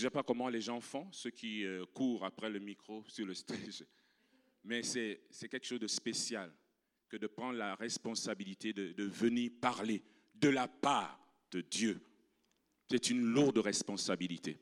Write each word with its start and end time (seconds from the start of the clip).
Je 0.00 0.06
ne 0.06 0.08
sais 0.08 0.14
pas 0.14 0.22
comment 0.22 0.48
les 0.48 0.62
gens 0.62 0.80
font, 0.80 1.06
ceux 1.12 1.28
qui 1.28 1.62
euh, 1.62 1.84
courent 1.92 2.24
après 2.24 2.48
le 2.48 2.58
micro 2.58 3.04
sur 3.06 3.26
le 3.26 3.34
stage, 3.34 3.84
mais 4.64 4.82
c'est 4.82 5.20
quelque 5.50 5.66
chose 5.66 5.78
de 5.78 5.86
spécial 5.86 6.50
que 7.06 7.18
de 7.18 7.26
prendre 7.26 7.58
la 7.58 7.74
responsabilité 7.74 8.72
de, 8.72 8.92
de 8.92 9.04
venir 9.04 9.50
parler 9.60 10.02
de 10.36 10.48
la 10.48 10.68
part 10.68 11.20
de 11.50 11.60
Dieu. 11.60 12.00
C'est 12.90 13.10
une 13.10 13.20
lourde 13.20 13.58
responsabilité. 13.58 14.56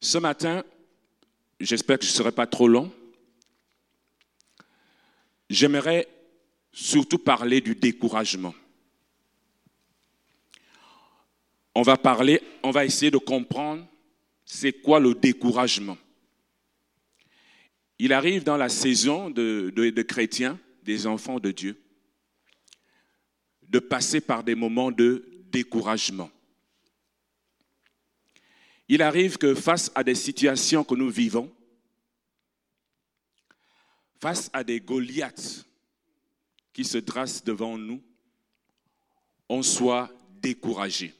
Ce 0.00 0.18
matin, 0.18 0.62
j'espère 1.58 1.98
que 1.98 2.04
je 2.04 2.12
ne 2.12 2.14
serai 2.14 2.30
pas 2.30 2.46
trop 2.46 2.68
long. 2.68 2.92
J'aimerais 5.50 6.06
surtout 6.72 7.18
parler 7.18 7.60
du 7.60 7.74
découragement. 7.74 8.54
On 11.78 11.82
va 11.82 11.96
parler, 11.96 12.42
on 12.64 12.72
va 12.72 12.84
essayer 12.84 13.12
de 13.12 13.18
comprendre 13.18 13.86
c'est 14.44 14.72
quoi 14.72 14.98
le 14.98 15.14
découragement. 15.14 15.96
Il 18.00 18.12
arrive 18.12 18.42
dans 18.42 18.56
la 18.56 18.68
saison 18.68 19.30
de, 19.30 20.02
chrétiens, 20.02 20.58
des 20.82 21.06
enfants 21.06 21.38
de 21.38 21.52
Dieu, 21.52 21.80
de 23.62 23.78
passer 23.78 24.20
par 24.20 24.42
des 24.42 24.56
moments 24.56 24.90
de 24.90 25.24
découragement. 25.52 26.32
Il 28.88 29.00
arrive 29.00 29.38
que 29.38 29.54
face 29.54 29.92
à 29.94 30.02
des 30.02 30.16
situations 30.16 30.82
que 30.82 30.96
nous 30.96 31.10
vivons, 31.10 31.48
face 34.20 34.50
à 34.52 34.64
des 34.64 34.80
Goliaths 34.80 35.64
qui 36.72 36.84
se 36.84 36.98
dressent 36.98 37.44
devant 37.44 37.78
nous, 37.78 38.02
on 39.48 39.62
soit 39.62 40.10
découragé. 40.42 41.14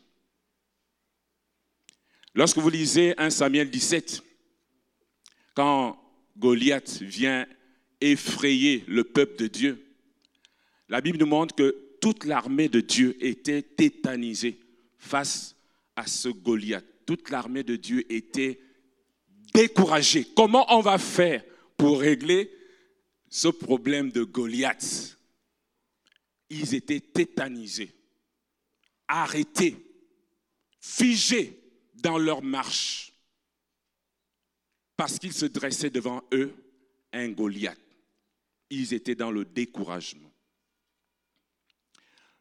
Lorsque 2.34 2.59
vous 2.59 2.70
lisez 2.70 3.14
1 3.18 3.30
Samuel 3.30 3.70
17, 3.70 4.23
quand 5.54 6.01
Goliath 6.37 7.02
vient 7.02 7.46
effrayer 8.01 8.84
le 8.87 9.04
peuple 9.04 9.37
de 9.37 9.46
Dieu, 9.46 9.84
la 10.88 11.01
Bible 11.01 11.18
nous 11.18 11.26
montre 11.26 11.54
que 11.54 11.96
toute 12.01 12.24
l'armée 12.24 12.68
de 12.68 12.80
Dieu 12.80 13.16
était 13.24 13.62
tétanisée 13.62 14.60
face 14.99 15.56
à 15.96 16.06
ce 16.06 16.29
Goliath. 16.29 16.84
Toute 17.06 17.30
l'armée 17.30 17.65
de 17.65 17.76
Dieu 17.76 18.04
était 18.12 18.60
découragée. 19.54 20.26
Comment 20.37 20.73
on 20.76 20.80
va 20.80 20.99
faire 20.99 21.43
pour 21.76 22.01
régler 22.01 22.51
ce 23.29 23.49
problème 23.49 24.10
de 24.12 24.23
Goliath? 24.23 25.18
Ils 26.51 26.74
étaient 26.74 27.01
tétanisés, 27.01 27.93
arrêtés, 29.09 29.76
figés 30.80 31.59
dans 32.02 32.18
leur 32.18 32.43
marche 32.43 33.13
parce 34.96 35.18
qu'il 35.18 35.32
se 35.32 35.46
dressait 35.46 35.91
devant 35.91 36.23
eux 36.32 36.52
un 37.13 37.29
Goliath. 37.29 37.79
Ils 38.71 38.93
étaient 38.93 39.15
dans 39.15 39.30
le 39.30 39.45
découragement. 39.45 40.30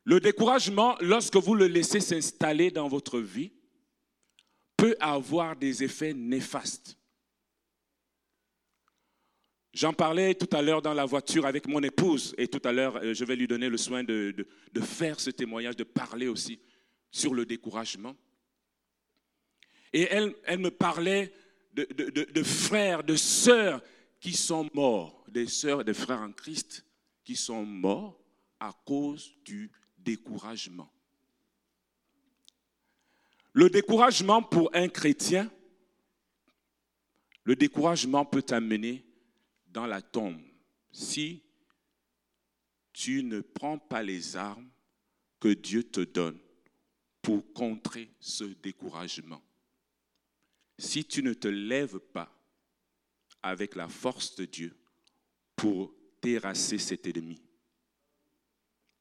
Le 0.04 0.20
découragement, 0.20 0.98
lorsque 1.02 1.36
vous 1.36 1.54
le 1.54 1.68
laissez 1.68 2.00
s'installer 2.00 2.72
dans 2.72 2.88
votre 2.88 3.20
vie, 3.20 3.52
peut 4.76 4.96
avoir 5.00 5.56
des 5.56 5.84
effets 5.84 6.14
néfastes. 6.14 6.98
J'en 9.74 9.94
parlais 9.94 10.34
tout 10.34 10.50
à 10.56 10.62
l'heure 10.62 10.82
dans 10.82 10.94
la 10.94 11.06
voiture 11.06 11.46
avec 11.46 11.68
mon 11.68 11.84
épouse 11.84 12.34
et 12.38 12.48
tout 12.48 12.62
à 12.64 12.72
l'heure, 12.72 12.96
euh, 12.98 13.14
je 13.14 13.24
vais 13.26 13.36
lui 13.36 13.48
donner 13.48 13.70
le 13.70 13.78
soin 13.78 14.04
de, 14.04 14.34
de, 14.74 14.82
faire 14.82 15.20
ce 15.20 15.30
témoignage, 15.30 15.76
de 15.76 15.84
parler 15.84 16.28
aussi 16.28 16.60
sur 17.12 17.36
le 17.36 17.46
découragement. 17.46 18.16
Et 19.94 20.04
elle, 20.04 20.60
me 20.60 20.70
parlait 20.70 21.34
de, 21.74 22.44
frères, 22.44 23.04
de 23.04 23.16
sœurs 23.16 23.82
qui 24.20 24.34
sont 24.34 24.70
morts, 24.74 25.24
des 25.28 25.48
sœurs, 25.48 25.84
des 25.84 25.94
frères 25.94 26.22
en 26.22 26.32
Christ 26.32 26.86
qui 27.24 27.36
sont 27.36 27.66
morts 27.66 28.20
à 28.60 28.74
cause 28.86 29.34
du 29.44 29.72
découragement. 29.98 30.92
Le 33.54 33.70
découragement 33.70 34.42
pour 34.42 34.70
un 34.74 34.88
chrétien, 34.88 35.52
le 37.44 37.56
découragement 37.56 38.26
peut 38.26 38.42
t'amener 38.42 39.06
dans 39.68 39.88
la 39.88 40.02
tombe 40.02 40.42
si 40.92 41.44
tu 42.94 43.24
ne 43.24 43.42
prends 43.42 43.78
pas 43.78 44.04
les 44.04 44.36
armes 44.36 44.70
que 45.40 45.50
Dieu 45.50 45.84
te 45.84 46.02
donne 46.02 46.40
pour 47.22 47.54
contrer 47.54 48.10
ce 48.20 48.44
découragement 48.44 49.42
si 50.78 51.06
tu 51.06 51.24
ne 51.24 51.34
te 51.34 51.48
lèves 51.48 52.00
pas 52.00 52.32
avec 53.42 53.76
la 53.76 53.88
force 53.88 54.36
de 54.36 54.46
Dieu 54.46 54.76
pour 55.56 55.94
terrasser 56.22 56.78
cet 56.78 57.08
ennemi, 57.08 57.42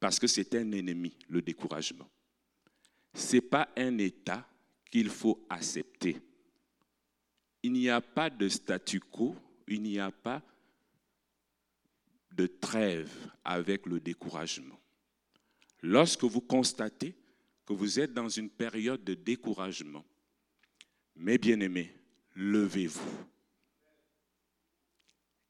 parce 0.00 0.18
que 0.18 0.26
c'est 0.26 0.54
un 0.54 0.72
ennemi, 0.72 1.16
le 1.28 1.42
découragement. 1.42 2.08
Ce 3.14 3.36
n'est 3.36 3.42
pas 3.42 3.68
un 3.76 3.98
état 3.98 4.48
qu'il 4.90 5.08
faut 5.08 5.46
accepter. 5.48 6.20
Il 7.62 7.72
n'y 7.72 7.88
a 7.88 8.00
pas 8.00 8.30
de 8.30 8.48
statu 8.48 9.00
quo, 9.00 9.34
il 9.66 9.82
n'y 9.82 9.98
a 9.98 10.10
pas 10.10 10.42
de 12.32 12.46
trêve 12.46 13.10
avec 13.42 13.86
le 13.86 13.98
découragement. 13.98 14.78
Lorsque 15.82 16.24
vous 16.24 16.40
constatez 16.40 17.14
que 17.64 17.72
vous 17.72 17.98
êtes 17.98 18.12
dans 18.12 18.28
une 18.28 18.50
période 18.50 19.02
de 19.02 19.14
découragement, 19.14 20.04
mes 21.16 21.38
bien-aimés, 21.38 21.92
levez-vous. 22.34 23.26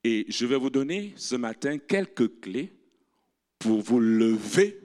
Et 0.04 0.24
je 0.28 0.46
vais 0.46 0.56
vous 0.56 0.70
donner 0.70 1.12
ce 1.16 1.34
matin 1.34 1.78
quelques 1.78 2.40
clés 2.40 2.72
pour 3.58 3.80
vous 3.80 3.98
lever 3.98 4.78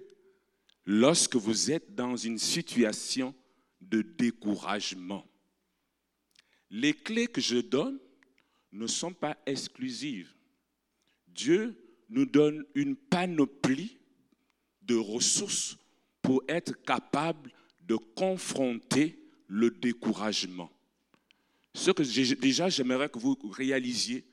lorsque 0.85 1.35
vous 1.35 1.71
êtes 1.71 1.93
dans 1.93 2.17
une 2.17 2.39
situation 2.39 3.35
de 3.79 4.01
découragement. 4.01 5.25
Les 6.71 6.93
clés 6.93 7.27
que 7.27 7.41
je 7.41 7.57
donne 7.57 7.99
ne 8.71 8.87
sont 8.87 9.13
pas 9.13 9.37
exclusives. 9.45 10.33
Dieu 11.27 11.75
nous 12.09 12.25
donne 12.25 12.65
une 12.73 12.95
panoplie 12.95 13.99
de 14.81 14.95
ressources 14.95 15.77
pour 16.21 16.43
être 16.47 16.81
capable 16.83 17.51
de 17.83 17.95
confronter 17.95 19.20
le 19.51 19.69
découragement. 19.69 20.71
Ce 21.73 21.91
que 21.91 22.03
déjà 22.35 22.69
j'aimerais 22.69 23.09
que 23.09 23.19
vous 23.19 23.37
réalisiez, 23.51 24.25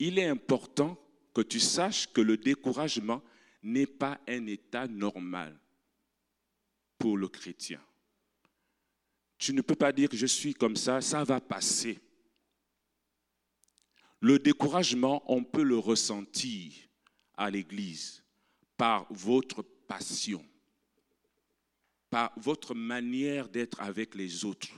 il 0.00 0.18
est 0.18 0.26
important 0.26 1.00
que 1.32 1.40
tu 1.40 1.60
saches 1.60 2.12
que 2.12 2.20
le 2.20 2.36
découragement 2.36 3.22
n'est 3.62 3.86
pas 3.86 4.20
un 4.26 4.44
état 4.46 4.88
normal 4.88 5.56
pour 6.98 7.16
le 7.16 7.28
chrétien. 7.28 7.80
Tu 9.38 9.52
ne 9.52 9.62
peux 9.62 9.76
pas 9.76 9.92
dire 9.92 10.08
je 10.12 10.26
suis 10.26 10.52
comme 10.52 10.76
ça, 10.76 11.00
ça 11.00 11.22
va 11.22 11.40
passer. 11.40 12.00
Le 14.20 14.40
découragement, 14.40 15.22
on 15.32 15.44
peut 15.44 15.62
le 15.62 15.78
ressentir 15.78 16.72
à 17.36 17.50
l'Église 17.50 18.24
par 18.76 19.06
votre 19.12 19.62
passion 19.62 20.44
par 22.10 22.32
votre 22.36 22.74
manière 22.74 23.48
d'être 23.48 23.80
avec 23.80 24.14
les 24.14 24.44
autres, 24.44 24.68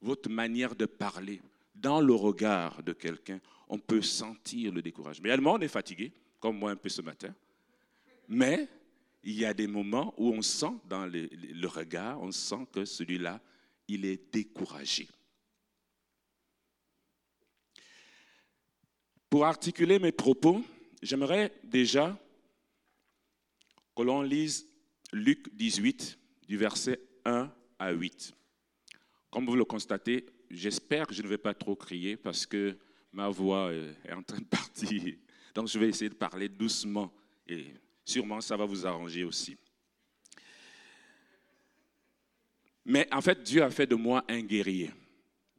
votre 0.00 0.28
manière 0.28 0.74
de 0.74 0.86
parler, 0.86 1.40
dans 1.74 2.00
le 2.00 2.14
regard 2.14 2.82
de 2.82 2.92
quelqu'un, 2.92 3.40
on 3.68 3.78
peut 3.78 4.02
sentir 4.02 4.72
le 4.72 4.82
découragement. 4.82 5.28
Le 5.28 5.42
monde 5.42 5.64
est 5.64 5.68
fatigué, 5.68 6.12
comme 6.38 6.58
moi 6.58 6.70
un 6.70 6.76
peu 6.76 6.88
ce 6.88 7.02
matin. 7.02 7.34
Mais 8.28 8.68
il 9.22 9.34
y 9.34 9.44
a 9.44 9.54
des 9.54 9.66
moments 9.66 10.14
où 10.16 10.30
on 10.30 10.42
sent 10.42 10.72
dans 10.88 11.06
le, 11.06 11.28
le 11.32 11.68
regard, 11.68 12.20
on 12.22 12.30
sent 12.30 12.66
que 12.72 12.84
celui-là, 12.84 13.40
il 13.88 14.04
est 14.04 14.32
découragé. 14.32 15.08
Pour 19.28 19.44
articuler 19.44 19.98
mes 19.98 20.12
propos, 20.12 20.62
j'aimerais 21.02 21.52
déjà 21.64 22.16
que 23.96 24.02
l'on 24.02 24.22
lise 24.22 24.68
Luc 25.12 25.54
18, 25.54 26.18
du 26.48 26.56
verset 26.56 27.00
1 27.24 27.50
à 27.78 27.92
8. 27.92 28.32
Comme 29.30 29.46
vous 29.46 29.56
le 29.56 29.64
constatez, 29.64 30.26
j'espère 30.50 31.06
que 31.06 31.14
je 31.14 31.22
ne 31.22 31.28
vais 31.28 31.38
pas 31.38 31.54
trop 31.54 31.74
crier 31.74 32.16
parce 32.16 32.46
que 32.46 32.76
ma 33.12 33.28
voix 33.28 33.72
est 33.72 34.12
en 34.12 34.22
train 34.22 34.38
de 34.38 34.44
partir. 34.44 35.14
Donc 35.54 35.68
je 35.68 35.78
vais 35.78 35.88
essayer 35.88 36.08
de 36.08 36.14
parler 36.14 36.48
doucement 36.48 37.12
et 37.46 37.66
sûrement 38.04 38.40
ça 38.40 38.56
va 38.56 38.64
vous 38.64 38.86
arranger 38.86 39.24
aussi. 39.24 39.56
Mais 42.84 43.08
en 43.12 43.20
fait, 43.22 43.42
Dieu 43.42 43.62
a 43.62 43.70
fait 43.70 43.86
de 43.86 43.94
moi 43.94 44.24
un 44.28 44.42
guerrier. 44.42 44.90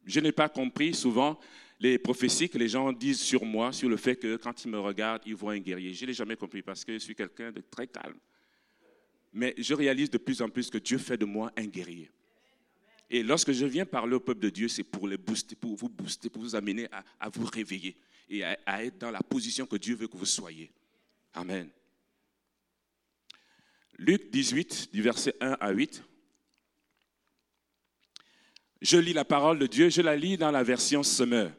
Je 0.05 0.19
n'ai 0.19 0.31
pas 0.31 0.47
compris 0.47 0.93
souvent 0.93 1.39
les 1.79 1.97
prophéties 1.97 2.47
que 2.47 2.57
les 2.57 2.69
gens 2.69 2.93
disent 2.93 3.21
sur 3.21 3.43
moi, 3.43 3.73
sur 3.73 3.89
le 3.89 3.97
fait 3.97 4.15
que 4.15 4.35
quand 4.37 4.63
ils 4.63 4.69
me 4.69 4.79
regardent, 4.79 5.23
ils 5.25 5.35
voient 5.35 5.53
un 5.53 5.59
guerrier. 5.59 5.93
Je 5.93 6.03
ne 6.03 6.07
l'ai 6.07 6.13
jamais 6.13 6.35
compris 6.35 6.61
parce 6.61 6.85
que 6.85 6.93
je 6.93 6.99
suis 6.99 7.15
quelqu'un 7.15 7.51
de 7.51 7.61
très 7.61 7.87
calme 7.87 8.19
mais 9.35 9.53
je 9.57 9.73
réalise 9.73 10.09
de 10.09 10.17
plus 10.17 10.41
en 10.41 10.49
plus 10.49 10.69
que 10.69 10.77
Dieu 10.77 10.97
fait 10.97 11.17
de 11.17 11.25
moi 11.25 11.51
un 11.57 11.65
guerrier. 11.65 12.09
Et 13.09 13.21
lorsque 13.21 13.51
je 13.51 13.65
viens 13.65 13.85
parler 13.85 14.15
au 14.15 14.19
peuple 14.21 14.39
de 14.39 14.49
Dieu, 14.49 14.69
c'est 14.69 14.83
pour 14.83 15.09
les 15.09 15.17
booster, 15.17 15.55
pour 15.55 15.75
vous 15.75 15.89
booster, 15.89 16.29
pour 16.29 16.41
vous 16.41 16.55
amener 16.55 16.87
à, 17.19 17.29
vous 17.29 17.45
réveiller 17.45 17.97
et 18.29 18.45
à, 18.45 18.83
être 18.83 18.97
dans 18.97 19.11
la 19.11 19.21
position 19.21 19.65
que 19.65 19.75
Dieu 19.75 19.93
veut 19.93 20.07
que 20.07 20.15
vous 20.15 20.25
soyez. 20.25 20.71
Amen. 21.33 21.69
Luc 23.97 24.31
18, 24.31 24.93
du 24.93 25.01
verset 25.01 25.35
1 25.41 25.57
à 25.59 25.71
8. 25.71 26.01
Je 28.81 28.97
lis 28.97 29.13
la 29.13 29.25
parole 29.25 29.59
de 29.59 29.67
Dieu, 29.67 29.89
je 29.89 30.01
la 30.01 30.15
lis 30.15 30.37
dans 30.37 30.51
la 30.51 30.63
version 30.63 31.03
Semeur. 31.03 31.51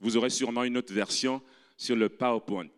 Vous 0.00 0.16
aurez 0.16 0.30
sûrement 0.30 0.64
une 0.64 0.76
autre 0.76 0.92
version 0.92 1.40
sur 1.76 1.94
le 1.94 2.08
PowerPoint. 2.08 2.68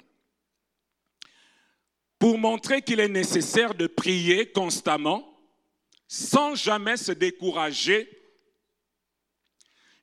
Pour 2.21 2.37
montrer 2.37 2.83
qu'il 2.83 3.01
est 3.01 3.09
nécessaire 3.09 3.75
de 3.75 3.87
prier 3.87 4.53
constamment, 4.53 5.27
sans 6.07 6.55
jamais 6.55 6.99
se 6.99 7.13
décourager, 7.13 8.11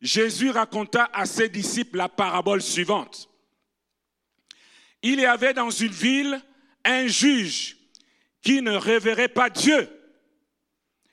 Jésus 0.02 0.50
raconta 0.50 1.12
à 1.14 1.28
ses 1.28 1.48
disciples 1.48 1.98
la 1.98 2.10
parabole 2.10 2.64
suivante. 2.64 3.30
Il 5.04 5.20
y 5.20 5.26
avait 5.26 5.54
dans 5.54 5.70
une 5.70 5.92
ville 5.92 6.42
un 6.84 7.06
juge 7.06 7.78
qui 8.42 8.64
ne 8.64 8.72
révérait 8.72 9.28
pas 9.28 9.52
Dieu 9.52 9.88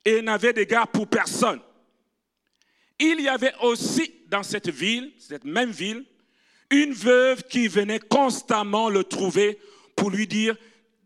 et 0.07 0.23
n'avait 0.23 0.55
d'égard 0.55 0.89
pour 0.89 1.07
personne. 1.07 1.61
Il 2.99 3.21
y 3.21 3.29
avait 3.29 3.55
aussi 3.61 4.23
dans 4.29 4.43
cette 4.43 4.71
ville, 4.71 5.13
cette 5.19 5.45
même 5.45 5.71
ville, 5.71 6.07
une 6.71 6.95
veuve 6.95 7.43
qui 7.43 7.69
venait 7.69 8.01
constamment 8.01 8.89
le 8.89 9.05
trouver 9.05 9.59
pour 9.97 10.11
lui 10.11 10.27
dire, 10.27 10.57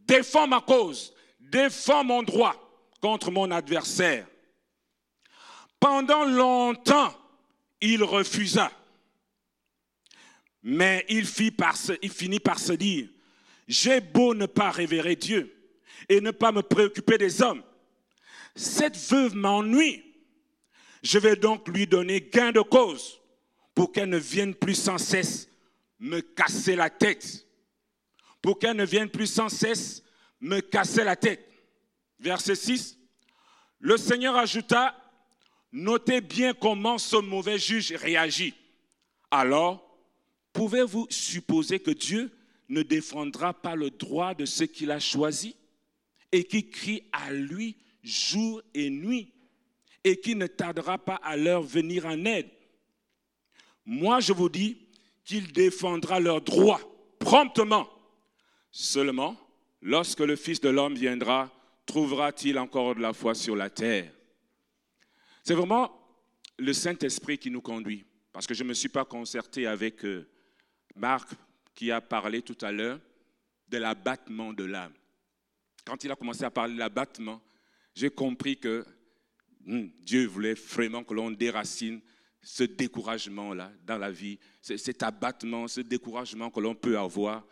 défends 0.08 0.48
ma 0.48 0.60
cause, 0.60 1.14
défends 1.38 2.02
mon 2.02 2.22
droit 2.22 2.56
contre 3.00 3.30
mon 3.30 3.50
adversaire. 3.50 4.26
Pendant 5.78 6.24
longtemps, 6.24 7.14
il 7.80 8.02
refusa. 8.02 8.72
Mais 10.62 11.04
il, 11.08 11.24
fit 11.24 11.52
par 11.52 11.76
il 12.02 12.10
finit 12.10 12.40
par 12.40 12.58
se 12.58 12.72
dire, 12.72 13.08
j'ai 13.68 14.00
beau 14.00 14.34
ne 14.34 14.46
pas 14.46 14.70
révérer 14.70 15.14
Dieu 15.14 15.54
et 16.08 16.20
ne 16.20 16.32
pas 16.32 16.50
me 16.50 16.62
préoccuper 16.62 17.16
des 17.18 17.42
hommes, 17.42 17.62
cette 18.56 18.96
veuve 18.96 19.36
m'ennuie. 19.36 20.04
Je 21.02 21.18
vais 21.18 21.36
donc 21.36 21.68
lui 21.68 21.86
donner 21.86 22.20
gain 22.20 22.50
de 22.50 22.60
cause 22.60 23.20
pour 23.74 23.92
qu'elle 23.92 24.08
ne 24.08 24.18
vienne 24.18 24.54
plus 24.54 24.74
sans 24.74 24.98
cesse 24.98 25.48
me 26.00 26.20
casser 26.20 26.74
la 26.74 26.90
tête. 26.90 27.46
Pour 28.42 28.58
qu'elle 28.58 28.76
ne 28.76 28.84
vienne 28.84 29.10
plus 29.10 29.26
sans 29.26 29.48
cesse 29.48 30.02
me 30.40 30.60
casser 30.60 31.04
la 31.04 31.16
tête. 31.16 31.44
Verset 32.20 32.54
6. 32.54 32.98
Le 33.80 33.96
Seigneur 33.96 34.36
ajouta, 34.36 34.96
notez 35.72 36.20
bien 36.20 36.54
comment 36.54 36.98
ce 36.98 37.16
mauvais 37.16 37.58
juge 37.58 37.92
réagit. 37.92 38.54
Alors, 39.30 39.98
pouvez-vous 40.52 41.06
supposer 41.10 41.78
que 41.80 41.90
Dieu 41.90 42.30
ne 42.68 42.82
défendra 42.82 43.54
pas 43.54 43.76
le 43.76 43.90
droit 43.90 44.34
de 44.34 44.44
ceux 44.44 44.66
qu'il 44.66 44.90
a 44.90 45.00
choisis 45.00 45.54
et 46.32 46.44
qui 46.44 46.68
crient 46.68 47.04
à 47.12 47.32
lui 47.32 47.76
jour 48.02 48.62
et 48.74 48.90
nuit 48.90 49.32
et 50.04 50.20
qui 50.20 50.34
ne 50.34 50.46
tardera 50.46 50.98
pas 50.98 51.16
à 51.16 51.36
leur 51.36 51.62
venir 51.62 52.06
en 52.06 52.24
aide? 52.24 52.50
Moi, 53.84 54.20
je 54.20 54.32
vous 54.32 54.48
dis 54.48 54.86
qu'il 55.24 55.52
défendra 55.52 56.20
leurs 56.20 56.40
droits 56.40 56.80
promptement. 57.18 57.88
Seulement, 58.70 59.36
lorsque 59.82 60.20
le 60.20 60.36
Fils 60.36 60.60
de 60.60 60.68
l'homme 60.68 60.94
viendra, 60.94 61.52
trouvera-t-il 61.86 62.58
encore 62.58 62.94
de 62.94 63.00
la 63.00 63.12
foi 63.12 63.34
sur 63.34 63.56
la 63.56 63.70
terre? 63.70 64.12
C'est 65.42 65.54
vraiment 65.54 65.90
le 66.58 66.72
Saint-Esprit 66.72 67.38
qui 67.38 67.50
nous 67.50 67.62
conduit. 67.62 68.04
Parce 68.32 68.46
que 68.46 68.54
je 68.54 68.62
ne 68.62 68.68
me 68.68 68.74
suis 68.74 68.88
pas 68.88 69.04
concerté 69.04 69.66
avec 69.66 70.04
euh, 70.04 70.28
Marc 70.94 71.30
qui 71.74 71.90
a 71.90 72.00
parlé 72.00 72.42
tout 72.42 72.58
à 72.60 72.70
l'heure 72.70 73.00
de 73.68 73.78
l'abattement 73.78 74.52
de 74.52 74.64
l'âme. 74.64 74.92
Quand 75.84 76.04
il 76.04 76.10
a 76.10 76.16
commencé 76.16 76.44
à 76.44 76.50
parler 76.50 76.74
de 76.74 76.78
l'abattement, 76.78 77.42
j'ai 77.94 78.10
compris 78.10 78.58
que 78.58 78.84
hmm, 79.64 79.86
Dieu 80.02 80.26
voulait 80.26 80.54
vraiment 80.54 81.02
que 81.02 81.14
l'on 81.14 81.30
déracine 81.30 82.00
ce 82.42 82.64
découragement-là 82.64 83.72
dans 83.84 83.98
la 83.98 84.10
vie, 84.10 84.38
cet 84.62 85.02
abattement, 85.02 85.66
ce 85.66 85.80
découragement 85.80 86.50
que 86.50 86.60
l'on 86.60 86.74
peut 86.74 86.98
avoir 86.98 87.44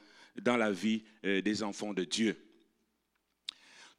dans 0.43 0.57
la 0.57 0.71
vie 0.71 1.05
euh, 1.25 1.41
des 1.41 1.63
enfants 1.63 1.93
de 1.93 2.05
Dieu. 2.05 2.37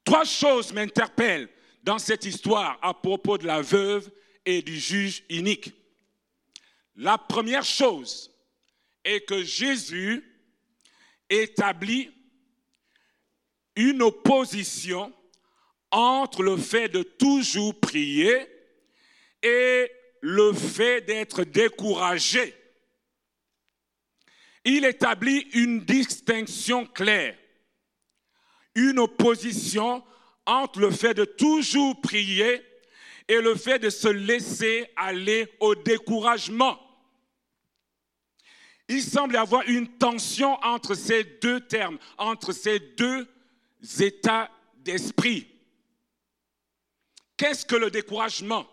Trois 0.03 0.25
choses 0.25 0.71
m'interpellent 0.71 1.49
dans 1.83 1.99
cette 1.99 2.25
histoire 2.25 2.79
à 2.81 2.93
propos 2.93 3.37
de 3.37 3.45
la 3.45 3.61
veuve 3.61 4.09
et 4.45 4.61
du 4.61 4.79
juge 4.79 5.23
unique. 5.29 5.71
La 6.95 7.17
première 7.17 7.63
chose 7.63 8.31
est 9.03 9.21
que 9.21 9.43
Jésus 9.43 10.23
établit 11.29 12.11
une 13.75 14.01
opposition 14.01 15.13
entre 15.91 16.43
le 16.43 16.57
fait 16.57 16.89
de 16.89 17.03
toujours 17.03 17.79
prier 17.79 18.47
et 19.43 19.91
le 20.21 20.51
fait 20.53 21.01
d'être 21.01 21.43
découragé. 21.43 22.53
Il 24.69 24.83
établit 24.83 25.47
une 25.53 25.85
distinction 25.85 26.85
claire, 26.85 27.37
une 28.75 28.99
opposition 28.99 30.03
entre 30.45 30.81
le 30.81 30.91
fait 30.91 31.13
de 31.13 31.23
toujours 31.23 32.01
prier 32.01 32.61
et 33.29 33.39
le 33.39 33.55
fait 33.55 33.79
de 33.79 33.89
se 33.89 34.09
laisser 34.09 34.89
aller 34.97 35.47
au 35.61 35.73
découragement. 35.73 36.77
Il 38.89 39.01
semble 39.01 39.35
y 39.35 39.37
avoir 39.37 39.63
une 39.69 39.87
tension 39.97 40.61
entre 40.61 40.95
ces 40.95 41.23
deux 41.23 41.61
termes, 41.61 41.97
entre 42.17 42.51
ces 42.51 42.77
deux 42.77 43.25
états 44.01 44.51
d'esprit. 44.79 45.47
Qu'est-ce 47.37 47.65
que 47.65 47.77
le 47.77 47.89
découragement? 47.89 48.67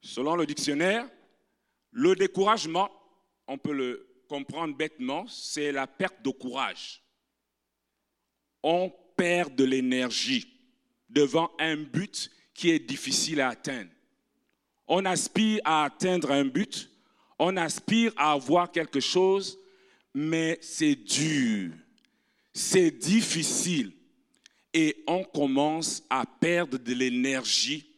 Selon 0.00 0.34
le 0.34 0.46
dictionnaire, 0.46 1.08
le 1.92 2.16
découragement, 2.16 2.90
on 3.48 3.58
peut 3.58 3.72
le 3.72 4.06
comprendre 4.28 4.76
bêtement, 4.76 5.26
c'est 5.26 5.72
la 5.72 5.86
perte 5.86 6.22
de 6.22 6.30
courage. 6.30 7.02
On 8.62 8.92
perd 9.16 9.54
de 9.54 9.64
l'énergie 9.64 10.46
devant 11.08 11.50
un 11.58 11.76
but 11.76 12.30
qui 12.54 12.70
est 12.70 12.78
difficile 12.78 13.40
à 13.40 13.48
atteindre. 13.48 13.90
On 14.86 15.04
aspire 15.04 15.60
à 15.64 15.84
atteindre 15.84 16.30
un 16.30 16.44
but, 16.44 16.90
on 17.38 17.56
aspire 17.56 18.12
à 18.16 18.32
avoir 18.32 18.70
quelque 18.70 19.00
chose, 19.00 19.58
mais 20.14 20.58
c'est 20.60 20.94
dur 20.94 21.72
c'est 22.58 22.90
difficile 22.90 23.92
et 24.74 25.04
on 25.06 25.22
commence 25.22 26.02
à 26.10 26.26
perdre 26.26 26.76
de 26.76 26.92
l'énergie, 26.92 27.88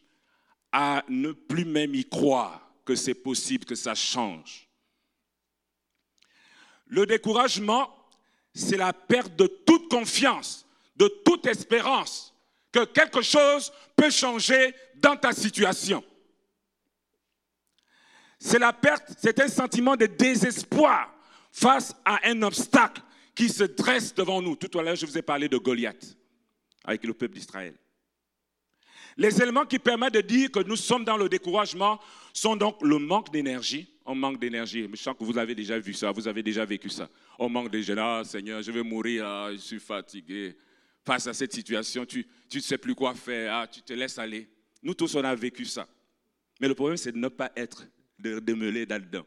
à 0.71 1.03
ne 1.09 1.31
plus 1.31 1.65
même 1.65 1.95
y 1.95 2.05
croire 2.05 2.71
que 2.85 2.95
c'est 2.95 3.15
possible 3.15 3.65
que 3.65 3.75
ça 3.75 3.95
change. 3.95 4.69
Le 6.91 7.05
découragement, 7.05 7.89
c'est 8.53 8.75
la 8.75 8.91
perte 8.91 9.35
de 9.37 9.47
toute 9.47 9.89
confiance, 9.89 10.67
de 10.97 11.07
toute 11.07 11.47
espérance 11.47 12.35
que 12.71 12.83
quelque 12.83 13.21
chose 13.21 13.71
peut 13.95 14.09
changer 14.09 14.75
dans 14.95 15.15
ta 15.15 15.31
situation. 15.31 16.03
C'est 18.37 18.59
la 18.59 18.73
perte, 18.73 19.13
c'est 19.17 19.39
un 19.39 19.47
sentiment 19.47 19.95
de 19.95 20.05
désespoir 20.05 21.13
face 21.51 21.95
à 22.03 22.19
un 22.25 22.41
obstacle 22.41 23.01
qui 23.35 23.47
se 23.47 23.63
dresse 23.63 24.13
devant 24.13 24.41
nous. 24.41 24.57
Tout 24.57 24.77
à 24.77 24.83
l'heure, 24.83 24.95
je 24.95 25.05
vous 25.05 25.17
ai 25.17 25.21
parlé 25.21 25.47
de 25.47 25.57
Goliath 25.57 26.17
avec 26.83 27.05
le 27.05 27.13
peuple 27.13 27.35
d'Israël. 27.35 27.75
Les 29.15 29.41
éléments 29.41 29.65
qui 29.65 29.79
permettent 29.79 30.15
de 30.15 30.21
dire 30.21 30.51
que 30.51 30.59
nous 30.59 30.75
sommes 30.75 31.05
dans 31.05 31.17
le 31.17 31.29
découragement 31.29 32.01
sont 32.33 32.57
donc 32.57 32.81
le 32.81 32.97
manque 32.97 33.31
d'énergie. 33.31 33.90
On 34.05 34.15
manque 34.15 34.39
d'énergie. 34.39 34.87
Je 34.91 34.95
sens 34.95 35.15
que 35.17 35.23
vous 35.23 35.37
avez 35.37 35.53
déjà 35.55 35.77
vu 35.79 35.93
ça, 35.93 36.11
vous 36.11 36.27
avez 36.27 36.41
déjà 36.43 36.65
vécu 36.65 36.89
ça. 36.89 37.09
On 37.37 37.49
manque 37.49 37.69
d'énergie. 37.69 37.93
Ah, 37.97 38.23
Seigneur, 38.25 38.61
je 38.61 38.71
vais 38.71 38.83
mourir, 38.83 39.25
ah, 39.25 39.49
je 39.51 39.57
suis 39.57 39.79
fatigué. 39.79 40.55
Face 41.03 41.27
à 41.27 41.33
cette 41.33 41.53
situation, 41.53 42.05
tu 42.05 42.25
ne 42.53 42.59
sais 42.59 42.77
plus 42.77 42.95
quoi 42.95 43.13
faire, 43.15 43.53
ah, 43.55 43.67
tu 43.67 43.81
te 43.81 43.93
laisses 43.93 44.17
aller. 44.17 44.47
Nous 44.83 44.93
tous, 44.93 45.15
on 45.15 45.23
a 45.23 45.35
vécu 45.35 45.65
ça. 45.65 45.87
Mais 46.59 46.67
le 46.67 46.75
problème, 46.75 46.97
c'est 46.97 47.11
de 47.11 47.17
ne 47.17 47.27
pas 47.27 47.51
être 47.55 47.85
de, 48.19 48.39
de 48.39 48.85
là-dedans. 48.87 49.25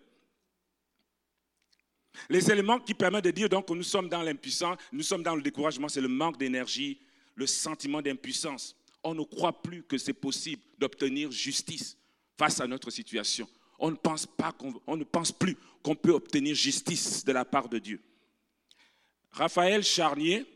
Les 2.28 2.50
éléments 2.50 2.78
qui 2.78 2.94
permettent 2.94 3.24
de 3.24 3.30
dire 3.30 3.48
donc 3.48 3.66
que 3.66 3.74
nous 3.74 3.82
sommes 3.82 4.08
dans 4.08 4.22
l'impuissance, 4.22 4.78
nous 4.92 5.02
sommes 5.02 5.22
dans 5.22 5.34
le 5.34 5.42
découragement, 5.42 5.88
c'est 5.88 6.00
le 6.00 6.08
manque 6.08 6.38
d'énergie, 6.38 7.00
le 7.34 7.46
sentiment 7.46 8.00
d'impuissance. 8.00 8.76
On 9.02 9.14
ne 9.14 9.22
croit 9.22 9.62
plus 9.62 9.82
que 9.82 9.98
c'est 9.98 10.12
possible 10.12 10.62
d'obtenir 10.78 11.30
justice 11.30 11.98
face 12.38 12.60
à 12.60 12.66
notre 12.66 12.90
situation. 12.90 13.48
On 13.78 13.90
ne 13.90 13.96
pense, 13.96 14.26
pas 14.26 14.54
on 14.86 14.96
ne 14.96 15.04
pense 15.04 15.32
plus 15.32 15.56
qu'on 15.82 15.94
peut 15.94 16.12
obtenir 16.12 16.54
justice 16.54 17.24
de 17.24 17.32
la 17.32 17.44
part 17.44 17.68
de 17.68 17.78
Dieu. 17.78 18.00
Raphaël 19.30 19.82
Charnier, 19.82 20.46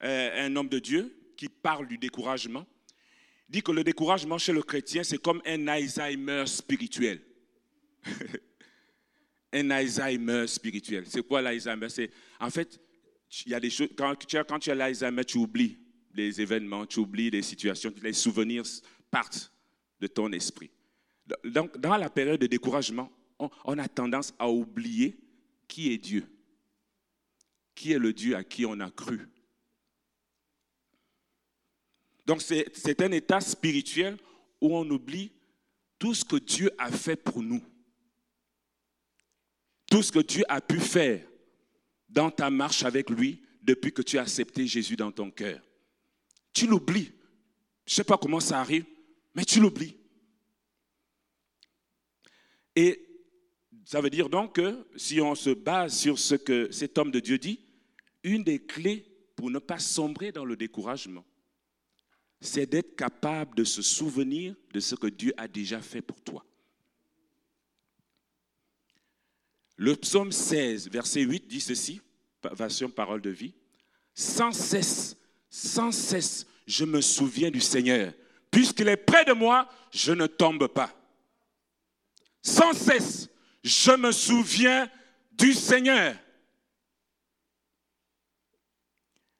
un 0.00 0.54
homme 0.56 0.68
de 0.68 0.78
Dieu 0.78 1.16
qui 1.36 1.48
parle 1.48 1.88
du 1.88 1.98
découragement, 1.98 2.66
dit 3.48 3.62
que 3.62 3.72
le 3.72 3.82
découragement 3.82 4.38
chez 4.38 4.52
le 4.52 4.62
chrétien, 4.62 5.02
c'est 5.02 5.18
comme 5.18 5.42
un 5.44 5.66
Alzheimer 5.66 6.44
spirituel. 6.46 7.20
un 9.52 9.70
Alzheimer 9.70 10.46
spirituel. 10.46 11.04
C'est 11.08 11.26
quoi 11.26 11.42
l'Alzheimer? 11.42 11.88
C'est 11.88 12.10
en 12.38 12.50
fait, 12.50 12.80
il 13.46 13.52
y 13.52 13.54
a 13.54 13.60
des 13.60 13.70
choses 13.70 13.88
quand 13.96 14.14
tu 14.14 14.36
as, 14.36 14.44
quand 14.44 14.58
tu 14.58 14.70
as 14.70 14.74
l'Alzheimer, 14.74 15.24
tu 15.24 15.38
oublies 15.38 15.78
les 16.14 16.40
événements, 16.40 16.86
tu 16.86 17.00
oublies 17.00 17.30
les 17.30 17.42
situations, 17.42 17.92
les 18.02 18.12
souvenirs 18.12 18.64
partent 19.10 19.52
de 20.00 20.06
ton 20.06 20.30
esprit. 20.32 20.70
Donc, 21.44 21.78
dans 21.78 21.96
la 21.96 22.10
période 22.10 22.40
de 22.40 22.46
découragement, 22.46 23.10
on, 23.64 23.78
a 23.78 23.88
tendance 23.88 24.34
à 24.38 24.48
oublier 24.48 25.18
qui 25.66 25.92
est 25.92 25.98
Dieu, 25.98 26.26
qui 27.74 27.92
est 27.92 27.98
le 27.98 28.12
Dieu 28.12 28.36
à 28.36 28.44
qui 28.44 28.66
on 28.66 28.78
a 28.80 28.90
cru. 28.90 29.28
Donc 32.26 32.42
c'est 32.42 33.02
un 33.02 33.10
état 33.12 33.40
spirituel 33.40 34.16
où 34.60 34.76
on 34.76 34.88
oublie 34.90 35.32
tout 35.98 36.14
ce 36.14 36.24
que 36.24 36.36
Dieu 36.36 36.70
a 36.78 36.90
fait 36.92 37.16
pour 37.16 37.42
nous, 37.42 37.62
tout 39.90 40.02
ce 40.02 40.12
que 40.12 40.20
Dieu 40.20 40.44
a 40.48 40.60
pu 40.60 40.78
faire 40.78 41.26
dans 42.08 42.30
ta 42.30 42.50
marche 42.50 42.84
avec 42.84 43.10
lui 43.10 43.42
depuis 43.62 43.92
que 43.92 44.02
tu 44.02 44.18
as 44.18 44.22
accepté 44.22 44.66
Jésus 44.66 44.96
dans 44.96 45.12
ton 45.12 45.30
cœur. 45.30 45.60
Tu 46.52 46.66
l'oublies. 46.66 47.12
Je 47.86 47.92
ne 47.92 47.96
sais 47.96 48.04
pas 48.04 48.18
comment 48.18 48.40
ça 48.40 48.60
arrive, 48.60 48.84
mais 49.34 49.44
tu 49.44 49.60
l'oublies. 49.60 49.99
Et 52.76 53.06
ça 53.84 54.00
veut 54.00 54.10
dire 54.10 54.28
donc 54.28 54.56
que 54.56 54.86
si 54.96 55.20
on 55.20 55.34
se 55.34 55.50
base 55.50 55.96
sur 55.96 56.18
ce 56.18 56.34
que 56.34 56.70
cet 56.70 56.98
homme 56.98 57.10
de 57.10 57.20
Dieu 57.20 57.38
dit, 57.38 57.60
une 58.22 58.44
des 58.44 58.58
clés 58.64 59.06
pour 59.36 59.50
ne 59.50 59.58
pas 59.58 59.78
sombrer 59.78 60.32
dans 60.32 60.44
le 60.44 60.56
découragement, 60.56 61.24
c'est 62.40 62.66
d'être 62.66 62.96
capable 62.96 63.56
de 63.56 63.64
se 63.64 63.82
souvenir 63.82 64.54
de 64.72 64.80
ce 64.80 64.94
que 64.94 65.06
Dieu 65.06 65.32
a 65.36 65.48
déjà 65.48 65.80
fait 65.80 66.02
pour 66.02 66.20
toi. 66.22 66.44
Le 69.76 69.96
psaume 69.96 70.30
16, 70.30 70.90
verset 70.90 71.22
8 71.22 71.46
dit 71.46 71.60
ceci, 71.60 72.00
version 72.52 72.90
parole 72.90 73.22
de 73.22 73.30
vie, 73.30 73.54
sans 74.14 74.52
cesse, 74.52 75.16
sans 75.48 75.90
cesse, 75.90 76.46
je 76.66 76.84
me 76.84 77.00
souviens 77.00 77.50
du 77.50 77.60
Seigneur. 77.60 78.12
Puisqu'il 78.50 78.88
est 78.88 78.96
près 78.96 79.24
de 79.24 79.32
moi, 79.32 79.68
je 79.90 80.12
ne 80.12 80.26
tombe 80.26 80.66
pas. 80.66 80.99
Sans 82.42 82.72
cesse, 82.72 83.28
je 83.62 83.92
me 83.92 84.12
souviens 84.12 84.88
du 85.32 85.52
Seigneur. 85.52 86.16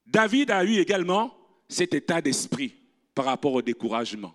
David 0.07 0.51
a 0.51 0.65
eu 0.65 0.77
également 0.77 1.37
cet 1.69 1.95
état 1.95 2.21
d'esprit 2.21 2.75
par 3.15 3.27
rapport 3.27 3.53
au 3.53 3.63
découragement. 3.63 4.35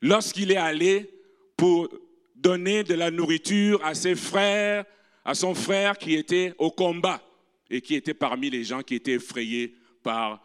Lorsqu'il 0.00 0.50
est 0.50 0.56
allé 0.56 1.10
pour 1.56 1.88
donner 2.34 2.84
de 2.84 2.94
la 2.94 3.10
nourriture 3.10 3.84
à 3.84 3.94
ses 3.94 4.14
frères, 4.14 4.84
à 5.24 5.34
son 5.34 5.54
frère 5.54 5.98
qui 5.98 6.14
était 6.14 6.54
au 6.58 6.70
combat 6.70 7.22
et 7.70 7.80
qui 7.80 7.94
était 7.94 8.14
parmi 8.14 8.50
les 8.50 8.64
gens 8.64 8.82
qui 8.82 8.94
étaient 8.94 9.12
effrayés 9.12 9.76
par 10.02 10.42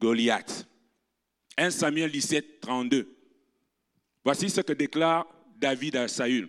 Goliath. 0.00 0.66
1 1.56 1.70
Samuel 1.70 2.10
17, 2.10 2.60
32. 2.60 3.15
Voici 4.26 4.50
ce 4.50 4.60
que 4.60 4.72
déclare 4.72 5.24
David 5.56 5.94
à 5.94 6.08
Saül. 6.08 6.48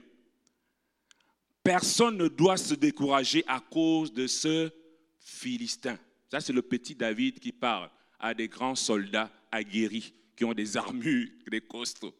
Personne 1.63 2.17
ne 2.17 2.27
doit 2.27 2.57
se 2.57 2.73
décourager 2.73 3.43
à 3.45 3.59
cause 3.59 4.11
de 4.11 4.25
ce 4.25 4.71
Philistin. 5.19 5.99
Ça, 6.31 6.39
c'est 6.39 6.53
le 6.53 6.63
petit 6.63 6.95
David 6.95 7.37
qui 7.37 7.51
parle 7.51 7.91
à 8.19 8.33
des 8.33 8.47
grands 8.47 8.73
soldats 8.73 9.29
aguerris 9.51 10.11
qui 10.35 10.43
ont 10.43 10.55
des 10.55 10.75
armures, 10.75 11.29
des 11.51 11.61
costauds. 11.61 12.15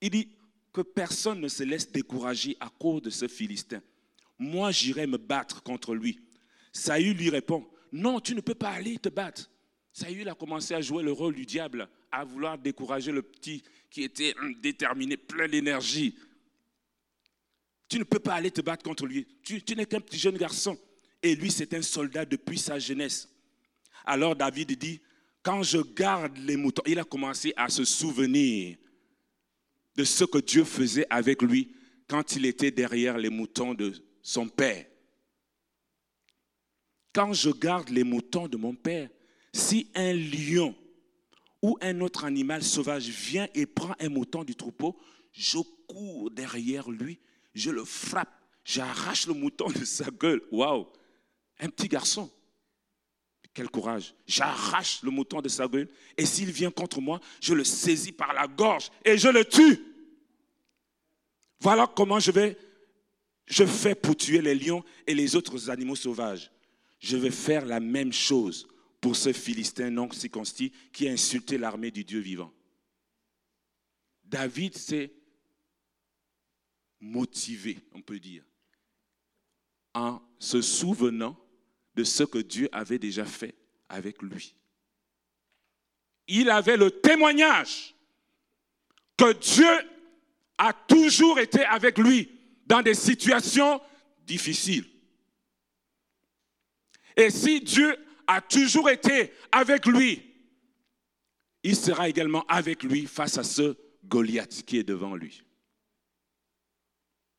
Il 0.00 0.10
dit 0.10 0.28
que 0.72 0.82
personne 0.82 1.40
ne 1.40 1.48
se 1.48 1.64
laisse 1.64 1.90
décourager 1.90 2.56
à 2.60 2.68
cause 2.68 3.02
de 3.02 3.10
ce 3.10 3.26
Philistin. 3.26 3.82
Moi, 4.38 4.70
j'irai 4.70 5.08
me 5.08 5.18
battre 5.18 5.64
contre 5.64 5.96
lui. 5.96 6.20
Saül 6.72 7.16
lui 7.16 7.30
répond, 7.30 7.68
non, 7.90 8.20
tu 8.20 8.36
ne 8.36 8.40
peux 8.40 8.54
pas 8.54 8.70
aller 8.70 8.98
te 8.98 9.08
battre. 9.08 9.50
Saül 9.92 10.28
a 10.28 10.34
commencé 10.34 10.74
à 10.74 10.80
jouer 10.80 11.02
le 11.02 11.12
rôle 11.12 11.34
du 11.34 11.46
diable, 11.46 11.88
à 12.12 12.24
vouloir 12.24 12.58
décourager 12.58 13.12
le 13.12 13.22
petit 13.22 13.62
qui 13.90 14.02
était 14.02 14.34
hum, 14.38 14.54
déterminé, 14.60 15.16
plein 15.16 15.48
d'énergie. 15.48 16.16
Tu 17.88 17.98
ne 17.98 18.04
peux 18.04 18.20
pas 18.20 18.34
aller 18.34 18.50
te 18.50 18.60
battre 18.60 18.84
contre 18.84 19.06
lui. 19.06 19.26
Tu, 19.42 19.62
tu 19.62 19.74
n'es 19.74 19.86
qu'un 19.86 20.00
petit 20.00 20.18
jeune 20.18 20.36
garçon. 20.36 20.78
Et 21.22 21.34
lui, 21.34 21.50
c'est 21.50 21.74
un 21.74 21.82
soldat 21.82 22.24
depuis 22.24 22.58
sa 22.58 22.78
jeunesse. 22.78 23.28
Alors 24.06 24.36
David 24.36 24.78
dit, 24.78 25.00
quand 25.42 25.62
je 25.62 25.78
garde 25.78 26.36
les 26.38 26.56
moutons, 26.56 26.82
il 26.86 26.98
a 26.98 27.04
commencé 27.04 27.52
à 27.56 27.68
se 27.68 27.84
souvenir 27.84 28.76
de 29.96 30.04
ce 30.04 30.24
que 30.24 30.38
Dieu 30.38 30.64
faisait 30.64 31.06
avec 31.10 31.42
lui 31.42 31.74
quand 32.06 32.36
il 32.36 32.46
était 32.46 32.70
derrière 32.70 33.18
les 33.18 33.28
moutons 33.28 33.74
de 33.74 33.92
son 34.22 34.48
père. 34.48 34.86
Quand 37.12 37.32
je 37.32 37.50
garde 37.50 37.88
les 37.88 38.04
moutons 38.04 38.48
de 38.48 38.56
mon 38.56 38.74
père, 38.74 39.10
si 39.52 39.90
un 39.94 40.12
lion 40.12 40.74
ou 41.62 41.76
un 41.80 42.00
autre 42.00 42.24
animal 42.24 42.62
sauvage 42.62 43.08
vient 43.08 43.48
et 43.54 43.66
prend 43.66 43.94
un 44.00 44.08
mouton 44.08 44.44
du 44.44 44.54
troupeau, 44.54 44.98
je 45.32 45.58
cours 45.86 46.30
derrière 46.30 46.90
lui, 46.90 47.18
je 47.54 47.70
le 47.70 47.84
frappe, 47.84 48.32
j'arrache 48.64 49.26
le 49.26 49.34
mouton 49.34 49.68
de 49.70 49.84
sa 49.84 50.10
gueule. 50.10 50.42
Waouh! 50.50 50.86
Un 51.58 51.68
petit 51.68 51.88
garçon. 51.88 52.30
Quel 53.52 53.68
courage. 53.68 54.14
J'arrache 54.26 55.02
le 55.02 55.10
mouton 55.10 55.42
de 55.42 55.48
sa 55.48 55.66
gueule 55.66 55.88
et 56.16 56.24
s'il 56.24 56.50
vient 56.50 56.70
contre 56.70 57.00
moi, 57.00 57.20
je 57.40 57.52
le 57.52 57.64
saisis 57.64 58.12
par 58.12 58.32
la 58.32 58.46
gorge 58.46 58.90
et 59.04 59.18
je 59.18 59.28
le 59.28 59.44
tue. 59.44 59.84
Voilà 61.60 61.86
comment 61.94 62.20
je 62.20 62.30
vais, 62.30 62.56
je 63.46 63.64
fais 63.66 63.94
pour 63.94 64.16
tuer 64.16 64.40
les 64.40 64.54
lions 64.54 64.82
et 65.06 65.14
les 65.14 65.36
autres 65.36 65.68
animaux 65.68 65.96
sauvages. 65.96 66.50
Je 67.00 67.16
vais 67.16 67.30
faire 67.30 67.66
la 67.66 67.80
même 67.80 68.12
chose 68.12 68.69
pour 69.00 69.16
ce 69.16 69.32
Philistin 69.32 69.90
non 69.90 70.10
circoncis 70.10 70.72
qui 70.92 71.08
a 71.08 71.12
insulté 71.12 71.58
l'armée 71.58 71.90
du 71.90 72.04
Dieu 72.04 72.20
vivant. 72.20 72.52
David 74.24 74.76
s'est 74.76 75.12
motivé, 77.00 77.78
on 77.92 78.02
peut 78.02 78.20
dire, 78.20 78.44
en 79.94 80.20
se 80.38 80.60
souvenant 80.60 81.36
de 81.94 82.04
ce 82.04 82.22
que 82.22 82.38
Dieu 82.38 82.68
avait 82.72 82.98
déjà 82.98 83.24
fait 83.24 83.54
avec 83.88 84.22
lui. 84.22 84.54
Il 86.28 86.50
avait 86.50 86.76
le 86.76 86.90
témoignage 86.90 87.94
que 89.16 89.32
Dieu 89.32 89.90
a 90.58 90.72
toujours 90.72 91.38
été 91.38 91.64
avec 91.64 91.98
lui 91.98 92.30
dans 92.66 92.82
des 92.82 92.94
situations 92.94 93.80
difficiles. 94.20 94.86
Et 97.16 97.30
si 97.30 97.60
Dieu 97.60 97.96
a 98.30 98.40
toujours 98.40 98.88
été 98.88 99.32
avec 99.50 99.86
lui, 99.86 100.22
il 101.64 101.74
sera 101.74 102.08
également 102.08 102.46
avec 102.46 102.84
lui 102.84 103.06
face 103.06 103.38
à 103.38 103.42
ce 103.42 103.76
Goliath 104.04 104.62
qui 104.62 104.78
est 104.78 104.84
devant 104.84 105.16
lui. 105.16 105.42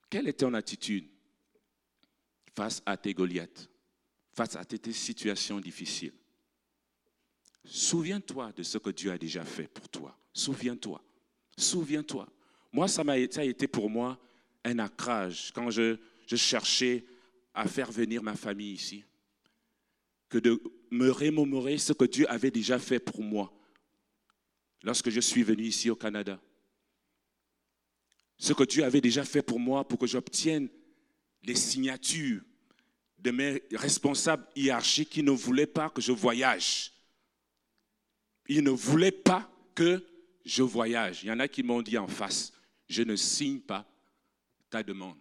Quelle 0.10 0.28
est 0.28 0.40
ton 0.40 0.54
attitude 0.54 1.08
face 2.54 2.84
à 2.86 2.98
tes 2.98 3.14
Goliaths, 3.14 3.70
face 4.34 4.58
à 4.58 4.66
tes 4.66 4.92
situations 4.92 5.62
difficiles? 5.62 6.14
Souviens-toi 7.64 8.52
de 8.52 8.64
ce 8.64 8.78
que 8.78 8.90
Dieu 8.90 9.12
a 9.12 9.18
déjà 9.18 9.46
fait 9.46 9.70
pour 9.70 9.88
toi. 9.88 10.18
Souviens-toi. 10.34 11.02
Souviens-toi. 11.58 12.28
Moi, 12.74 12.90
ça, 12.90 13.04
a 13.08 13.18
été 13.18 13.68
pour 13.68 13.90
moi 13.90 14.20
un 14.66 14.80
ancrage 14.80 15.54
quand 15.54 15.70
je, 15.70 15.98
je 16.28 16.36
cherchais 16.36 17.06
à 17.54 17.66
faire 17.68 17.92
venir 17.92 18.22
ma 18.22 18.36
famille 18.36 18.74
ici 18.74 19.06
que 20.32 20.38
de 20.38 20.64
me 20.92 21.12
remémorer 21.12 21.78
ce 21.78 21.92
que 21.92 22.06
Dieu 22.06 22.26
avait 22.32 22.52
déjà 22.52 22.80
fait 22.80 23.00
pour 23.00 23.22
moi 23.22 23.54
lorsque 24.82 25.10
je 25.10 25.20
suis 25.20 25.44
venu 25.44 25.64
ici 25.64 25.90
au 25.90 25.96
Canada. 25.96 26.42
Ce 28.38 28.54
que 28.54 28.64
Dieu 28.64 28.86
avait 28.86 29.02
déjà 29.02 29.26
fait 29.26 29.42
pour 29.42 29.60
moi 29.60 29.86
pour 29.86 30.00
que 30.00 30.08
j'obtienne 30.08 30.70
les 31.44 31.56
signatures 31.56 32.42
de 33.20 33.32
mes 33.32 33.62
responsables 33.74 34.48
hiérarchiques 34.56 35.10
qui 35.10 35.22
ne 35.22 35.32
voulaient 35.32 35.68
pas 35.68 35.90
que 35.90 36.02
je 36.02 36.14
voyage. 36.14 36.94
Ils 38.48 38.64
ne 38.64 38.72
voulaient 38.72 39.12
pas 39.12 39.52
que 39.76 40.04
je 40.46 40.64
voyage. 40.64 41.24
Il 41.24 41.28
y 41.28 41.32
en 41.32 41.40
a 41.40 41.50
qui 41.50 41.62
m'ont 41.62 41.82
dit 41.82 41.98
en 41.98 42.08
face, 42.08 42.54
je 42.88 43.04
ne 43.04 43.18
signe 43.18 43.60
pas 43.60 43.86
ta 44.70 44.82
demande. 44.82 45.20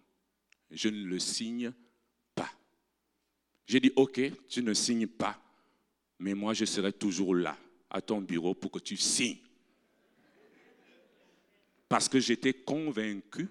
Je 0.71 0.87
ne 0.87 1.03
le 1.03 1.19
signe. 1.19 1.73
J'ai 3.71 3.79
dit, 3.79 3.93
OK, 3.95 4.19
tu 4.49 4.61
ne 4.63 4.73
signes 4.73 5.07
pas, 5.07 5.41
mais 6.19 6.33
moi 6.33 6.53
je 6.53 6.65
serai 6.65 6.91
toujours 6.91 7.33
là, 7.33 7.57
à 7.89 8.01
ton 8.01 8.19
bureau, 8.19 8.53
pour 8.53 8.69
que 8.69 8.79
tu 8.79 8.97
signes. 8.97 9.37
Parce 11.87 12.09
que 12.09 12.19
j'étais 12.19 12.51
convaincu 12.51 13.47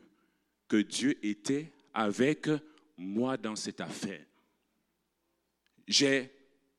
que 0.69 0.77
Dieu 0.77 1.19
était 1.25 1.73
avec 1.95 2.49
moi 2.99 3.39
dans 3.39 3.57
cette 3.57 3.81
affaire. 3.81 4.23
J'ai 5.89 6.31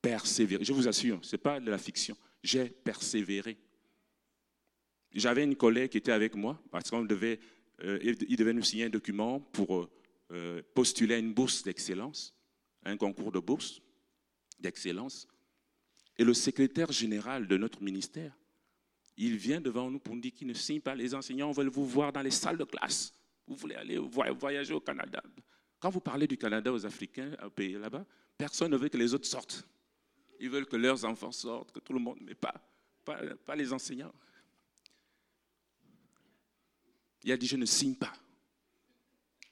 persévéré. 0.03 0.63
Je 0.63 0.73
vous 0.73 0.87
assure, 0.87 1.17
ce 1.23 1.35
n'est 1.35 1.41
pas 1.41 1.59
de 1.59 1.71
la 1.71 1.79
fiction. 1.79 2.15
J'ai 2.43 2.65
persévéré. 2.65 3.57
J'avais 5.13 5.45
une 5.45 5.55
collègue 5.55 5.89
qui 5.89 5.97
était 5.97 6.11
avec 6.11 6.35
moi 6.35 6.61
parce 6.69 6.91
qu'on 6.91 7.05
devait, 7.05 7.39
euh, 7.83 7.97
il 8.03 8.35
devait 8.35 8.53
nous 8.53 8.61
signer 8.61 8.83
un 8.83 8.89
document 8.89 9.39
pour 9.39 9.89
euh, 10.29 10.61
postuler 10.75 11.15
à 11.15 11.17
une 11.17 11.33
bourse 11.33 11.63
d'excellence, 11.63 12.35
un 12.83 12.97
concours 12.97 13.31
de 13.31 13.39
bourse 13.39 13.81
d'excellence. 14.59 15.27
Et 16.17 16.23
le 16.23 16.33
secrétaire 16.33 16.91
général 16.91 17.47
de 17.47 17.57
notre 17.57 17.81
ministère, 17.81 18.35
il 19.17 19.37
vient 19.37 19.61
devant 19.61 19.89
nous 19.89 19.99
pour 19.99 20.15
nous 20.15 20.21
dire 20.21 20.33
qu'il 20.33 20.47
ne 20.47 20.53
signe 20.53 20.81
pas. 20.81 20.95
Les 20.95 21.13
enseignants 21.13 21.51
veulent 21.51 21.69
vous 21.69 21.85
voir 21.85 22.11
dans 22.11 22.21
les 22.21 22.31
salles 22.31 22.57
de 22.57 22.63
classe. 22.63 23.13
Vous 23.47 23.55
voulez 23.55 23.75
aller 23.75 23.97
voyager 23.97 24.73
au 24.73 24.79
Canada. 24.79 25.21
Quand 25.79 25.89
vous 25.89 25.99
parlez 25.99 26.27
du 26.27 26.37
Canada 26.37 26.71
aux 26.71 26.85
Africains, 26.85 27.35
au 27.43 27.49
pays 27.49 27.73
là-bas, 27.73 28.05
personne 28.37 28.71
ne 28.71 28.77
veut 28.77 28.89
que 28.89 28.97
les 28.97 29.13
autres 29.13 29.25
sortent. 29.25 29.67
Ils 30.39 30.49
veulent 30.49 30.67
que 30.67 30.75
leurs 30.75 31.05
enfants 31.05 31.31
sortent, 31.31 31.71
que 31.71 31.79
tout 31.79 31.93
le 31.93 31.99
monde, 31.99 32.17
mais 32.21 32.35
pas, 32.35 32.53
pas, 33.03 33.55
les 33.55 33.73
enseignants. 33.73 34.13
Il 37.23 37.31
a 37.31 37.37
dit, 37.37 37.47
je 37.47 37.57
ne 37.57 37.65
signe 37.65 37.95
pas. 37.95 38.13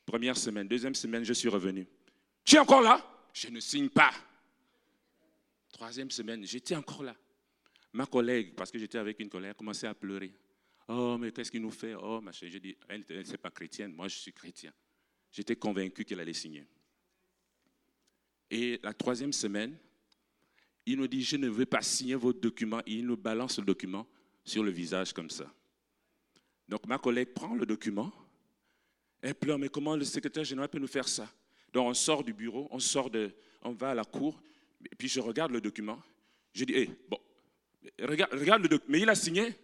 Première 0.05 0.37
semaine, 0.37 0.67
deuxième 0.67 0.95
semaine, 0.95 1.23
je 1.23 1.33
suis 1.33 1.49
revenu. 1.49 1.87
Tu 2.43 2.55
es 2.55 2.59
encore 2.59 2.81
là? 2.81 3.05
Je 3.33 3.49
ne 3.49 3.59
signe 3.59 3.89
pas. 3.89 4.11
Troisième 5.71 6.11
semaine, 6.11 6.45
j'étais 6.45 6.75
encore 6.75 7.03
là. 7.03 7.15
Ma 7.93 8.05
collègue, 8.05 8.53
parce 8.55 8.71
que 8.71 8.77
j'étais 8.77 8.97
avec 8.97 9.19
une 9.19 9.29
collègue, 9.29 9.51
a 9.51 9.53
commencé 9.53 9.87
à 9.87 9.93
pleurer. 9.93 10.33
Oh, 10.87 11.17
mais 11.19 11.31
qu'est-ce 11.31 11.51
qu'il 11.51 11.61
nous 11.61 11.71
fait? 11.71 11.95
Oh, 11.95 12.19
ma 12.21 12.31
chérie, 12.31 12.51
j'ai 12.51 12.59
dit, 12.59 12.77
elle, 12.87 13.05
n'est 13.07 13.37
pas 13.37 13.51
chrétienne, 13.51 13.93
moi 13.93 14.07
je 14.07 14.17
suis 14.17 14.33
chrétien. 14.33 14.73
J'étais 15.31 15.55
convaincu 15.55 16.03
qu'elle 16.03 16.19
allait 16.19 16.33
signer. 16.33 16.65
Et 18.49 18.79
la 18.81 18.93
troisième 18.93 19.31
semaine, 19.31 19.77
il 20.85 20.97
nous 20.97 21.07
dit, 21.07 21.21
je 21.21 21.37
ne 21.37 21.47
veux 21.47 21.67
pas 21.67 21.83
signer 21.83 22.15
votre 22.15 22.39
document. 22.39 22.81
Il 22.87 23.05
nous 23.05 23.17
balance 23.17 23.59
le 23.59 23.65
document 23.65 24.07
sur 24.43 24.63
le 24.63 24.71
visage 24.71 25.13
comme 25.13 25.29
ça. 25.29 25.53
Donc 26.67 26.85
ma 26.87 26.97
collègue 26.97 27.33
prend 27.33 27.53
le 27.53 27.65
document, 27.65 28.11
elle 29.21 29.35
pleure, 29.35 29.59
mais 29.59 29.69
comment 29.69 29.95
le 29.95 30.05
secrétaire 30.05 30.43
général 30.43 30.69
peut 30.69 30.79
nous 30.79 30.87
faire 30.87 31.07
ça? 31.07 31.31
Donc 31.73 31.87
on 31.87 31.93
sort 31.93 32.23
du 32.23 32.33
bureau, 32.33 32.67
on 32.71 32.79
sort 32.79 33.09
de, 33.09 33.31
on 33.63 33.71
va 33.71 33.91
à 33.91 33.95
la 33.95 34.03
cour, 34.03 34.39
et 34.85 34.95
puis 34.95 35.07
je 35.07 35.19
regarde 35.19 35.51
le 35.51 35.61
document. 35.61 35.99
Je 36.53 36.65
dis, 36.65 36.73
hé, 36.73 36.89
bon, 37.09 37.19
regarde, 38.01 38.61
le 38.63 38.67
document, 38.67 38.89
mais 38.89 38.99
il 39.01 39.09
a 39.09 39.15
signé. 39.15 39.55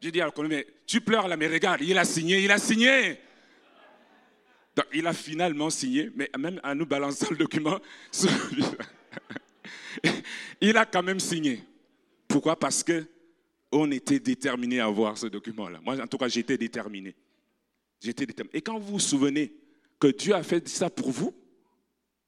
Je 0.00 0.10
dis 0.10 0.20
à 0.20 0.30
mais 0.48 0.66
tu 0.86 1.00
pleures 1.00 1.26
là, 1.26 1.36
mais 1.36 1.48
regarde, 1.48 1.80
il 1.80 1.96
a 1.96 2.04
signé, 2.04 2.42
il 2.44 2.50
a 2.50 2.58
signé. 2.58 3.18
Donc 4.76 4.86
il 4.92 5.06
a 5.06 5.14
finalement 5.14 5.70
signé, 5.70 6.10
mais 6.14 6.30
même 6.38 6.60
en 6.62 6.74
nous 6.74 6.86
balançant 6.86 7.28
le 7.30 7.36
document, 7.38 7.78
il 10.60 10.76
a 10.76 10.84
quand 10.84 11.02
même 11.02 11.18
signé. 11.18 11.62
Pourquoi? 12.28 12.58
Parce 12.58 12.84
que 12.84 13.06
on 13.72 13.90
était 13.90 14.20
déterminé 14.20 14.80
à 14.80 14.88
voir 14.88 15.18
ce 15.18 15.26
document-là. 15.26 15.80
Moi, 15.82 16.00
en 16.00 16.06
tout 16.06 16.18
cas, 16.18 16.28
j'étais 16.28 16.58
déterminé. 16.58 17.14
J'étais 18.00 18.26
déterminé. 18.26 18.56
Et 18.56 18.62
quand 18.62 18.78
vous 18.78 18.92
vous 18.92 19.00
souvenez 19.00 19.52
que 19.98 20.08
Dieu 20.08 20.34
a 20.34 20.42
fait 20.42 20.68
ça 20.68 20.90
pour 20.90 21.10
vous, 21.10 21.34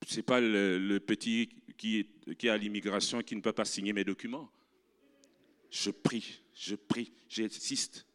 ce 0.06 0.16
n'est 0.16 0.22
pas 0.22 0.40
le, 0.40 0.98
petit 0.98 1.50
qui, 1.76 2.06
est 2.26 2.48
à 2.48 2.56
l'immigration 2.56 3.22
qui 3.22 3.36
ne 3.36 3.40
peut 3.40 3.52
pas 3.52 3.64
signer 3.64 3.92
mes 3.92 4.04
documents. 4.04 4.50
Je 5.70 5.90
prie, 5.90 6.40
je 6.54 6.74
prie, 6.76 7.12
j'insiste. 7.28 8.06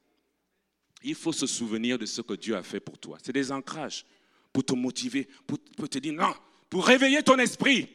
Il 1.03 1.15
faut 1.15 1.33
se 1.33 1.45
souvenir 1.45 1.99
de 1.99 2.05
ce 2.05 2.21
que 2.21 2.33
Dieu 2.33 2.55
a 2.55 2.63
fait 2.63 2.79
pour 2.79 2.97
toi. 2.97 3.17
C'est 3.21 3.33
des 3.33 3.51
ancrages 3.51 4.05
pour 4.51 4.63
te 4.63 4.73
motiver, 4.73 5.27
pour, 5.45 5.89
te 5.89 5.99
dire 5.99 6.13
non, 6.13 6.33
pour 6.69 6.85
réveiller 6.85 7.21
ton 7.21 7.37
esprit, 7.37 7.89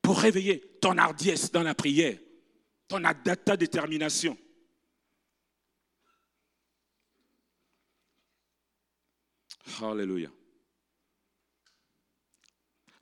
pour 0.00 0.18
réveiller 0.18 0.60
ton 0.80 0.96
hardiesse 0.98 1.50
dans 1.50 1.62
la 1.62 1.74
prière, 1.74 2.18
ton 2.86 3.02
ta 3.44 3.56
détermination. 3.56 4.36
Alléluia. 9.80 10.30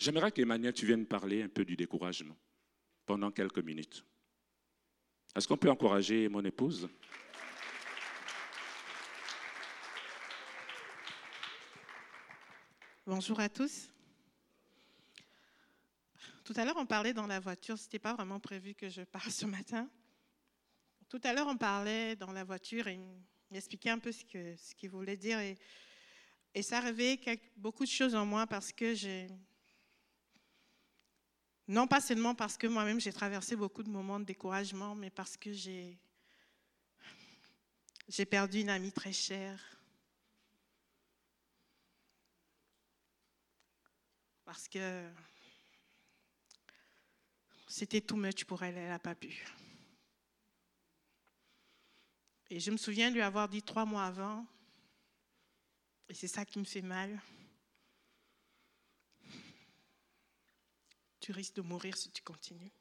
J'aimerais 0.01 0.33
qu'Emmanuel, 0.33 0.73
tu 0.73 0.87
viennes 0.87 1.05
parler 1.05 1.43
un 1.43 1.49
peu 1.51 1.63
du 1.63 1.77
découragement 1.77 2.35
pendant 3.05 3.31
quelques 3.31 3.59
minutes. 3.59 4.03
Est-ce 5.37 5.47
qu'on 5.47 5.59
peut 5.59 5.69
encourager 5.69 6.27
mon 6.31 6.43
épouse? 6.43 6.89
Bonjour 13.07 13.39
à 13.41 13.51
tous. 13.51 13.91
Tout 16.45 16.55
à 16.57 16.65
l'heure, 16.65 16.79
on 16.79 16.87
parlait 16.87 17.13
dans 17.13 17.27
la 17.27 17.39
voiture, 17.39 17.79
ce 17.79 17.85
n'était 17.85 17.99
pas 17.99 18.15
vraiment 18.15 18.41
prévu 18.41 18.75
que 18.75 18.89
je 18.89 19.03
parle 19.03 19.31
ce 19.31 19.45
matin. 19.45 19.87
Tout 21.11 21.21
à 21.25 21.35
l'heure, 21.35 21.47
on 21.47 21.59
parlait 21.59 22.17
dans 22.17 22.33
la 22.33 22.45
voiture 22.45 22.89
et 22.89 22.95
il 22.95 23.21
m'expliquait 23.51 23.91
un 23.91 23.99
peu 23.99 24.13
ce 24.13 24.25
qu'il 24.25 24.89
voulait 24.89 25.19
dire. 25.19 25.39
Et, 25.41 25.59
et 26.55 26.63
ça 26.63 26.79
a 26.79 26.81
réveillé 26.81 27.21
beaucoup 27.55 27.85
de 27.85 27.91
choses 27.91 28.15
en 28.15 28.25
moi 28.25 28.47
parce 28.47 28.73
que 28.73 28.95
j'ai. 28.95 29.27
Non 31.71 31.87
pas 31.87 32.01
seulement 32.01 32.35
parce 32.35 32.57
que 32.57 32.67
moi-même 32.67 32.99
j'ai 32.99 33.13
traversé 33.13 33.55
beaucoup 33.55 33.85
de 33.85 33.89
moments 33.89 34.19
de 34.19 34.25
découragement, 34.25 34.97
mais 34.97 35.09
parce 35.09 35.37
que 35.37 35.53
j'ai. 35.53 35.97
J'ai 38.09 38.25
perdu 38.25 38.63
une 38.63 38.71
amie 38.71 38.91
très 38.91 39.13
chère. 39.13 39.61
Parce 44.45 44.67
que 44.67 45.09
c'était 47.69 48.01
too 48.01 48.17
much 48.17 48.45
pour 48.47 48.65
elle, 48.65 48.77
elle 48.77 48.89
n'a 48.89 48.99
pas 48.99 49.15
pu. 49.15 49.47
Et 52.51 52.59
je 52.59 52.73
me 52.73 52.79
souviens 52.79 53.11
lui 53.11 53.23
avoir 53.23 53.49
dit 53.49 53.63
trois 53.63 53.85
mois 53.85 54.07
avant, 54.07 54.45
et 56.09 56.15
c'est 56.15 56.27
ça 56.27 56.45
qui 56.45 56.59
me 56.59 56.65
fait 56.65 56.83
mal, 56.83 57.17
tu 61.21 61.33
risques 61.33 61.55
de 61.55 61.63
mourir 61.63 61.97
si 61.97 62.11
tu 62.11 62.23
continues. 62.23 62.73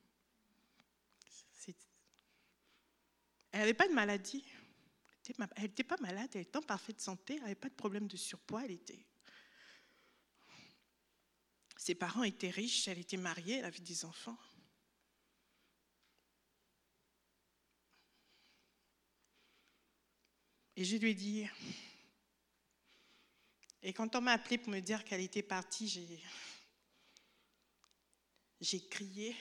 Elle 3.51 3.61
n'avait 3.61 3.73
pas 3.73 3.87
de 3.87 3.93
maladie. 3.93 4.45
Elle 5.55 5.63
n'était 5.63 5.83
pas 5.83 5.97
malade, 5.97 6.29
elle 6.33 6.41
était 6.41 6.57
en 6.57 6.61
parfaite 6.61 6.99
santé, 6.99 7.35
elle 7.35 7.41
n'avait 7.41 7.55
pas 7.55 7.69
de 7.69 7.75
problème 7.75 8.07
de 8.07 8.17
surpoids, 8.17 8.65
elle 8.65 8.71
était. 8.71 9.05
Ses 11.77 11.93
parents 11.93 12.23
étaient 12.23 12.49
riches, 12.49 12.87
elle 12.87 12.97
était 12.97 13.17
mariée, 13.17 13.57
elle 13.57 13.65
avait 13.65 13.79
des 13.79 14.05
enfants. 14.05 14.37
Et 20.75 20.83
je 20.83 20.95
lui 20.97 21.11
ai 21.11 21.13
dit, 21.13 21.47
et 23.83 23.93
quand 23.93 24.15
on 24.15 24.21
m'a 24.21 24.31
appelé 24.31 24.57
pour 24.57 24.69
me 24.69 24.79
dire 24.79 25.03
qu'elle 25.03 25.21
était 25.21 25.43
partie, 25.43 25.87
j'ai, 25.87 26.21
j'ai 28.61 28.85
crié, 28.87 29.35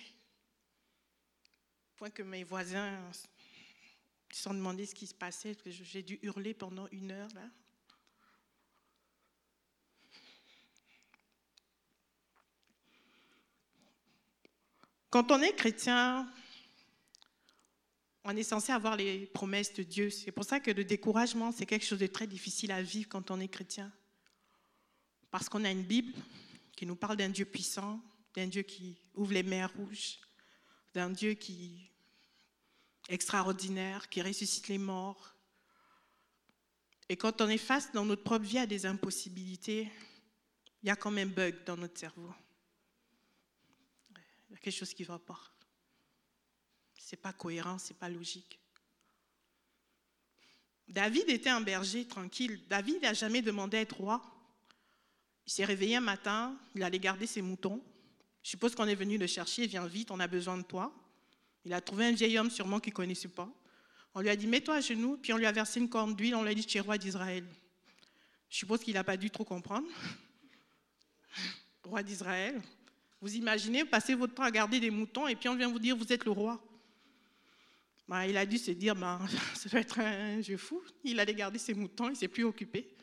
point 1.96 2.11
que 2.11 2.22
mes 2.22 2.44
voisins 2.44 2.96
se 4.33 4.42
sont 4.42 4.54
demandé 4.54 4.87
ce 4.87 4.94
qui 4.94 5.07
se 5.07 5.14
passait, 5.14 5.54
que 5.54 5.70
j'ai 5.70 6.02
dû 6.02 6.18
hurler 6.22 6.54
pendant 6.54 6.87
une 6.92 7.11
heure 7.11 7.28
là. 7.35 7.48
Quand 15.11 15.31
on 15.33 15.40
est 15.40 15.54
chrétien, 15.54 16.31
on 18.24 18.37
est 18.37 18.42
censé 18.42 18.72
avoir 18.72 18.94
les 18.94 19.24
promesses 19.26 19.72
de 19.72 19.83
Dieu. 19.83 20.11
C'est 20.11 20.33
pour 20.33 20.44
ça 20.44 20.61
que 20.61 20.70
le 20.70 20.85
découragement, 20.85 21.50
c'est 21.50 21.64
quelque 21.64 21.87
chose 21.87 21.98
de 21.98 22.07
très 22.07 22.26
difficile 22.26 22.70
à 22.72 22.83
vivre 22.83 23.09
quand 23.09 23.31
on 23.31 23.40
est 23.40 23.48
chrétien. 23.48 23.90
Parce 25.31 25.48
qu'on 25.48 25.64
a 25.64 25.70
une 25.70 25.83
Bible 25.83 26.12
qui 26.76 26.85
nous 26.85 26.94
parle 26.94 27.16
d'un 27.16 27.31
Dieu 27.31 27.46
puissant, 27.46 28.02
d'un 28.34 28.46
Dieu 28.46 28.62
qui 28.62 29.00
ouvre 29.14 29.32
les 29.32 29.42
mers 29.42 29.72
rouges, 29.74 30.18
d'un 30.94 31.10
Dieu 31.10 31.34
qui 31.34 31.90
extraordinaire, 33.08 34.08
qui 34.08 34.20
ressuscite 34.20 34.68
les 34.68 34.78
morts. 34.78 35.34
Et 37.08 37.16
quand 37.16 37.40
on 37.40 37.48
est 37.48 37.56
face 37.58 37.90
dans 37.92 38.04
notre 38.04 38.22
propre 38.22 38.44
vie 38.44 38.58
à 38.58 38.66
des 38.66 38.84
impossibilités, 38.84 39.90
il 40.82 40.88
y 40.88 40.90
a 40.90 40.96
quand 40.96 41.10
même 41.10 41.30
bug 41.30 41.64
dans 41.64 41.76
notre 41.76 41.98
cerveau. 41.98 42.32
Il 44.50 44.52
y 44.52 44.54
a 44.56 44.58
quelque 44.58 44.76
chose 44.76 44.92
qui 44.92 45.02
ne 45.02 45.08
va 45.08 45.18
pas 45.18 45.40
c'est 47.08 47.16
pas 47.16 47.32
cohérent, 47.32 47.78
c'est 47.78 47.96
pas 47.96 48.10
logique. 48.10 48.60
David 50.86 51.30
était 51.30 51.48
un 51.48 51.62
berger 51.62 52.06
tranquille. 52.06 52.62
David 52.68 53.00
n'a 53.00 53.14
jamais 53.14 53.40
demandé 53.40 53.78
à 53.78 53.80
être 53.80 53.96
roi. 53.96 54.22
Il 55.46 55.52
s'est 55.52 55.64
réveillé 55.64 55.96
un 55.96 56.02
matin, 56.02 56.54
il 56.74 56.82
allait 56.82 56.98
garder 56.98 57.26
ses 57.26 57.40
moutons. 57.40 57.82
Je 58.48 58.52
suppose 58.52 58.74
qu'on 58.74 58.87
est 58.87 58.94
venu 58.94 59.18
le 59.18 59.26
chercher, 59.26 59.66
viens 59.66 59.87
vite, 59.87 60.11
on 60.11 60.18
a 60.20 60.26
besoin 60.26 60.56
de 60.56 60.62
toi. 60.62 60.90
Il 61.66 61.74
a 61.74 61.82
trouvé 61.82 62.06
un 62.06 62.12
vieil 62.12 62.38
homme 62.38 62.48
sûrement 62.48 62.80
qu'il 62.80 62.92
ne 62.92 62.96
connaissait 62.96 63.28
pas. 63.28 63.46
On 64.14 64.22
lui 64.22 64.30
a 64.30 64.37
dit, 64.37 64.46
mets-toi 64.46 64.76
à 64.76 64.80
genoux, 64.80 65.18
puis 65.18 65.34
on 65.34 65.37
lui 65.37 65.44
a 65.44 65.52
versé 65.52 65.80
une 65.80 65.88
corne 65.90 66.16
d'huile, 66.16 66.34
on 66.34 66.42
lui 66.42 66.52
a 66.52 66.54
dit, 66.54 66.64
tu 66.64 66.78
es 66.78 66.80
roi 66.80 66.96
d'Israël. 66.96 67.44
Je 68.48 68.56
suppose 68.56 68.80
qu'il 68.80 68.94
n'a 68.94 69.04
pas 69.04 69.18
dû 69.18 69.28
trop 69.28 69.44
comprendre. 69.44 69.87
roi 71.84 72.02
d'Israël. 72.02 72.58
Vous 73.20 73.37
imaginez, 73.37 73.84
passez 73.84 74.14
votre 74.14 74.32
temps 74.32 74.44
à 74.44 74.50
garder 74.50 74.80
des 74.80 74.90
moutons, 74.90 75.28
et 75.28 75.37
puis 75.37 75.50
on 75.50 75.54
vient 75.54 75.68
vous 75.68 75.78
dire, 75.78 75.94
vous 75.94 76.11
êtes 76.11 76.24
le 76.24 76.30
roi. 76.30 76.58
bah, 78.08 78.26
il 78.26 78.34
a 78.38 78.46
dû 78.46 78.56
se 78.56 78.70
dire, 78.70 78.94
bah, 78.94 79.20
ça 79.56 79.68
va 79.68 79.80
être 79.80 80.00
un 80.00 80.40
jeu 80.40 80.56
fou. 80.56 80.80
Il 81.04 81.20
allait 81.20 81.34
garder 81.34 81.58
ses 81.58 81.74
moutons, 81.74 82.06
il 82.06 82.12
ne 82.12 82.16
s'est 82.16 82.28
plus 82.28 82.44
occupé. 82.44 82.96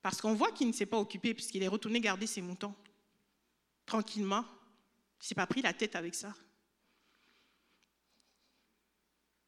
Parce 0.00 0.20
qu'on 0.20 0.34
voit 0.34 0.52
qu'il 0.52 0.68
ne 0.68 0.72
s'est 0.72 0.86
pas 0.86 0.98
occupé 0.98 1.34
puisqu'il 1.34 1.64
est 1.64 1.68
retourné 1.68 1.98
garder 1.98 2.28
ses 2.28 2.42
moutons. 2.42 2.76
Tranquillement. 3.90 4.44
Il 4.44 5.24
ne 5.24 5.24
s'est 5.24 5.34
pas 5.34 5.48
pris 5.48 5.62
la 5.62 5.72
tête 5.72 5.96
avec 5.96 6.14
ça. 6.14 6.32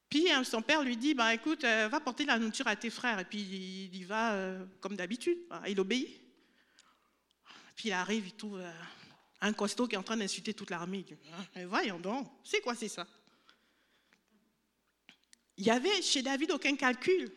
Puis 0.08 0.28
hein, 0.32 0.42
son 0.42 0.62
père 0.62 0.82
lui 0.82 0.96
dit, 0.96 1.14
bah, 1.14 1.32
écoute, 1.32 1.62
euh, 1.62 1.86
va 1.86 2.00
porter 2.00 2.24
la 2.24 2.40
nourriture 2.40 2.66
à 2.66 2.74
tes 2.74 2.90
frères. 2.90 3.20
Et 3.20 3.24
puis 3.24 3.38
il 3.38 3.94
y 3.94 4.02
va 4.02 4.32
euh, 4.32 4.66
comme 4.80 4.96
d'habitude. 4.96 5.38
Il 5.68 5.78
obéit. 5.78 6.08
Puis 7.76 7.90
il 7.90 7.92
arrive, 7.92 8.26
il 8.26 8.32
trouve 8.32 8.58
euh, 8.58 8.72
un 9.42 9.52
costaud 9.52 9.86
qui 9.86 9.94
est 9.94 9.98
en 9.98 10.02
train 10.02 10.16
d'insulter 10.16 10.54
toute 10.54 10.70
l'armée. 10.70 11.06
Il 11.08 11.62
hein, 11.62 11.66
voyons 11.68 12.00
donc, 12.00 12.28
c'est 12.42 12.60
quoi 12.60 12.74
c'est 12.74 12.88
ça? 12.88 13.06
Il 15.56 15.64
y 15.64 15.70
avait 15.70 16.02
chez 16.02 16.22
David 16.22 16.50
aucun 16.50 16.74
calcul. 16.74 17.32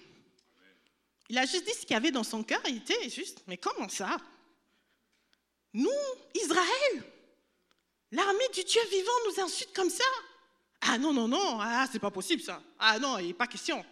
Il 1.29 1.37
a 1.37 1.45
juste 1.45 1.65
dit 1.65 1.73
ce 1.73 1.81
qu'il 1.81 1.91
y 1.91 1.97
avait 1.97 2.09
dans 2.09 2.23
son 2.23 2.43
cœur. 2.43 2.63
Il 2.67 2.77
était 2.77 3.11
juste, 3.11 3.43
mais 3.45 3.57
comment 3.57 3.89
ça? 3.89 4.17
Nous, 5.75 5.89
Israël, 6.33 7.03
l'armée 8.09 8.47
du 8.53 8.63
Dieu 8.63 8.81
vivant 8.89 9.11
nous 9.27 9.41
insulte 9.41 9.73
comme 9.73 9.89
ça. 9.89 10.05
Ah 10.79 10.97
non, 10.97 11.11
non, 11.11 11.27
non, 11.27 11.59
ah, 11.59 11.85
c'est 11.91 11.99
pas 11.99 12.11
possible 12.11 12.41
ça. 12.41 12.63
Ah 12.79 12.97
non, 12.97 13.17
il 13.17 13.27
n'est 13.27 13.33
pas 13.33 13.45
question. 13.45 13.85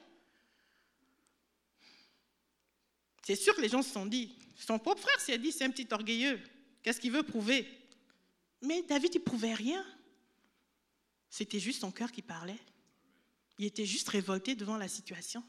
C'est 3.22 3.36
sûr 3.36 3.54
que 3.54 3.60
les 3.60 3.68
gens 3.68 3.82
se 3.82 3.92
sont 3.92 4.06
dit, 4.06 4.34
son 4.56 4.80
propre 4.80 5.02
frère 5.02 5.20
s'est 5.20 5.38
dit, 5.38 5.52
c'est 5.52 5.66
un 5.66 5.72
petit 5.72 5.88
orgueilleux. 5.92 6.42
Qu'est-ce 6.82 7.02
qu'il 7.02 7.12
veut 7.12 7.24
prouver? 7.24 7.68
Mais 8.62 8.82
David, 8.84 9.16
il 9.16 9.20
prouvait 9.20 9.54
rien. 9.54 9.86
C'était 11.30 11.60
juste 11.60 11.82
son 11.82 11.92
cœur 11.92 12.14
qui 12.14 12.22
parlait. 12.22 12.60
Il 13.58 13.66
était 13.66 13.86
juste 13.86 14.08
révolté 14.08 14.56
devant 14.56 14.78
la 14.78 14.88
situation. 14.88 15.44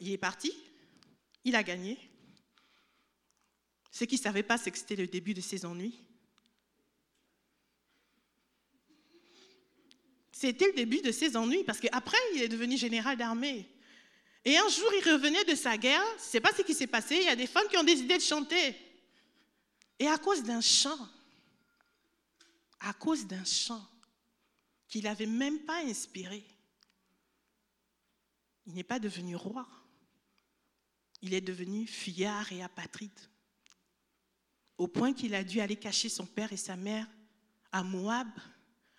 Il 0.00 0.10
est 0.10 0.18
parti, 0.18 0.52
il 1.44 1.54
a 1.54 1.62
gagné. 1.62 2.09
Ce 3.90 4.04
qu'il 4.04 4.18
ne 4.18 4.22
savait 4.22 4.42
pas, 4.42 4.58
c'est 4.58 4.70
que 4.70 4.78
c'était 4.78 4.96
le 4.96 5.06
début 5.06 5.34
de 5.34 5.40
ses 5.40 5.64
ennuis. 5.64 6.00
C'était 10.32 10.66
le 10.66 10.72
début 10.72 11.02
de 11.02 11.12
ses 11.12 11.36
ennuis 11.36 11.64
parce 11.64 11.80
qu'après, 11.80 12.16
il 12.34 12.42
est 12.42 12.48
devenu 12.48 12.78
général 12.78 13.18
d'armée. 13.18 13.68
Et 14.44 14.56
un 14.56 14.68
jour, 14.68 14.90
il 14.98 15.12
revenait 15.12 15.44
de 15.44 15.54
sa 15.54 15.76
guerre. 15.76 16.02
Je 16.16 16.22
ne 16.22 16.28
sais 16.30 16.40
pas 16.40 16.52
ce 16.56 16.62
qui 16.62 16.72
s'est 16.72 16.86
passé. 16.86 17.16
Il 17.16 17.24
y 17.24 17.28
a 17.28 17.36
des 17.36 17.46
femmes 17.46 17.68
qui 17.68 17.76
ont 17.76 17.84
décidé 17.84 18.16
de 18.16 18.22
chanter. 18.22 18.74
Et 19.98 20.06
à 20.06 20.16
cause 20.16 20.42
d'un 20.42 20.62
chant, 20.62 21.08
à 22.80 22.94
cause 22.94 23.26
d'un 23.26 23.44
chant 23.44 23.86
qu'il 24.88 25.04
n'avait 25.04 25.26
même 25.26 25.58
pas 25.60 25.84
inspiré, 25.84 26.42
il 28.66 28.72
n'est 28.72 28.82
pas 28.82 28.98
devenu 28.98 29.36
roi. 29.36 29.68
Il 31.20 31.34
est 31.34 31.42
devenu 31.42 31.86
fuyard 31.86 32.50
et 32.50 32.62
apatride. 32.62 33.10
Au 34.80 34.88
point 34.88 35.12
qu'il 35.12 35.34
a 35.34 35.44
dû 35.44 35.60
aller 35.60 35.76
cacher 35.76 36.08
son 36.08 36.24
père 36.24 36.54
et 36.54 36.56
sa 36.56 36.74
mère 36.74 37.06
à 37.70 37.82
Moab 37.82 38.28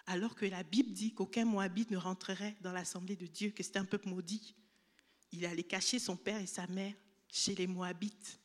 alors 0.05 0.35
que 0.35 0.45
la 0.45 0.61
Bible 0.61 0.91
dit 0.91 1.11
qu'aucun 1.11 1.43
Moabite 1.43 1.89
ne 1.89 1.97
rentrerait 1.97 2.55
dans 2.61 2.71
l'assemblée 2.71 3.15
de 3.15 3.25
Dieu, 3.25 3.49
que 3.49 3.63
c'était 3.63 3.79
un 3.79 3.85
peuple 3.85 4.07
maudit. 4.07 4.53
Il 5.31 5.43
allait 5.43 5.63
cacher 5.63 5.97
son 5.97 6.15
père 6.15 6.39
et 6.39 6.45
sa 6.45 6.67
mère 6.67 6.93
chez 7.27 7.55
les 7.55 7.65
Moabites. 7.65 8.39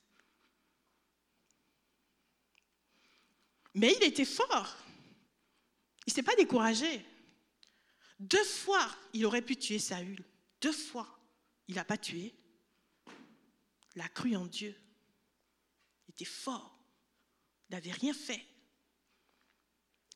Mais 3.75 3.95
il 4.01 4.05
était 4.05 4.25
fort. 4.25 4.75
Il 6.07 6.13
ne 6.13 6.15
s'est 6.15 6.23
pas 6.23 6.37
découragé. 6.37 7.05
Deux 8.19 8.45
fois, 8.45 8.89
il 9.13 9.27
aurait 9.27 9.43
pu 9.43 9.59
tuer 9.59 9.79
Saül. 9.79 10.25
Deux 10.63 10.73
fois, 10.73 11.21
il 11.69 11.75
n'a 11.75 11.85
pas 11.85 11.99
tué. 11.99 12.35
Il 13.95 14.01
a 14.01 14.09
cru 14.09 14.35
en 14.37 14.47
Dieu. 14.47 14.75
Il 16.09 16.13
était 16.13 16.25
fort. 16.25 16.76
N'avait 17.71 17.93
rien 17.93 18.15
fait. 18.15 18.45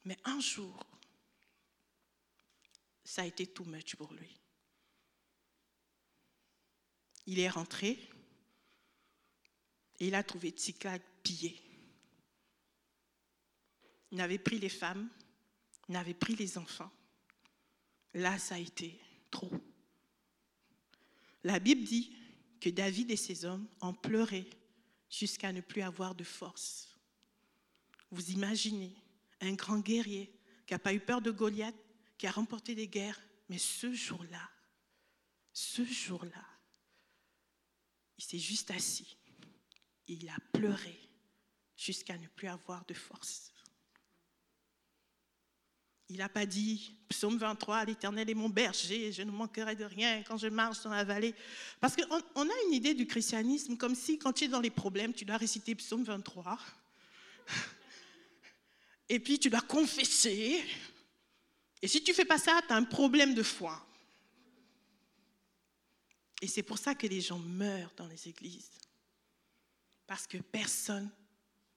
Mais 0.04 0.18
un 0.24 0.40
jour, 0.40 0.78
ça 3.04 3.22
a 3.22 3.26
été 3.26 3.46
too 3.46 3.64
much 3.64 3.96
pour 3.96 4.12
lui. 4.12 4.40
Il 7.26 7.38
est 7.38 7.48
rentré 7.48 7.90
et 9.98 10.08
il 10.08 10.14
a 10.14 10.22
trouvé 10.22 10.50
Tziklag 10.50 11.02
pillé. 11.22 11.60
Il 14.12 14.20
avait 14.20 14.38
pris 14.38 14.58
les 14.58 14.68
femmes, 14.68 15.08
il 15.88 15.96
avait 15.96 16.14
pris 16.14 16.34
les 16.34 16.58
enfants. 16.58 16.90
Là, 18.14 18.38
ça 18.38 18.56
a 18.56 18.58
été 18.58 18.98
trop. 19.30 19.52
La 21.44 21.58
Bible 21.58 21.84
dit 21.84 22.16
que 22.60 22.70
David 22.70 23.10
et 23.10 23.16
ses 23.16 23.44
hommes 23.44 23.68
ont 23.80 23.94
pleuré 23.94 24.48
jusqu'à 25.08 25.52
ne 25.52 25.60
plus 25.60 25.82
avoir 25.82 26.14
de 26.14 26.24
force. 26.24 26.89
Vous 28.10 28.30
imaginez 28.30 28.94
un 29.40 29.52
grand 29.52 29.78
guerrier 29.78 30.32
qui 30.66 30.74
n'a 30.74 30.78
pas 30.78 30.94
eu 30.94 31.00
peur 31.00 31.20
de 31.20 31.30
Goliath, 31.30 31.74
qui 32.18 32.26
a 32.26 32.30
remporté 32.30 32.74
des 32.74 32.88
guerres, 32.88 33.20
mais 33.48 33.58
ce 33.58 33.92
jour-là, 33.92 34.50
ce 35.52 35.84
jour-là, 35.84 36.46
il 38.18 38.24
s'est 38.24 38.38
juste 38.38 38.70
assis 38.70 39.16
et 40.06 40.12
il 40.12 40.28
a 40.28 40.36
pleuré 40.52 40.98
jusqu'à 41.76 42.18
ne 42.18 42.26
plus 42.28 42.48
avoir 42.48 42.84
de 42.84 42.94
force. 42.94 43.52
Il 46.10 46.18
n'a 46.18 46.28
pas 46.28 46.44
dit, 46.44 46.92
psaume 47.08 47.38
23, 47.38 47.84
l'Éternel 47.84 48.28
est 48.28 48.34
mon 48.34 48.48
berger, 48.48 49.12
je 49.12 49.22
ne 49.22 49.30
manquerai 49.30 49.76
de 49.76 49.84
rien 49.84 50.22
quand 50.24 50.36
je 50.36 50.48
marche 50.48 50.82
dans 50.82 50.90
la 50.90 51.04
vallée. 51.04 51.34
Parce 51.80 51.94
qu'on 51.94 52.20
on 52.34 52.48
a 52.48 52.62
une 52.66 52.74
idée 52.74 52.94
du 52.94 53.06
christianisme 53.06 53.76
comme 53.76 53.94
si 53.94 54.18
quand 54.18 54.32
tu 54.32 54.44
es 54.44 54.48
dans 54.48 54.60
les 54.60 54.70
problèmes, 54.70 55.14
tu 55.14 55.24
dois 55.24 55.36
réciter 55.36 55.74
psaume 55.76 56.02
23. 56.02 56.58
Et 59.12 59.18
puis 59.18 59.40
tu 59.40 59.50
dois 59.50 59.60
confesser. 59.60 60.64
Et 61.82 61.88
si 61.88 62.02
tu 62.02 62.12
ne 62.12 62.14
fais 62.14 62.24
pas 62.24 62.38
ça, 62.38 62.62
tu 62.64 62.72
as 62.72 62.76
un 62.76 62.84
problème 62.84 63.34
de 63.34 63.42
foi. 63.42 63.84
Et 66.40 66.46
c'est 66.46 66.62
pour 66.62 66.78
ça 66.78 66.94
que 66.94 67.08
les 67.08 67.20
gens 67.20 67.40
meurent 67.40 67.92
dans 67.96 68.06
les 68.06 68.28
églises. 68.28 68.70
Parce 70.06 70.28
que 70.28 70.38
personne 70.38 71.10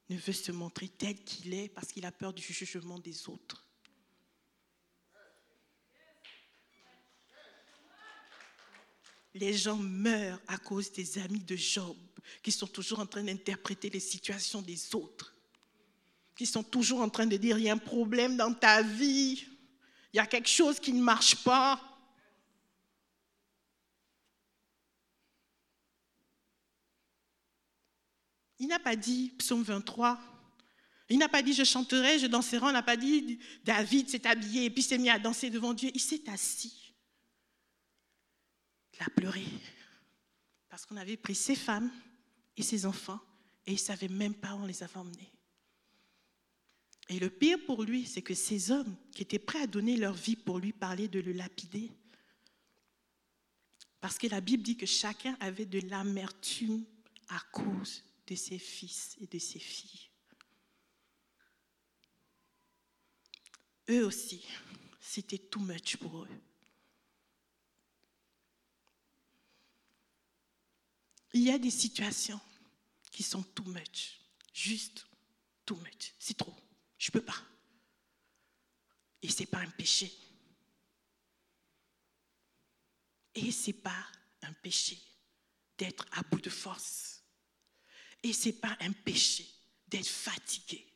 ne 0.09 0.17
veut 0.17 0.31
se 0.31 0.51
montrer 0.51 0.87
tel 0.89 1.23
qu'il 1.23 1.55
est 1.55 1.69
parce 1.69 1.91
qu'il 1.91 2.05
a 2.05 2.11
peur 2.11 2.33
du 2.33 2.43
jugement 2.43 2.99
des 2.99 3.27
autres. 3.27 3.67
Les 9.33 9.53
gens 9.53 9.77
meurent 9.77 10.39
à 10.47 10.59
cause 10.59 10.91
des 10.91 11.17
amis 11.17 11.43
de 11.43 11.55
Job 11.55 11.97
qui 12.43 12.51
sont 12.51 12.67
toujours 12.67 12.99
en 12.99 13.07
train 13.07 13.23
d'interpréter 13.23 13.89
les 13.89 13.99
situations 13.99 14.61
des 14.61 14.93
autres, 14.93 15.32
qui 16.35 16.45
sont 16.45 16.63
toujours 16.63 17.01
en 17.01 17.09
train 17.09 17.25
de 17.25 17.37
dire 17.37 17.57
il 17.57 17.65
y 17.65 17.69
a 17.69 17.73
un 17.73 17.77
problème 17.77 18.37
dans 18.37 18.53
ta 18.53 18.81
vie 18.81 19.45
il 20.13 20.17
y 20.17 20.19
a 20.19 20.27
quelque 20.27 20.49
chose 20.49 20.79
qui 20.79 20.93
ne 20.93 21.01
marche 21.01 21.43
pas. 21.43 21.81
Il 28.59 28.67
n'a 28.67 28.79
pas 28.79 28.95
dit, 28.95 29.33
psaume 29.39 29.63
23, 29.63 30.21
il 31.09 31.17
n'a 31.17 31.27
pas 31.27 31.41
dit 31.41 31.53
je 31.53 31.63
chanterai, 31.63 32.19
je 32.19 32.27
danserai, 32.27 32.67
il 32.67 32.73
n'a 32.73 32.83
pas 32.83 32.95
dit 32.95 33.39
David 33.63 34.07
s'est 34.07 34.25
habillé 34.27 34.65
et 34.65 34.69
puis 34.69 34.83
s'est 34.83 34.99
mis 34.99 35.09
à 35.09 35.17
danser 35.17 35.49
devant 35.49 35.73
Dieu. 35.73 35.89
Il 35.93 35.99
s'est 35.99 36.29
assis. 36.29 36.93
Il 38.93 39.03
a 39.03 39.09
pleuré 39.09 39.43
parce 40.69 40.85
qu'on 40.85 40.97
avait 40.97 41.17
pris 41.17 41.35
ses 41.35 41.55
femmes 41.55 41.91
et 42.55 42.61
ses 42.61 42.85
enfants 42.85 43.19
et 43.65 43.71
il 43.71 43.75
ne 43.75 43.79
savait 43.79 44.07
même 44.07 44.35
pas 44.35 44.53
où 44.53 44.59
on 44.59 44.65
les 44.67 44.83
avait 44.83 44.97
emmenés. 44.97 45.33
Et 47.09 47.19
le 47.19 47.29
pire 47.29 47.57
pour 47.65 47.83
lui, 47.83 48.05
c'est 48.05 48.21
que 48.21 48.33
ces 48.33 48.71
hommes 48.71 48.95
qui 49.11 49.21
étaient 49.21 49.39
prêts 49.39 49.61
à 49.61 49.67
donner 49.67 49.97
leur 49.97 50.13
vie 50.13 50.35
pour 50.35 50.59
lui 50.59 50.71
parlaient 50.71 51.07
de 51.07 51.19
le 51.19 51.33
lapider. 51.33 51.91
Parce 53.99 54.17
que 54.17 54.27
la 54.27 54.41
Bible 54.41 54.63
dit 54.63 54.77
que 54.77 54.85
chacun 54.85 55.37
avait 55.39 55.65
de 55.65 55.79
l'amertume 55.89 56.83
à 57.29 57.39
cause 57.51 58.03
de 58.27 58.35
ses 58.35 58.59
fils 58.59 59.17
et 59.19 59.27
de 59.27 59.39
ses 59.39 59.59
filles. 59.59 60.09
Eux 63.89 64.05
aussi, 64.05 64.45
c'était 65.01 65.37
too 65.37 65.59
much 65.59 65.97
pour 65.97 66.23
eux. 66.23 66.29
Il 71.33 71.41
y 71.41 71.51
a 71.51 71.57
des 71.57 71.71
situations 71.71 72.39
qui 73.11 73.23
sont 73.23 73.43
too 73.43 73.63
much, 73.65 74.19
juste 74.53 75.05
too 75.65 75.75
much, 75.75 76.13
c'est 76.19 76.37
trop. 76.37 76.62
Je 77.03 77.09
ne 77.09 77.19
peux 77.19 77.25
pas. 77.25 77.43
Et 79.21 79.29
ce 79.29 79.41
n'est 79.41 79.47
pas 79.47 79.57
un 79.57 79.69
péché. 79.71 80.09
Et 83.35 83.51
ce 83.51 83.67
n'est 83.67 83.73
pas 83.73 84.07
un 84.43 84.53
péché 84.53 84.97
d'être 85.77 86.05
à 86.13 86.23
bout 86.23 86.39
de 86.39 86.49
force. 86.49 87.21
Et 88.23 88.31
ce 88.31 88.45
n'est 88.45 88.53
pas 88.53 88.77
un 88.79 88.93
péché 88.93 89.45
d'être 89.85 90.07
fatigué. 90.07 90.87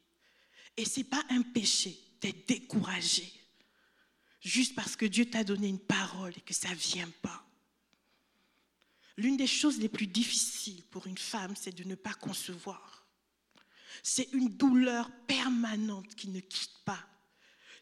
Et 0.77 0.85
ce 0.85 0.99
n'est 0.99 1.07
pas 1.07 1.25
un 1.29 1.41
péché 1.41 1.99
d'être 2.21 2.47
découragé. 2.47 3.29
juste 4.39 4.75
parce 4.75 4.95
que 4.95 5.05
Dieu 5.05 5.29
t'a 5.29 5.43
donné 5.43 5.67
une 5.67 5.85
parole 5.85 6.31
et 6.37 6.41
que 6.41 6.53
ça 6.53 6.69
ne 6.69 6.75
vient 6.75 7.11
pas. 7.21 7.45
L'une 9.17 9.35
des 9.35 9.45
choses 9.45 9.77
les 9.77 9.89
plus 9.89 10.07
difficiles 10.07 10.83
pour 10.83 11.05
une 11.05 11.17
femme, 11.17 11.57
c'est 11.57 11.75
de 11.75 11.83
ne 11.83 11.95
pas 11.95 12.13
concevoir. 12.13 12.96
C'est 14.03 14.29
une 14.33 14.49
douleur 14.49 15.09
permanente 15.27 16.15
qui 16.15 16.29
ne 16.29 16.39
quitte 16.39 16.77
pas. 16.85 17.07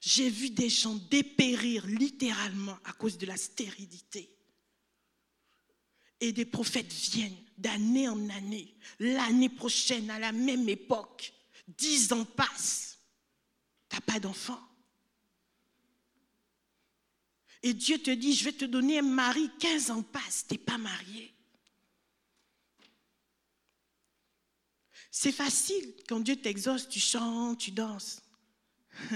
J'ai 0.01 0.29
vu 0.29 0.49
des 0.49 0.69
gens 0.69 0.95
dépérir 1.09 1.85
littéralement 1.87 2.77
à 2.85 2.93
cause 2.93 3.17
de 3.17 3.25
la 3.25 3.37
stérilité. 3.37 4.29
Et 6.19 6.31
des 6.31 6.45
prophètes 6.45 6.93
viennent 6.93 7.43
d'année 7.57 8.07
en 8.07 8.29
année. 8.29 8.75
L'année 8.99 9.49
prochaine, 9.49 10.09
à 10.09 10.19
la 10.19 10.31
même 10.31 10.69
époque, 10.69 11.33
dix 11.67 12.13
ans 12.13 12.25
passent. 12.25 12.99
Tu 13.89 13.95
n'as 13.95 14.01
pas 14.01 14.19
d'enfant. 14.19 14.61
Et 17.63 17.73
Dieu 17.73 17.97
te 17.97 18.11
dit, 18.11 18.35
je 18.35 18.43
vais 18.43 18.51
te 18.51 18.65
donner 18.65 18.99
un 18.99 19.01
mari, 19.01 19.49
15 19.59 19.89
ans 19.89 20.03
passent, 20.03 20.45
tu 20.47 20.53
n'es 20.53 20.59
pas 20.59 20.77
marié. 20.77 21.34
C'est 25.17 25.31
facile, 25.31 25.95
quand 26.09 26.19
Dieu 26.19 26.35
t'exauce, 26.35 26.89
tu 26.89 26.99
chantes, 26.99 27.57
tu 27.57 27.71
danses. 27.71 28.21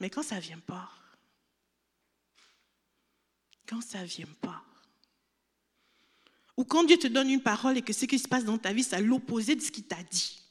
Mais 0.00 0.10
quand 0.10 0.24
ça 0.24 0.34
ne 0.34 0.40
vient 0.40 0.58
pas, 0.58 0.90
quand 3.68 3.80
ça 3.80 4.00
ne 4.00 4.06
vient 4.06 4.26
pas, 4.40 4.64
ou 6.56 6.64
quand 6.64 6.82
Dieu 6.82 6.96
te 6.96 7.06
donne 7.06 7.30
une 7.30 7.44
parole 7.44 7.78
et 7.78 7.82
que 7.82 7.92
ce 7.92 8.06
qui 8.06 8.18
se 8.18 8.26
passe 8.26 8.44
dans 8.44 8.58
ta 8.58 8.72
vie, 8.72 8.82
c'est 8.82 9.00
l'opposé 9.00 9.54
de 9.54 9.60
ce 9.60 9.70
qu'il 9.70 9.84
t'a 9.84 10.02
dit. 10.02 10.42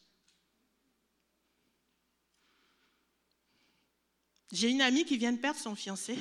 J'ai 4.53 4.69
une 4.69 4.81
amie 4.81 5.03
qui 5.03 5.17
vient 5.17 5.33
de 5.33 5.37
perdre 5.37 5.59
son 5.59 5.75
fiancé. 5.75 6.17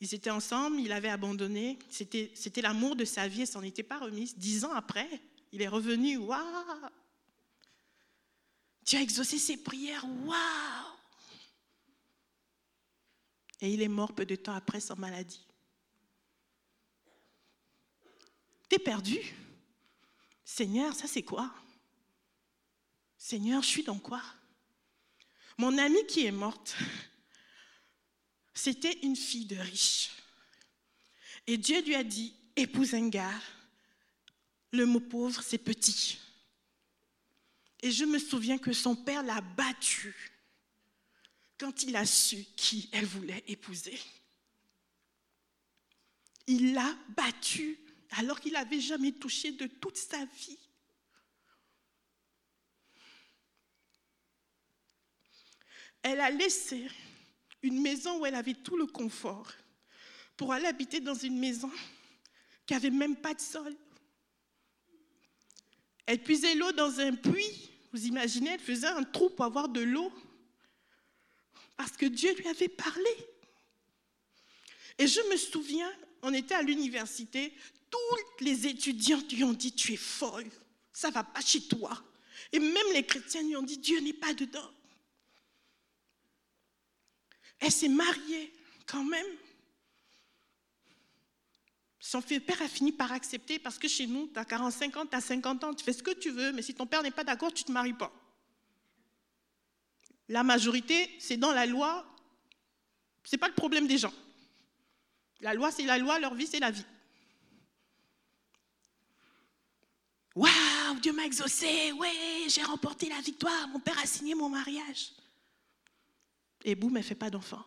Ils 0.00 0.14
étaient 0.14 0.30
ensemble, 0.30 0.80
il 0.80 0.92
avait 0.92 1.08
abandonné. 1.08 1.78
C'était, 1.88 2.30
c'était 2.34 2.60
l'amour 2.60 2.96
de 2.96 3.04
sa 3.04 3.28
vie 3.28 3.42
et 3.42 3.46
s'en 3.46 3.62
était 3.62 3.82
pas 3.82 3.98
remise. 3.98 4.36
Dix 4.36 4.64
ans 4.64 4.72
après, 4.72 5.08
il 5.52 5.62
est 5.62 5.68
revenu. 5.68 6.18
Waouh 6.18 6.90
Tu 8.84 8.96
as 8.96 9.00
exaucé 9.00 9.38
ses 9.38 9.56
prières. 9.56 10.04
Waouh 10.24 10.96
Et 13.60 13.72
il 13.72 13.80
est 13.80 13.88
mort 13.88 14.14
peu 14.14 14.26
de 14.26 14.36
temps 14.36 14.54
après 14.54 14.80
sans 14.80 14.96
maladie. 14.96 15.46
T'es 18.68 18.78
perdu? 18.78 19.18
Seigneur, 20.44 20.94
ça 20.94 21.06
c'est 21.06 21.22
quoi? 21.22 21.52
Seigneur, 23.16 23.62
je 23.62 23.68
suis 23.68 23.82
dans 23.82 23.98
quoi? 23.98 24.22
Mon 25.58 25.78
amie 25.78 26.06
qui 26.06 26.26
est 26.26 26.32
morte, 26.32 26.76
c'était 28.56 28.98
une 29.02 29.16
fille 29.16 29.44
de 29.44 29.56
riche. 29.56 30.10
Et 31.46 31.58
Dieu 31.58 31.82
lui 31.82 31.94
a 31.94 32.02
dit, 32.02 32.34
épouse 32.56 32.94
un 32.94 33.08
gars. 33.08 33.40
Le 34.72 34.86
mot 34.86 34.98
pauvre, 34.98 35.42
c'est 35.42 35.58
petit. 35.58 36.18
Et 37.82 37.90
je 37.90 38.04
me 38.04 38.18
souviens 38.18 38.58
que 38.58 38.72
son 38.72 38.96
père 38.96 39.22
l'a 39.22 39.42
battue 39.42 40.32
quand 41.58 41.82
il 41.82 41.94
a 41.96 42.06
su 42.06 42.44
qui 42.56 42.88
elle 42.92 43.04
voulait 43.04 43.44
épouser. 43.46 43.98
Il 46.46 46.72
l'a 46.72 46.96
battue 47.10 47.78
alors 48.12 48.40
qu'il 48.40 48.54
n'avait 48.54 48.80
jamais 48.80 49.12
touché 49.12 49.52
de 49.52 49.66
toute 49.66 49.98
sa 49.98 50.24
vie. 50.24 50.58
Elle 56.02 56.20
a 56.20 56.30
laissé 56.30 56.88
une 57.66 57.82
maison 57.82 58.20
où 58.20 58.26
elle 58.26 58.34
avait 58.34 58.54
tout 58.54 58.76
le 58.76 58.86
confort 58.86 59.52
pour 60.36 60.52
aller 60.52 60.66
habiter 60.66 61.00
dans 61.00 61.14
une 61.14 61.38
maison 61.38 61.70
qui 62.66 62.74
n'avait 62.74 62.90
même 62.90 63.16
pas 63.16 63.34
de 63.34 63.40
sol. 63.40 63.74
Elle 66.06 66.22
puisait 66.22 66.54
l'eau 66.54 66.72
dans 66.72 67.00
un 67.00 67.14
puits. 67.14 67.70
Vous 67.92 68.06
imaginez, 68.06 68.50
elle 68.50 68.60
faisait 68.60 68.86
un 68.86 69.02
trou 69.02 69.30
pour 69.30 69.44
avoir 69.44 69.68
de 69.68 69.80
l'eau. 69.80 70.12
Parce 71.76 71.92
que 71.92 72.06
Dieu 72.06 72.34
lui 72.34 72.48
avait 72.48 72.68
parlé. 72.68 73.10
Et 74.98 75.06
je 75.06 75.20
me 75.30 75.36
souviens, 75.36 75.90
on 76.22 76.32
était 76.32 76.54
à 76.54 76.62
l'université, 76.62 77.52
tous 77.90 78.44
les 78.44 78.66
étudiants 78.66 79.22
lui 79.30 79.44
ont 79.44 79.52
dit, 79.52 79.72
tu 79.72 79.92
es 79.92 79.98
folle, 79.98 80.50
ça 80.92 81.10
va 81.10 81.22
pas 81.22 81.40
chez 81.40 81.62
toi. 81.62 82.02
Et 82.52 82.58
même 82.58 82.92
les 82.94 83.04
chrétiens 83.04 83.42
lui 83.42 83.56
ont 83.56 83.62
dit, 83.62 83.78
Dieu 83.78 84.00
n'est 84.00 84.12
pas 84.12 84.32
dedans. 84.32 84.70
Elle 87.60 87.72
s'est 87.72 87.88
mariée 87.88 88.52
quand 88.86 89.04
même. 89.04 89.26
Son 91.98 92.22
père 92.22 92.62
a 92.62 92.68
fini 92.68 92.92
par 92.92 93.10
accepter 93.10 93.58
parce 93.58 93.78
que 93.78 93.88
chez 93.88 94.06
nous, 94.06 94.28
tu 94.32 94.38
as 94.38 94.44
45 94.44 94.96
ans, 94.96 95.06
tu 95.06 95.16
as 95.16 95.20
50 95.20 95.64
ans, 95.64 95.74
tu 95.74 95.84
fais 95.84 95.92
ce 95.92 96.02
que 96.02 96.12
tu 96.12 96.30
veux, 96.30 96.52
mais 96.52 96.62
si 96.62 96.72
ton 96.72 96.86
père 96.86 97.02
n'est 97.02 97.10
pas 97.10 97.24
d'accord, 97.24 97.52
tu 97.52 97.64
ne 97.64 97.66
te 97.66 97.72
maries 97.72 97.94
pas. 97.94 98.12
La 100.28 100.42
majorité, 100.44 101.16
c'est 101.18 101.36
dans 101.36 101.52
la 101.52 101.66
loi, 101.66 102.06
ce 103.24 103.34
n'est 103.34 103.40
pas 103.40 103.48
le 103.48 103.54
problème 103.54 103.88
des 103.88 103.98
gens. 103.98 104.14
La 105.40 105.52
loi, 105.52 105.70
c'est 105.72 105.82
la 105.82 105.98
loi, 105.98 106.18
leur 106.18 106.34
vie, 106.34 106.46
c'est 106.46 106.60
la 106.60 106.70
vie. 106.70 106.84
Waouh, 110.36 111.00
Dieu 111.00 111.12
m'a 111.12 111.24
exaucé, 111.24 111.92
ouais, 111.92 112.46
j'ai 112.46 112.62
remporté 112.62 113.08
la 113.08 113.20
victoire, 113.20 113.68
mon 113.68 113.80
père 113.80 113.98
a 113.98 114.06
signé 114.06 114.34
mon 114.34 114.48
mariage. 114.48 115.12
Et 116.66 116.74
boum, 116.74 116.96
elle 116.96 117.02
ne 117.02 117.06
fait 117.06 117.14
pas 117.14 117.30
d'enfant. 117.30 117.64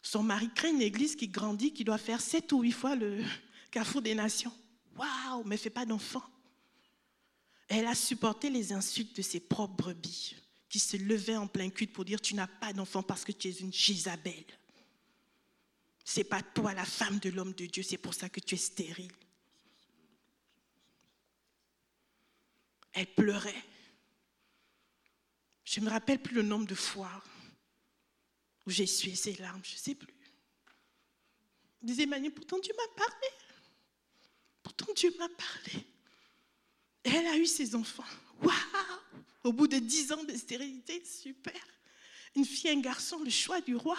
Son 0.00 0.22
mari 0.22 0.48
crée 0.54 0.70
une 0.70 0.80
église 0.80 1.16
qui 1.16 1.26
grandit, 1.26 1.72
qui 1.72 1.82
doit 1.82 1.98
faire 1.98 2.20
sept 2.20 2.52
ou 2.52 2.62
huit 2.62 2.70
fois 2.70 2.94
le 2.94 3.22
carrefour 3.70 4.00
des 4.00 4.14
nations. 4.14 4.52
Waouh, 4.96 5.42
mais 5.44 5.56
elle 5.56 5.60
fait 5.60 5.68
pas 5.68 5.84
d'enfant. 5.84 6.22
Elle 7.66 7.86
a 7.86 7.96
supporté 7.96 8.48
les 8.48 8.72
insultes 8.72 9.16
de 9.16 9.22
ses 9.22 9.40
propres 9.40 9.74
brebis, 9.74 10.36
qui 10.68 10.78
se 10.78 10.96
levaient 10.96 11.36
en 11.36 11.48
plein 11.48 11.68
culte 11.68 11.92
pour 11.92 12.04
dire 12.04 12.20
Tu 12.20 12.36
n'as 12.36 12.46
pas 12.46 12.72
d'enfant 12.72 13.02
parce 13.02 13.24
que 13.24 13.32
tu 13.32 13.48
es 13.48 13.52
une 13.52 13.72
Jézabel. 13.72 14.44
C'est 16.04 16.24
pas 16.24 16.42
toi 16.42 16.74
la 16.74 16.84
femme 16.84 17.18
de 17.18 17.30
l'homme 17.30 17.54
de 17.54 17.66
Dieu, 17.66 17.82
c'est 17.82 17.98
pour 17.98 18.14
ça 18.14 18.28
que 18.28 18.40
tu 18.40 18.54
es 18.54 18.58
stérile. 18.58 19.10
Elle 22.92 23.12
pleurait. 23.14 23.64
Je 25.64 25.80
ne 25.80 25.86
me 25.86 25.90
rappelle 25.90 26.20
plus 26.20 26.36
le 26.36 26.42
nombre 26.42 26.66
de 26.66 26.74
fois 26.74 27.22
où 28.66 28.70
j'ai 28.70 28.84
essuyé 28.84 29.16
ses 29.16 29.34
larmes, 29.34 29.62
je 29.64 29.74
ne 29.74 29.78
sais 29.78 29.94
plus. 29.94 30.14
Il 31.82 31.86
disait, 31.86 32.06
Manu, 32.06 32.30
pourtant 32.30 32.58
Dieu 32.58 32.72
m'a 32.76 33.04
parlé. 33.04 33.28
Pourtant 34.62 34.92
Dieu 34.94 35.12
m'a 35.18 35.28
parlé. 35.28 35.86
Elle 37.02 37.26
a 37.26 37.36
eu 37.36 37.46
ses 37.46 37.74
enfants. 37.74 38.04
Waouh 38.40 38.54
Au 39.44 39.52
bout 39.52 39.66
de 39.66 39.78
dix 39.78 40.12
ans 40.12 40.22
de 40.22 40.36
stérilité, 40.36 41.04
super. 41.04 41.60
Une 42.36 42.44
fille, 42.44 42.70
un 42.70 42.80
garçon, 42.80 43.18
le 43.18 43.30
choix 43.30 43.60
du 43.60 43.74
roi. 43.74 43.98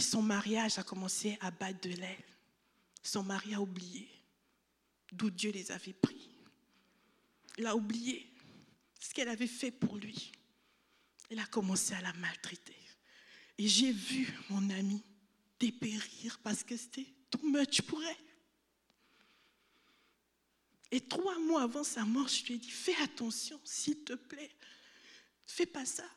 Son 0.00 0.22
mariage 0.22 0.78
a 0.78 0.82
commencé 0.82 1.38
à 1.40 1.50
battre 1.50 1.80
de 1.82 1.94
l'aile. 1.94 2.24
Son 3.02 3.22
mari 3.22 3.54
a 3.54 3.60
oublié 3.60 4.08
d'où 5.12 5.30
Dieu 5.30 5.52
les 5.52 5.70
avait 5.70 5.92
pris. 5.92 6.28
Il 7.56 7.66
a 7.66 7.76
oublié 7.76 8.28
ce 9.00 9.14
qu'elle 9.14 9.28
avait 9.28 9.46
fait 9.46 9.70
pour 9.70 9.96
lui. 9.96 10.32
Elle 11.30 11.40
a 11.40 11.46
commencé 11.46 11.94
à 11.94 12.00
la 12.00 12.12
maltraiter. 12.14 12.76
Et 13.58 13.68
j'ai 13.68 13.92
vu 13.92 14.32
mon 14.50 14.70
ami 14.70 15.02
dépérir 15.58 16.38
parce 16.42 16.62
que 16.62 16.76
c'était 16.76 17.12
too 17.30 17.40
much 17.42 17.82
pour 17.82 18.02
elle. 18.02 18.16
Et 20.90 21.00
trois 21.00 21.38
mois 21.40 21.62
avant 21.62 21.84
sa 21.84 22.04
mort, 22.04 22.28
je 22.28 22.44
lui 22.46 22.54
ai 22.54 22.58
dit, 22.58 22.70
fais 22.70 22.96
attention, 23.02 23.60
s'il 23.64 24.04
te 24.04 24.14
plaît, 24.14 24.50
fais 25.44 25.66
pas 25.66 25.84
ça. 25.84 26.08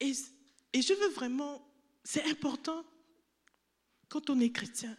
Et, 0.00 0.12
et 0.74 0.82
je 0.82 0.92
veux 0.92 1.08
vraiment, 1.10 1.66
c'est 2.02 2.24
important 2.24 2.84
quand 4.08 4.28
on 4.28 4.38
est 4.40 4.52
chrétien, 4.52 4.96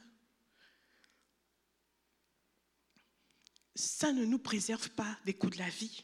ça 3.76 4.12
ne 4.12 4.26
nous 4.26 4.40
préserve 4.40 4.90
pas 4.92 5.20
des 5.26 5.34
coups 5.34 5.58
de 5.58 5.60
la 5.60 5.70
vie. 5.70 6.04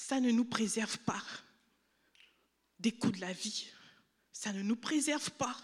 Ça 0.00 0.20
ne 0.20 0.30
nous 0.30 0.44
préserve 0.44 0.96
pas 1.00 1.22
des 2.78 2.92
coups 2.92 3.16
de 3.16 3.20
la 3.20 3.32
vie. 3.32 3.66
Ça 4.32 4.52
ne 4.52 4.62
nous 4.62 4.76
préserve 4.76 5.28
pas 5.32 5.56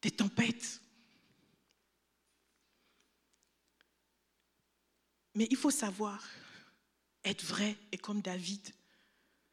des 0.00 0.12
tempêtes. 0.12 0.80
Mais 5.34 5.48
il 5.50 5.56
faut 5.56 5.72
savoir 5.72 6.24
être 7.24 7.44
vrai 7.44 7.76
et 7.90 7.98
comme 7.98 8.22
David, 8.22 8.72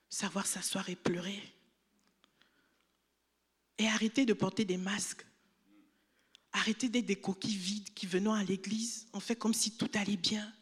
savoir 0.08 0.46
s'asseoir 0.46 0.88
et 0.88 0.96
pleurer. 0.96 1.42
Et 3.80 3.88
arrêter 3.88 4.28
de 4.28 4.34
porter 4.34 4.64
des 4.64 4.78
masques 4.78 5.26
Arrêtez 6.52 6.88
d'être 6.88 7.08
des 7.08 7.20
coquilles 7.20 7.58
vides 7.58 7.94
qui 7.96 8.06
venons 8.06 8.34
à 8.34 8.44
l'église, 8.44 9.08
on 9.12 9.20
fait 9.20 9.36
comme 9.36 9.56
si 9.56 9.76
tout 9.76 9.90
allait 9.96 10.16
bien. 10.16 10.54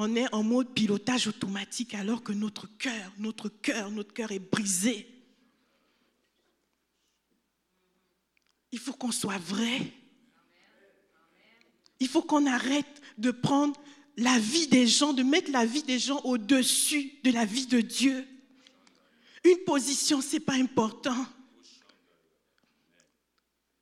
On 0.00 0.14
est 0.14 0.32
en 0.32 0.44
mode 0.44 0.72
pilotage 0.74 1.26
automatique 1.26 1.92
alors 1.92 2.22
que 2.22 2.30
notre 2.30 2.68
cœur, 2.78 3.12
notre 3.18 3.48
cœur, 3.48 3.90
notre 3.90 4.14
cœur 4.14 4.30
est 4.30 4.38
brisé. 4.38 5.08
Il 8.70 8.78
faut 8.78 8.92
qu'on 8.92 9.10
soit 9.10 9.38
vrai. 9.38 9.92
Il 11.98 12.06
faut 12.06 12.22
qu'on 12.22 12.46
arrête 12.46 13.02
de 13.18 13.32
prendre 13.32 13.80
la 14.16 14.38
vie 14.38 14.68
des 14.68 14.86
gens, 14.86 15.12
de 15.12 15.24
mettre 15.24 15.50
la 15.50 15.66
vie 15.66 15.82
des 15.82 15.98
gens 15.98 16.20
au-dessus 16.20 17.14
de 17.24 17.32
la 17.32 17.44
vie 17.44 17.66
de 17.66 17.80
Dieu. 17.80 18.24
Une 19.42 19.64
position, 19.64 20.20
ce 20.20 20.34
n'est 20.34 20.40
pas 20.40 20.54
important. 20.54 21.26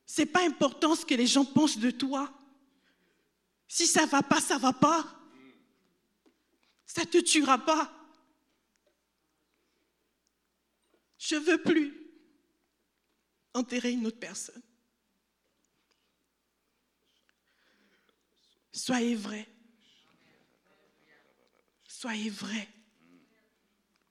Ce 0.06 0.22
n'est 0.22 0.26
pas 0.26 0.46
important 0.46 0.94
ce 0.94 1.04
que 1.04 1.14
les 1.14 1.26
gens 1.26 1.44
pensent 1.44 1.78
de 1.78 1.90
toi. 1.90 2.32
Si 3.68 3.86
ça 3.86 4.06
ne 4.06 4.10
va 4.10 4.22
pas, 4.22 4.40
ça 4.40 4.54
ne 4.54 4.60
va 4.60 4.72
pas. 4.72 5.15
Ça 6.86 7.02
ne 7.02 7.06
te 7.06 7.18
tuera 7.18 7.58
pas. 7.58 7.92
Je 11.18 11.34
ne 11.34 11.40
veux 11.40 11.62
plus 11.62 11.92
enterrer 13.52 13.92
une 13.92 14.06
autre 14.06 14.20
personne. 14.20 14.62
Soyez 18.72 19.16
vrai. 19.16 19.48
Soyez 21.88 22.30
vrai. 22.30 22.68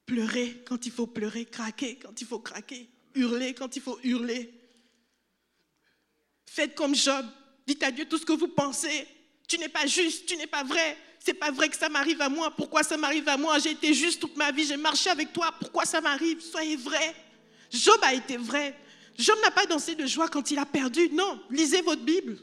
Pleurez 0.05 0.63
quand 0.65 0.85
il 0.85 0.91
faut 0.91 1.07
pleurer, 1.07 1.45
craquer 1.45 1.97
quand 1.97 2.19
il 2.19 2.27
faut 2.27 2.39
craquer, 2.39 2.89
hurler 3.13 3.53
quand 3.53 3.75
il 3.75 3.81
faut 3.81 3.99
hurler. 4.03 4.53
Faites 6.45 6.75
comme 6.75 6.95
Job. 6.95 7.25
Dites 7.65 7.83
à 7.83 7.91
Dieu 7.91 8.07
tout 8.07 8.17
ce 8.17 8.25
que 8.25 8.33
vous 8.33 8.47
pensez. 8.47 9.07
Tu 9.47 9.57
n'es 9.57 9.69
pas 9.69 9.85
juste, 9.85 10.25
tu 10.25 10.35
n'es 10.35 10.47
pas 10.47 10.63
vrai. 10.63 10.97
C'est 11.25 11.33
pas 11.33 11.49
vrai 11.49 11.69
que 11.69 11.75
ça 11.75 11.89
m'arrive 11.89 12.21
à 12.21 12.29
moi. 12.29 12.51
Pourquoi 12.51 12.83
ça 12.83 12.97
m'arrive 12.97 13.27
à 13.27 13.35
moi? 13.35 13.57
J'ai 13.57 13.71
été 13.71 13.95
juste 13.95 14.21
toute 14.21 14.37
ma 14.37 14.51
vie, 14.51 14.63
j'ai 14.63 14.77
marché 14.77 15.09
avec 15.09 15.33
toi. 15.33 15.51
Pourquoi 15.59 15.83
ça 15.83 15.99
m'arrive? 15.99 16.39
Soyez 16.39 16.75
vrai. 16.75 17.15
Job 17.71 17.97
a 18.03 18.13
été 18.13 18.37
vrai. 18.37 18.77
Job 19.17 19.35
n'a 19.41 19.49
pas 19.49 19.65
dansé 19.65 19.95
de 19.95 20.05
joie 20.05 20.27
quand 20.27 20.51
il 20.51 20.59
a 20.59 20.67
perdu. 20.67 21.09
Non, 21.11 21.41
lisez 21.49 21.81
votre 21.81 22.03
Bible. 22.03 22.37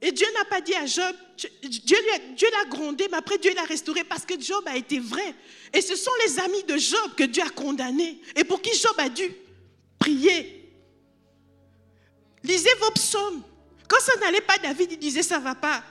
Et 0.00 0.10
Dieu 0.10 0.26
n'a 0.38 0.46
pas 0.46 0.62
dit 0.62 0.74
à 0.74 0.86
Job, 0.86 1.14
Dieu 1.62 2.48
l'a 2.50 2.64
grondé, 2.64 3.08
mais 3.10 3.18
après 3.18 3.36
Dieu 3.36 3.52
l'a 3.54 3.64
restauré 3.64 4.04
parce 4.04 4.24
que 4.24 4.40
Job 4.40 4.64
a 4.66 4.76
été 4.76 4.98
vrai. 4.98 5.34
Et 5.74 5.82
ce 5.82 5.96
sont 5.96 6.10
les 6.26 6.38
amis 6.38 6.62
de 6.62 6.78
Job 6.78 7.14
que 7.14 7.24
Dieu 7.24 7.42
a 7.42 7.50
condamnés 7.50 8.22
et 8.34 8.44
pour 8.44 8.62
qui 8.62 8.74
Job 8.74 8.94
a 8.96 9.10
dû 9.10 9.30
prier. 9.98 10.72
Lisez 12.42 12.74
vos 12.80 12.90
psaumes. 12.92 13.42
Quand 13.86 14.00
ça 14.00 14.18
n'allait 14.20 14.40
pas, 14.40 14.56
David, 14.56 14.92
il 14.92 14.98
disait 14.98 15.22
ça 15.22 15.38
va 15.38 15.54
pas. 15.54 15.84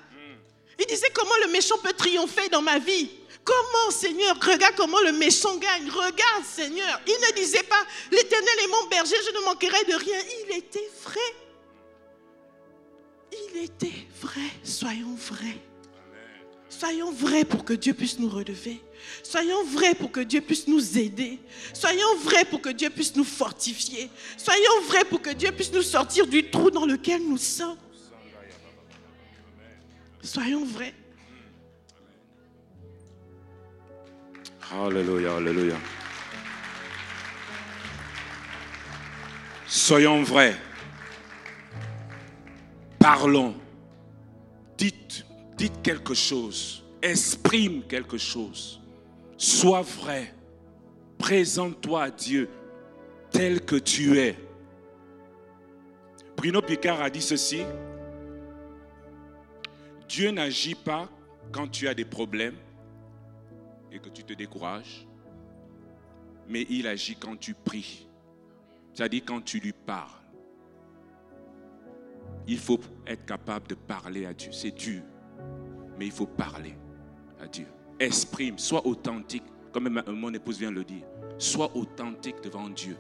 Il 0.79 0.85
disait 0.87 1.09
comment 1.13 1.35
le 1.45 1.51
méchant 1.51 1.77
peut 1.77 1.93
triompher 1.93 2.49
dans 2.49 2.61
ma 2.61 2.79
vie. 2.79 3.09
Comment, 3.43 3.91
Seigneur, 3.91 4.35
regarde 4.41 4.75
comment 4.75 4.99
le 5.01 5.11
méchant 5.11 5.55
gagne. 5.57 5.89
Regarde, 5.89 6.43
Seigneur. 6.43 6.99
Il 7.05 7.13
ne 7.13 7.35
disait 7.35 7.63
pas, 7.63 7.85
l'Éternel 8.11 8.55
est 8.63 8.67
mon 8.67 8.89
berger, 8.89 9.15
je 9.23 9.37
ne 9.37 9.45
manquerai 9.45 9.83
de 9.85 9.93
rien. 9.93 10.17
Il 10.47 10.57
était 10.57 10.89
vrai. 11.03 11.19
Il 13.31 13.63
était 13.63 14.07
vrai. 14.19 14.49
Soyons 14.63 15.15
vrais. 15.15 15.61
Soyons 16.69 17.11
vrais 17.11 17.45
pour 17.45 17.63
que 17.63 17.73
Dieu 17.73 17.93
puisse 17.93 18.19
nous 18.19 18.29
relever. 18.29 18.81
Soyons 19.23 19.63
vrais 19.63 19.95
pour 19.95 20.11
que 20.11 20.19
Dieu 20.19 20.41
puisse 20.41 20.67
nous 20.67 20.97
aider. 20.97 21.39
Soyons 21.73 22.15
vrais 22.23 22.45
pour 22.45 22.61
que 22.61 22.69
Dieu 22.69 22.89
puisse 22.89 23.15
nous 23.15 23.23
fortifier. 23.23 24.09
Soyons 24.37 24.81
vrais 24.87 25.05
pour 25.05 25.21
que 25.21 25.29
Dieu 25.29 25.51
puisse 25.51 25.71
nous 25.71 25.83
sortir 25.83 26.27
du 26.27 26.49
trou 26.49 26.71
dans 26.71 26.85
lequel 26.85 27.21
nous 27.21 27.37
sommes. 27.37 27.77
Soyons 30.25 30.65
vrais. 30.65 30.93
Alléluia, 34.71 35.35
alléluia. 35.35 35.75
Soyons 39.67 40.23
vrais. 40.23 40.55
Parlons. 42.97 43.53
Dites, 44.79 45.27
dites 45.57 45.81
quelque 45.83 46.15
chose. 46.15 46.83
Exprime 47.03 47.83
quelque 47.83 48.17
chose. 48.17 48.81
Sois 49.37 49.83
vrai. 49.83 50.33
Présente-toi 51.19 52.01
à 52.01 52.09
Dieu 52.09 52.49
tel 53.29 53.61
que 53.61 53.75
tu 53.75 54.17
es. 54.17 54.35
Bruno 56.35 56.63
Picard 56.63 57.03
a 57.03 57.11
dit 57.11 57.21
ceci. 57.21 57.61
Dieu 60.07 60.31
n'agit 60.31 60.75
pas 60.75 61.09
quand 61.51 61.67
tu 61.67 61.87
as 61.87 61.93
des 61.93 62.05
problèmes 62.05 62.55
et 63.91 63.99
que 63.99 64.09
tu 64.09 64.23
te 64.23 64.33
décourages, 64.33 65.07
mais 66.47 66.65
il 66.69 66.87
agit 66.87 67.15
quand 67.15 67.37
tu 67.37 67.53
pries, 67.53 68.07
c'est-à-dire 68.93 69.23
quand 69.25 69.41
tu 69.41 69.59
lui 69.59 69.73
parles. 69.73 70.09
Il 72.47 72.59
faut 72.59 72.79
être 73.07 73.25
capable 73.25 73.67
de 73.67 73.75
parler 73.75 74.25
à 74.25 74.33
Dieu. 74.33 74.51
C'est 74.51 74.71
dur, 74.71 75.01
mais 75.97 76.05
il 76.05 76.11
faut 76.11 76.27
parler 76.27 76.75
à 77.41 77.47
Dieu. 77.47 77.65
Exprime, 77.99 78.59
sois 78.59 78.85
authentique, 78.85 79.43
comme 79.71 80.01
mon 80.07 80.33
épouse 80.33 80.59
vient 80.59 80.71
le 80.71 80.83
dire. 80.83 81.05
Sois 81.37 81.75
authentique 81.75 82.41
devant 82.43 82.69
Dieu. 82.69 82.95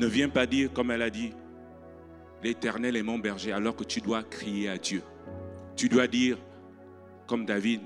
Ne 0.00 0.06
viens 0.06 0.28
pas 0.28 0.46
dire, 0.46 0.72
comme 0.72 0.90
elle 0.90 1.02
a 1.02 1.10
dit, 1.10 1.32
l'Éternel 2.42 2.96
est 2.96 3.02
mon 3.02 3.18
berger, 3.18 3.52
alors 3.52 3.76
que 3.76 3.84
tu 3.84 4.00
dois 4.00 4.22
crier 4.22 4.68
à 4.68 4.78
Dieu. 4.78 5.02
Tu 5.76 5.88
dois 5.88 6.06
dire, 6.06 6.38
comme 7.26 7.44
David, 7.44 7.80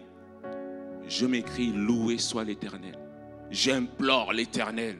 je 1.09 1.27
m'écris, 1.27 1.73
loué 1.73 2.19
soit 2.19 2.45
l'Éternel. 2.45 2.99
J'implore 3.51 4.33
l'Éternel. 4.33 4.97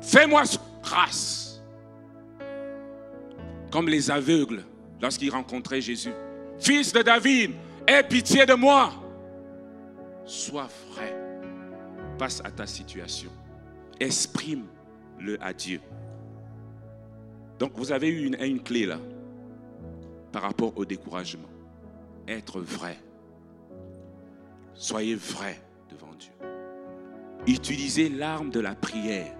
Fais-moi 0.00 0.42
grâce. 0.82 1.62
Comme 3.70 3.88
les 3.88 4.10
aveugles 4.10 4.64
lorsqu'ils 5.00 5.30
rencontraient 5.30 5.80
Jésus. 5.80 6.12
Fils 6.58 6.92
de 6.92 7.02
David, 7.02 7.52
aie 7.86 8.02
pitié 8.02 8.44
de 8.46 8.54
moi. 8.54 8.92
Sois 10.24 10.68
vrai 10.90 11.16
face 12.18 12.40
à 12.44 12.50
ta 12.50 12.66
situation. 12.66 13.30
Exprime-le 13.98 15.42
à 15.42 15.52
Dieu. 15.52 15.80
Donc 17.62 17.74
vous 17.76 17.92
avez 17.92 18.08
eu 18.08 18.26
une, 18.26 18.60
clé 18.60 18.86
là 18.86 18.98
par 20.32 20.42
rapport 20.42 20.76
au 20.76 20.84
découragement. 20.84 21.48
Être 22.26 22.60
vrai. 22.60 22.98
Soyez 24.74 25.14
vrai 25.14 25.62
devant 25.88 26.12
Dieu. 26.18 26.32
Utilisez 27.46 28.08
l'arme 28.08 28.50
de 28.50 28.58
la 28.58 28.74
prière, 28.74 29.32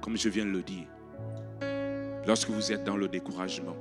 comme 0.00 0.16
je 0.16 0.28
viens 0.28 0.46
de 0.46 0.52
le 0.52 0.62
dire, 0.62 0.86
lorsque 2.28 2.48
vous 2.48 2.70
êtes 2.70 2.84
dans 2.84 2.96
le 2.96 3.08
découragement. 3.08 3.74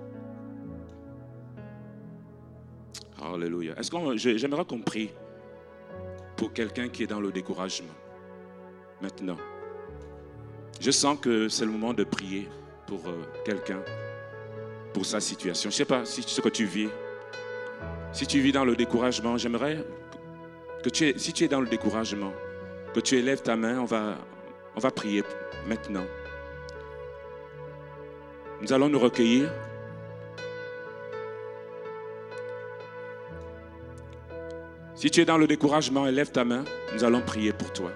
Alléluia. 3.22 3.76
Est-ce 3.78 3.92
qu'on, 3.92 4.18
j'aimerais 4.18 4.66
qu'on 4.66 4.82
prie 4.82 5.12
pour 6.36 6.52
quelqu'un 6.52 6.90
qui 6.90 7.04
est 7.04 7.08
dans 7.08 7.22
le 7.22 7.32
découragement 7.32 7.94
maintenant. 9.04 9.38
Je 10.82 10.90
sens 10.90 11.20
que 11.20 11.48
c'est 11.48 11.66
le 11.66 11.72
moment 11.72 11.94
de 11.94 12.04
prier 12.04 12.50
pour 12.88 13.02
euh, 13.08 13.22
quelqu'un, 13.46 13.82
pour 14.94 15.06
sa 15.06 15.20
situation. 15.20 15.70
Je 15.70 15.76
ne 15.76 15.78
sais 15.78 15.86
pas 15.86 16.06
si 16.06 16.24
ce 16.24 16.42
que 16.42 16.50
tu 16.50 16.66
vis. 16.66 16.90
Si 18.14 18.26
tu 18.26 18.40
vis 18.40 18.54
dans 18.54 18.66
le 18.66 18.76
découragement, 18.76 19.38
j'aimerais 19.38 19.86
que 20.84 20.90
tu 20.90 21.10
es, 21.10 21.18
si 21.18 21.34
tu 21.34 21.44
es 21.44 21.48
dans 21.48 21.62
le 21.62 21.68
découragement, 21.68 22.34
que 22.94 23.00
tu 23.02 23.16
élèves 23.16 23.42
ta 23.42 23.56
main, 23.56 23.80
on 23.80 23.86
va, 23.86 24.16
on 24.76 24.80
va 24.80 24.90
prier 24.90 25.24
maintenant. 25.68 26.06
Nous 28.62 28.74
allons 28.74 28.90
nous 28.90 29.00
recueillir. 29.00 29.52
Si 34.96 35.12
tu 35.12 35.22
es 35.22 35.26
dans 35.26 35.38
le 35.38 35.46
découragement, 35.46 36.08
élève 36.08 36.32
ta 36.32 36.44
main. 36.44 36.64
Nous 36.94 37.04
allons 37.04 37.22
prier 37.22 37.54
pour 37.54 37.72
toi. 37.72 37.92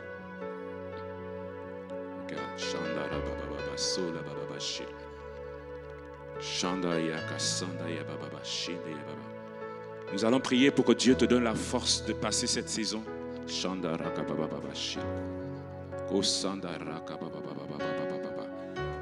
Nous 10.14 10.26
allons 10.26 10.39
prier 10.39 10.72
pour 10.72 10.86
que 10.86 10.91
Dieu 10.93 11.16
te 11.16 11.26
donne 11.26 11.43
la 11.43 11.55
force 11.55 12.03
de 12.05 12.14
passer 12.14 12.47
cette 12.47 12.70
saison. 12.70 13.03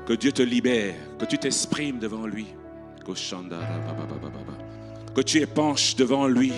Que 0.06 0.14
Dieu 0.14 0.32
te 0.32 0.42
libère, 0.42 0.96
que 1.18 1.26
tu 1.26 1.38
t'exprimes 1.38 2.00
devant 2.00 2.26
lui. 2.26 2.48
Que 5.16 5.22
tu 5.22 5.40
épanches 5.40 5.96
devant 5.96 6.28
lui 6.28 6.54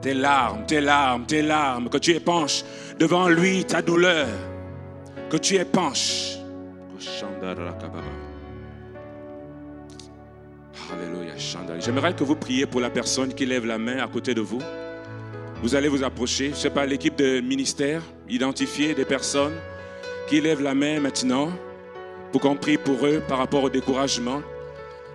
tes 0.00 0.14
larmes, 0.14 0.66
tes 0.66 0.80
larmes, 0.80 1.24
tes 1.26 1.42
larmes. 1.42 1.88
Que 1.88 1.98
tu 1.98 2.12
épanches 2.12 2.64
devant 2.98 3.28
lui 3.28 3.64
ta 3.64 3.82
douleur. 3.82 4.28
Que 5.30 5.36
tu 5.36 5.54
épanches. 5.56 6.38
Alléluia. 10.92 11.32
J'aimerais 11.80 12.14
que 12.14 12.24
vous 12.24 12.36
priez 12.36 12.66
pour 12.66 12.80
la 12.80 12.90
personne 12.90 13.32
qui 13.32 13.46
lève 13.46 13.64
la 13.64 13.78
main 13.78 13.98
à 13.98 14.08
côté 14.08 14.34
de 14.34 14.40
vous. 14.40 14.60
Vous 15.62 15.74
allez 15.74 15.88
vous 15.88 16.02
approcher. 16.02 16.46
Je 16.46 16.50
ne 16.50 16.56
sais 16.56 16.70
pas, 16.70 16.84
l'équipe 16.84 17.16
de 17.16 17.40
ministère, 17.40 18.02
identifier 18.28 18.94
des 18.94 19.04
personnes 19.04 19.54
qui 20.28 20.40
lèvent 20.40 20.62
la 20.62 20.74
main 20.74 21.00
maintenant 21.00 21.50
pour 22.30 22.40
qu'on 22.40 22.56
prie 22.56 22.78
pour 22.78 23.06
eux 23.06 23.22
par 23.26 23.38
rapport 23.38 23.62
au 23.64 23.70
découragement 23.70 24.42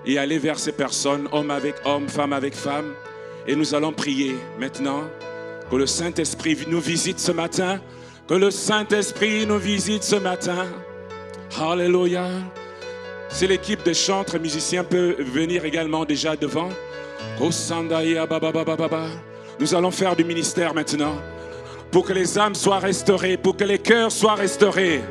et 0.06 0.18
aller 0.18 0.38
vers 0.38 0.58
ces 0.58 0.72
personnes, 0.72 1.28
homme 1.32 1.52
avec 1.52 1.76
homme, 1.86 2.08
femme 2.08 2.34
avec 2.34 2.56
femme. 2.56 2.94
Et 3.48 3.56
nous 3.56 3.76
allons 3.76 3.92
prier 3.92 4.36
maintenant 4.60 5.04
que 5.70 5.76
le 5.76 5.86
Saint-Esprit 5.86 6.58
nous 6.68 6.80
visite 6.80 7.20
ce 7.20 7.32
matin, 7.32 7.80
que 8.28 8.34
le 8.34 8.52
Saint-Esprit 8.52 9.46
nous 9.46 9.60
visite 9.60 10.04
ce 10.04 10.16
matin. 10.16 10.66
Alléluia. 11.60 12.28
Si 13.38 13.46
l'équipe 13.46 13.86
de 13.86 13.94
chantres 13.94 14.34
et 14.34 14.40
musiciens 14.40 14.84
peut 14.84 15.16
venir 15.20 15.64
également 15.64 16.06
déjà 16.06 16.36
devant. 16.36 16.70
Nous 19.60 19.76
allons 19.76 19.92
faire 19.92 20.16
du 20.16 20.24
ministère 20.24 20.74
maintenant 20.74 21.14
pour 21.92 22.04
que 22.04 22.14
les 22.14 22.40
âmes 22.40 22.56
soient 22.56 22.80
restaurées, 22.80 23.38
pour 23.38 23.56
que 23.56 23.64
les 23.64 23.78
cœurs 23.78 24.12
soient 24.12 24.34
restaurés. 24.34 25.04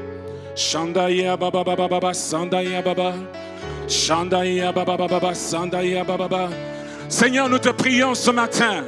Seigneur, 7.08 7.48
nous 7.48 7.58
te 7.60 7.68
prions 7.68 8.14
ce 8.16 8.30
matin 8.32 8.84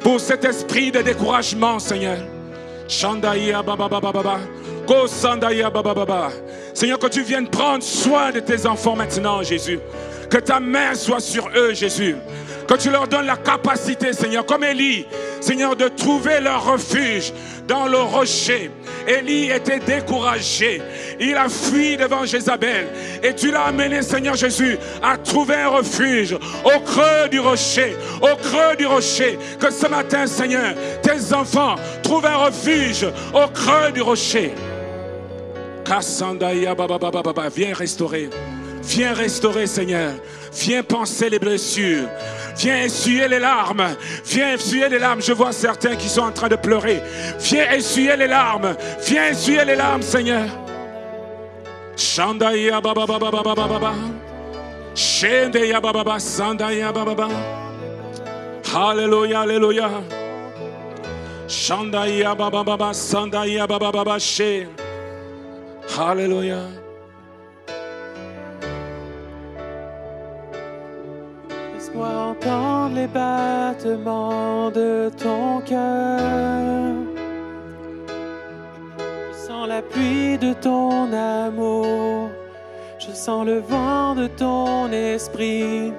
pour 0.00 0.20
cet 0.20 0.46
esprit 0.46 0.90
de 0.90 1.02
découragement, 1.02 1.78
Seigneur. 1.78 2.16
Shandaya 2.88 3.62
baba 3.62 3.90
baba. 3.90 4.38
Seigneur, 6.74 6.98
que 6.98 7.08
tu 7.08 7.22
viennes 7.22 7.48
prendre 7.48 7.82
soin 7.82 8.30
de 8.30 8.40
tes 8.40 8.66
enfants 8.66 8.96
maintenant, 8.96 9.42
Jésus. 9.42 9.80
Que 10.30 10.38
ta 10.38 10.60
main 10.60 10.94
soit 10.94 11.20
sur 11.20 11.48
eux, 11.56 11.74
Jésus. 11.74 12.16
Que 12.66 12.74
tu 12.74 12.90
leur 12.90 13.08
donnes 13.08 13.26
la 13.26 13.36
capacité, 13.36 14.12
Seigneur, 14.12 14.44
comme 14.44 14.62
Élie, 14.62 15.06
Seigneur, 15.40 15.74
de 15.74 15.88
trouver 15.88 16.40
leur 16.40 16.64
refuge 16.64 17.32
dans 17.66 17.86
le 17.86 17.98
rocher. 17.98 18.70
Élie 19.06 19.50
était 19.50 19.78
découragé. 19.78 20.82
Il 21.18 21.34
a 21.34 21.48
fui 21.48 21.96
devant 21.96 22.26
Jézabel. 22.26 22.88
Et 23.22 23.34
tu 23.34 23.50
l'as 23.50 23.64
amené, 23.64 24.02
Seigneur 24.02 24.36
Jésus, 24.36 24.78
à 25.02 25.16
trouver 25.16 25.54
un 25.54 25.68
refuge 25.68 26.34
au 26.34 26.80
creux 26.80 27.28
du 27.30 27.40
rocher. 27.40 27.96
Au 28.20 28.36
creux 28.36 28.76
du 28.76 28.86
rocher. 28.86 29.38
Que 29.58 29.70
ce 29.70 29.86
matin, 29.86 30.26
Seigneur, 30.26 30.74
tes 31.02 31.32
enfants 31.32 31.76
trouvent 32.02 32.26
un 32.26 32.36
refuge 32.36 33.06
au 33.32 33.48
creux 33.48 33.92
du 33.92 34.02
rocher. 34.02 34.52
Viens 37.54 37.74
restaurer. 37.74 38.30
Viens 38.82 39.12
restaurer, 39.12 39.66
Seigneur. 39.66 40.12
Viens 40.52 40.82
penser 40.82 41.28
les 41.30 41.38
blessures. 41.38 42.08
Viens 42.56 42.84
essuyer 42.84 43.28
les 43.28 43.38
larmes. 43.38 43.96
Viens 44.24 44.54
essuyer 44.54 44.88
les 44.88 44.98
larmes. 44.98 45.22
Je 45.22 45.32
vois 45.32 45.52
certains 45.52 45.96
qui 45.96 46.08
sont 46.08 46.22
en 46.22 46.32
train 46.32 46.48
de 46.48 46.56
pleurer. 46.56 47.02
Viens 47.40 47.70
essuyer 47.70 48.16
les 48.16 48.26
larmes. 48.26 48.74
Viens 49.06 49.28
essuyer 49.28 49.64
les 49.64 49.76
larmes, 49.76 50.02
Seigneur. 50.02 50.46
Shandaya 51.96 52.80
baba 52.80 53.06
baba 53.06 53.30
baba. 53.42 53.94
Shandaya 54.94 55.80
sandaya 56.18 56.92
baba. 56.92 57.28
Alléluia, 58.74 59.40
alléluia. 59.40 59.90
Shandaya 61.48 62.34
baba 62.34 62.62
baba 62.62 62.92
sandaya 62.94 63.66
baba 63.66 63.90
baba 63.90 64.18
she. 64.18 64.77
Alléluia. 65.96 66.58
Laisse-moi 71.74 72.08
entendre 72.08 72.94
les 72.94 73.06
battements 73.06 74.70
de 74.70 75.10
ton 75.16 75.60
cœur. 75.60 76.94
Je 78.98 79.36
sens 79.46 79.68
la 79.68 79.82
pluie 79.82 80.38
de 80.38 80.52
ton 80.52 81.12
amour. 81.12 82.28
Je 82.98 83.12
sens 83.12 83.46
le 83.46 83.58
vent 83.58 84.14
de 84.14 84.26
ton 84.26 84.92
esprit. 84.92 85.92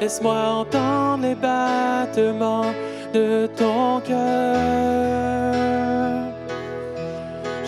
Laisse-moi 0.00 0.34
entendre 0.34 1.24
les 1.24 1.34
battements 1.34 2.72
de 3.12 3.46
ton 3.56 4.00
cœur. 4.00 5.79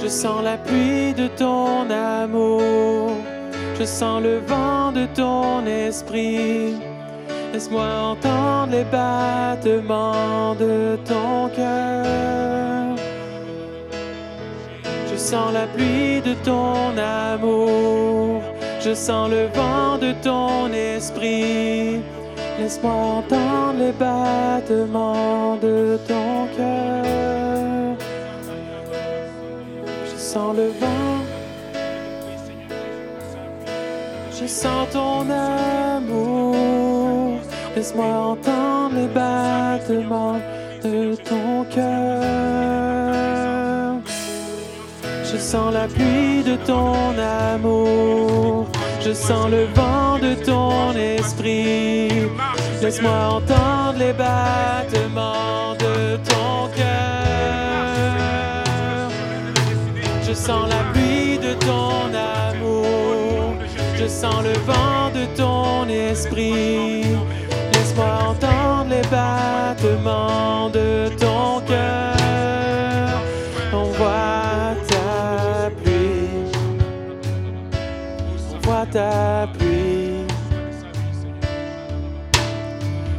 Je 0.03 0.09
sens 0.09 0.43
la 0.43 0.57
pluie 0.57 1.15
de 1.15 1.29
ton 1.29 1.89
amour. 1.89 3.13
Je 3.79 3.85
sens 3.85 4.21
le 4.21 4.39
vent 4.39 4.91
de 4.91 5.07
ton 5.15 5.65
esprit. 5.65 6.75
Laisse-moi 7.53 7.87
entendre 8.13 8.73
les 8.73 8.83
battements 8.83 10.57
de 10.57 10.99
ton 11.05 11.49
cœur. 11.55 12.97
Je 15.09 15.17
sens 15.17 15.53
la 15.53 15.67
pluie 15.69 16.21
de 16.21 16.35
ton 16.43 16.99
amour. 16.99 18.43
Je 18.81 18.95
sens 18.95 19.31
le 19.31 19.47
vent 19.55 19.99
de 19.99 20.13
ton 20.21 20.73
esprit. 20.73 22.01
Laisse-moi 22.59 22.93
entendre 22.93 23.79
les 23.79 23.93
battements 23.93 25.57
de 25.63 25.97
ton 26.09 26.22
sens 30.33 30.57
le 30.57 30.69
vent. 30.81 31.19
Je 34.39 34.47
sens 34.47 34.89
ton 34.91 35.29
amour. 35.29 36.57
Laisse-moi 37.77 38.13
entendre 38.33 38.95
les 39.01 39.09
battements 39.09 40.41
de 40.83 41.15
ton 41.29 41.65
cœur. 41.75 42.23
Je 45.31 45.37
sens 45.37 45.71
la 45.75 45.87
pluie 45.95 46.43
de 46.51 46.57
ton 46.71 46.95
amour. 47.53 48.69
Je 49.05 49.13
sens 49.13 49.51
le 49.51 49.65
vent 49.79 50.19
de 50.27 50.33
ton 50.51 50.93
esprit. 51.19 52.09
Laisse-moi 52.81 53.19
entendre 53.39 53.99
les 53.99 54.15
battements 54.15 55.75
de 55.85 56.17
ton 56.29 56.32
sens 60.43 60.69
la 60.69 60.83
pluie 60.93 61.39
de 61.39 61.55
ton 61.55 62.11
amour. 62.49 63.55
Je 63.97 64.07
sens 64.09 64.43
le 64.43 64.55
vent 64.71 65.11
de 65.15 65.25
ton 65.37 65.89
esprit. 65.89 67.05
Laisse-moi 67.73 68.13
entendre 68.31 68.91
les 68.91 69.07
battements 69.17 70.69
de 70.71 71.09
ton 71.23 71.61
cœur. 71.71 73.09
Envoie 73.73 74.75
ta 74.91 75.71
pluie. 75.81 76.51
Envoie 78.55 78.87
ta 78.91 79.47
pluie. 79.57 80.27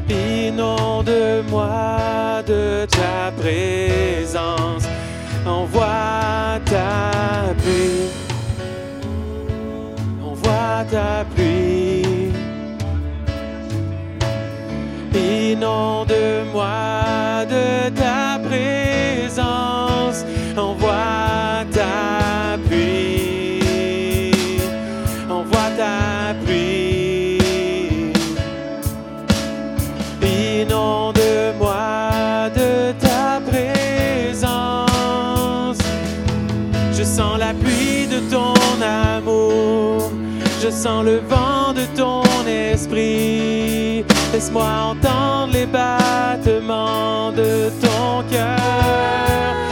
Inonde-moi 0.09 1.71
de 2.45 2.85
ta 2.97 3.31
présence. 3.41 4.83
Envoie 5.45 6.59
ta 6.65 7.12
pluie. 7.63 8.09
Envoie 10.23 10.85
ta 10.91 11.25
pluie. 11.35 12.31
Inonde-moi 15.15 16.69
de 17.53 17.89
ta 18.01 18.39
présence. 18.47 20.19
Envoie 20.57 20.93
ta 20.93 21.52
sens 37.13 37.37
la 37.37 37.53
pluie 37.53 38.07
de 38.07 38.19
ton 38.31 38.55
amour. 38.81 40.11
Je 40.63 40.69
sens 40.69 41.05
le 41.05 41.17
vent 41.33 41.73
de 41.73 41.85
ton 41.95 42.23
esprit. 42.47 44.03
Laisse-moi 44.33 44.65
entendre 44.91 45.53
les 45.53 45.67
battements 45.67 47.31
de 47.31 47.69
ton 47.81 48.23
cœur. 48.31 49.62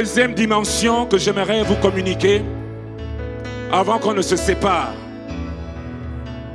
Deuxième 0.00 0.32
dimension 0.32 1.04
que 1.04 1.18
j'aimerais 1.18 1.62
vous 1.62 1.74
communiquer 1.74 2.40
avant 3.70 3.98
qu'on 3.98 4.14
ne 4.14 4.22
se 4.22 4.34
sépare 4.34 4.94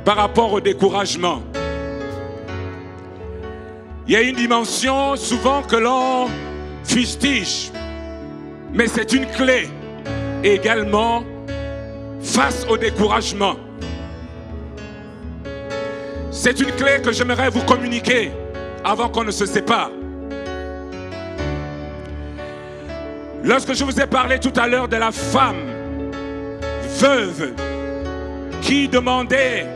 par 0.04 0.16
rapport 0.16 0.52
au 0.52 0.60
découragement. 0.60 1.42
Il 4.08 4.14
y 4.14 4.16
a 4.16 4.22
une 4.22 4.34
dimension 4.34 5.14
souvent 5.14 5.62
que 5.62 5.76
l'on 5.76 6.26
fustige, 6.82 7.70
mais 8.72 8.88
c'est 8.88 9.12
une 9.12 9.26
clé 9.26 9.68
également 10.42 11.22
face 12.22 12.66
au 12.68 12.76
découragement. 12.76 13.54
C'est 16.32 16.58
une 16.58 16.72
clé 16.72 17.00
que 17.00 17.12
j'aimerais 17.12 17.50
vous 17.50 17.62
communiquer 17.62 18.32
avant 18.82 19.08
qu'on 19.08 19.22
ne 19.22 19.30
se 19.30 19.46
sépare. 19.46 19.92
Lorsque 23.46 23.74
je 23.74 23.84
vous 23.84 24.00
ai 24.00 24.06
parlé 24.08 24.40
tout 24.40 24.52
à 24.56 24.66
l'heure 24.66 24.88
de 24.88 24.96
la 24.96 25.12
femme 25.12 25.70
veuve 26.98 27.52
qui 28.60 28.88
demandait 28.88 29.68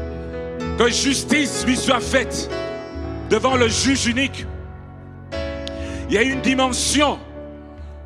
que 0.77 0.89
justice 0.89 1.65
lui 1.65 1.77
soit 1.77 2.01
faite 2.01 2.51
devant 3.31 3.55
le 3.55 3.69
juge 3.69 4.07
unique, 4.07 4.45
il 6.09 6.15
y 6.17 6.19
a 6.19 6.23
une 6.23 6.41
dimension 6.41 7.21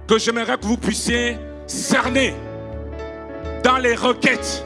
que 0.07 0.19
j'aimerais 0.19 0.59
que 0.59 0.67
vous 0.67 0.77
puissiez 0.77 1.39
cerner 1.67 2.35
dans 3.63 3.79
les 3.79 3.95
requêtes 3.95 4.63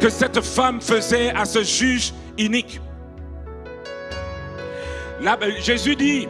que 0.00 0.08
cette 0.08 0.40
femme 0.42 0.80
faisait 0.80 1.34
à 1.34 1.44
ce 1.44 1.64
juge 1.64 2.14
unique. 2.38 2.80
Jésus 5.60 5.96
dit 5.96 6.28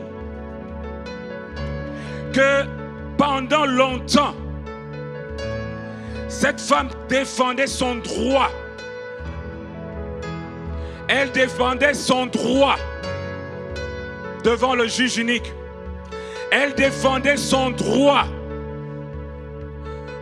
que 2.33 2.80
pendant 3.21 3.67
longtemps, 3.67 4.35
cette 6.27 6.59
femme 6.59 6.89
défendait 7.07 7.67
son 7.67 7.97
droit. 7.97 8.49
Elle 11.07 11.31
défendait 11.31 11.93
son 11.93 12.27
droit 12.27 12.77
devant 14.43 14.75
le 14.75 14.89
juge 14.89 15.19
unique. 15.19 15.53
Elle 16.51 16.73
défendait 16.73 17.37
son 17.37 17.73
droit. 17.73 18.25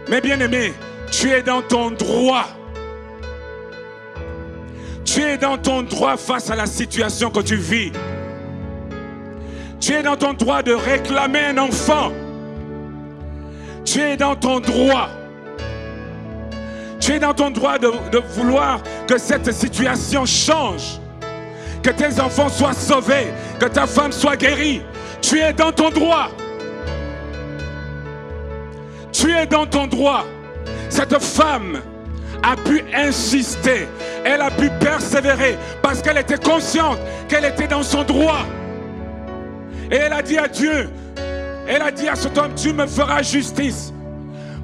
Mais 0.09 0.20
bien 0.20 0.40
aimé, 0.40 0.74
tu 1.12 1.30
es 1.30 1.42
dans 1.42 1.62
ton 1.62 1.92
droit. 1.92 2.46
Tu 5.05 5.20
es 5.20 5.38
dans 5.38 5.57
ton 5.57 5.82
droit 5.82 6.16
face 6.16 6.51
à 6.51 6.57
la 6.57 6.66
situation 6.66 7.30
que 7.30 7.40
tu 7.42 7.55
vis. 7.55 7.92
Tu 9.78 9.92
es 9.92 10.03
dans 10.03 10.16
ton 10.16 10.32
droit 10.32 10.64
de 10.64 10.72
réclamer 10.72 11.44
un 11.44 11.59
enfant. 11.59 12.11
Tu 13.91 14.03
es 14.03 14.18
dans 14.18 14.36
ton 14.36 14.61
droit. 14.61 15.09
Tu 17.01 17.12
es 17.12 17.18
dans 17.18 17.32
ton 17.32 17.51
droit 17.51 17.78
de, 17.78 17.89
vouloir 18.34 18.82
que 19.07 19.16
cette 19.16 19.51
situation 19.51 20.26
change. 20.26 21.01
Que 21.82 21.89
tes 21.91 22.20
enfants 22.20 22.51
soient 22.51 22.74
sauvés. 22.74 23.28
Que 23.59 23.64
ta 23.64 23.86
femme 23.86 24.12
soit 24.12 24.36
guérie. 24.36 24.82
Tu 25.22 25.39
es 25.39 25.55
dans 25.55 25.72
ton 25.72 25.89
droit. 25.89 26.28
Tu 29.11 29.32
es 29.32 29.47
dans 29.47 29.64
ton 29.64 29.86
droit. 29.86 30.24
Cette 30.91 31.18
femme 31.22 31.80
a 32.43 32.57
pu 32.57 32.84
insister. 32.95 33.89
Elle 34.22 34.43
a 34.43 34.51
pu 34.51 34.68
persévérer 34.80 35.57
parce 35.80 36.03
qu'elle 36.03 36.18
était 36.18 36.36
consciente 36.36 36.99
qu'elle 37.26 37.47
était 37.47 37.68
dans 37.68 37.82
son 37.82 38.03
droit. 38.03 38.45
Et 39.91 39.97
elle 39.97 40.12
a 40.12 40.20
dit 40.20 40.36
à 40.36 40.47
Dieu, 40.47 40.91
elle 41.68 41.82
a 41.82 41.90
dit 41.90 42.08
à 42.08 42.16
cet 42.16 42.36
homme, 42.38 42.54
tu 42.56 42.72
me 42.72 42.86
feras 42.86 43.22
justice. 43.22 43.92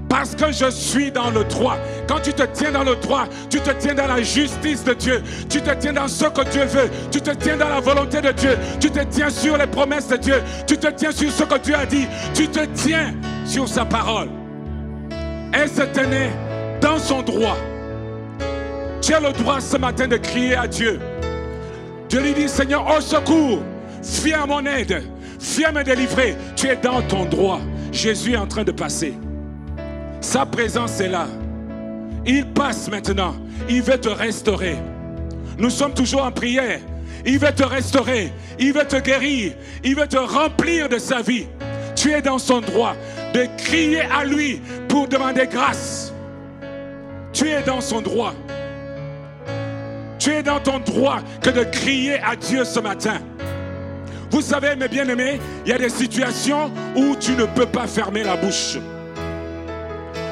Parce 0.09 0.35
que 0.35 0.53
je 0.53 0.71
suis 0.71 1.11
dans 1.11 1.31
le 1.31 1.45
droit. 1.45 1.77
Quand 2.09 2.21
tu 2.21 2.33
te 2.33 2.45
tiens 2.45 2.71
dans 2.73 2.85
le 2.85 2.97
droit, 2.97 3.25
tu 3.51 3.61
te 3.61 3.71
tiens 3.73 3.95
dans 3.95 4.07
la 4.07 4.23
justice 4.23 4.85
de 4.85 4.95
Dieu. 4.95 5.23
Tu 5.49 5.61
te 5.61 5.71
tiens 5.75 5.93
dans 5.93 6.09
ce 6.09 6.27
que 6.27 6.49
Dieu 6.51 6.65
veut. 6.65 6.89
Tu 7.11 7.21
te 7.21 7.31
tiens 7.33 7.57
dans 7.57 7.69
la 7.69 7.81
volonté 7.81 8.21
de 8.21 8.31
Dieu. 8.31 8.57
Tu 8.81 8.91
te 8.91 9.01
tiens 9.05 9.29
sur 9.29 9.57
les 9.57 9.67
promesses 9.67 10.09
de 10.09 10.17
Dieu. 10.17 10.43
Tu 10.67 10.79
te 10.79 10.89
tiens 10.89 11.11
sur 11.11 11.31
ce 11.33 11.43
que 11.43 11.59
Dieu 11.59 11.75
a 11.75 11.85
dit. 11.85 12.07
Tu 12.33 12.49
te 12.49 12.65
tiens 12.75 13.13
sur 13.45 13.67
sa 13.67 13.85
parole. 13.85 14.29
Elle 15.53 15.69
se 15.69 15.83
tenait 15.83 16.31
dans 16.81 16.99
son 16.99 17.23
droit. 17.23 17.57
Tu 19.01 19.13
as 19.13 19.21
le 19.21 19.33
droit 19.33 19.61
ce 19.61 19.77
matin 19.77 20.07
de 20.07 20.17
crier 20.17 20.55
à 20.55 20.67
Dieu. 20.67 21.01
Dieu 22.09 22.21
lui 22.21 22.35
dit, 22.35 22.49
Seigneur, 22.49 22.87
au 22.87 23.01
secours, 23.01 23.59
viens 24.23 24.45
à 24.45 24.47
mon 24.47 24.65
aide, 24.65 25.03
viens 25.45 25.73
me 25.73 25.85
délivrer. 25.85 26.37
Tu 26.57 26.69
es 26.69 26.77
dans 26.77 27.03
ton 27.03 27.25
droit. 27.25 27.61
Jésus 27.93 28.33
est 28.33 28.37
en 28.37 28.47
train 28.47 28.65
de 28.65 28.73
passer. 28.73 29.15
Sa 30.21 30.47
présence 30.47 31.01
est 31.01 31.09
là. 31.09 31.27
Il 32.27 32.47
passe 32.47 32.89
maintenant. 32.91 33.35
Il 33.69 33.83
veut 33.83 33.99
te 33.99 34.09
restaurer. 34.09 34.77
Nous 35.59 35.71
sommes 35.71 35.95
toujours 35.95 36.25
en 36.25 36.33
prière. 36.33 36.81
Il 37.27 37.39
veut 37.39 37.53
te 37.53 37.63
restaurer. 37.63 38.33
Il 38.59 38.73
veut 38.73 38.87
te 38.87 38.97
guérir. 38.97 39.53
Il 39.83 39.97
veut 39.97 40.09
te 40.09 40.17
remplir 40.17 40.89
de 40.89 40.99
sa 40.99 41.23
vie. 41.23 41.47
Tu 41.95 42.11
es 42.11 42.23
dans 42.23 42.39
son 42.39 42.61
droit 42.61 42.95
de 43.33 43.47
crier 43.57 44.03
à 44.03 44.25
lui 44.25 44.61
pour 44.89 45.09
demander 45.09 45.47
grâce. 45.47 46.13
Tu 47.33 47.49
es 47.49 47.63
dans 47.63 47.81
son 47.81 48.01
droit. 48.01 48.35
Tu 50.19 50.31
es 50.31 50.43
dans 50.43 50.61
ton 50.61 50.79
droit 50.79 51.21
que 51.43 51.51
de 51.51 51.65
crier 51.65 52.19
à 52.23 52.37
Dieu 52.37 52.65
ce 52.65 52.81
matin. 52.81 53.21
Vous 54.35 54.43
savez, 54.43 54.75
mes 54.75 54.89
bien-aimés, 54.89 55.39
il 55.65 55.71
y 55.71 55.73
a 55.73 55.79
des 55.79 55.89
situations 55.89 56.73
où 56.97 57.15
tu 57.15 57.37
ne 57.37 57.45
peux 57.45 57.67
pas 57.67 57.87
fermer 57.87 58.25
la 58.25 58.35
bouche. 58.35 58.79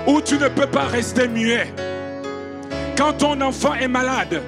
Où 0.09 0.20
tu 0.20 0.38
ne 0.38 0.48
peux 0.48 0.66
pas 0.66 0.86
rester 0.86 1.28
muet. 1.28 1.72
Quand 2.98 3.12
ton 3.12 3.40
enfant 3.40 3.74
est 3.74 3.86
malade, 3.86 4.42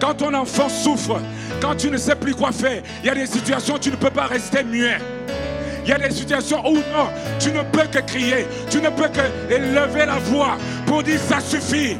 quand 0.00 0.14
ton 0.14 0.32
enfant 0.32 0.70
souffre, 0.70 1.20
quand 1.60 1.76
tu 1.76 1.90
ne 1.90 1.98
sais 1.98 2.14
plus 2.14 2.34
quoi 2.34 2.50
faire, 2.50 2.82
il 3.02 3.06
y 3.06 3.10
a 3.10 3.14
des 3.14 3.26
situations 3.26 3.74
où 3.74 3.78
tu 3.78 3.90
ne 3.90 3.96
peux 3.96 4.08
pas 4.08 4.24
rester 4.24 4.64
muet. 4.64 4.96
Il 5.84 5.90
y 5.90 5.92
a 5.92 5.98
des 5.98 6.10
situations 6.10 6.66
où 6.66 6.76
non, 6.76 7.10
tu 7.38 7.50
ne 7.50 7.60
peux 7.60 7.86
que 7.92 7.98
crier, 8.06 8.46
tu 8.70 8.80
ne 8.80 8.88
peux 8.88 9.08
que 9.08 9.52
élever 9.54 10.06
la 10.06 10.16
voix 10.16 10.56
pour 10.86 11.02
dire 11.02 11.20
ça 11.20 11.40
suffit. 11.40 11.98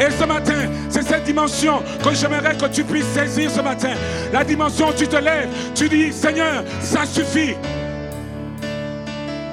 Et 0.00 0.10
ce 0.10 0.24
matin, 0.24 0.70
c'est 0.88 1.02
cette 1.02 1.24
dimension 1.24 1.82
que 2.02 2.14
j'aimerais 2.14 2.56
que 2.56 2.66
tu 2.66 2.82
puisses 2.84 3.04
saisir 3.08 3.50
ce 3.50 3.60
matin. 3.60 3.92
La 4.32 4.42
dimension 4.42 4.88
où 4.88 4.92
tu 4.94 5.06
te 5.06 5.16
lèves, 5.16 5.48
tu 5.74 5.90
dis, 5.90 6.10
Seigneur, 6.10 6.64
ça 6.80 7.04
suffit. 7.04 7.54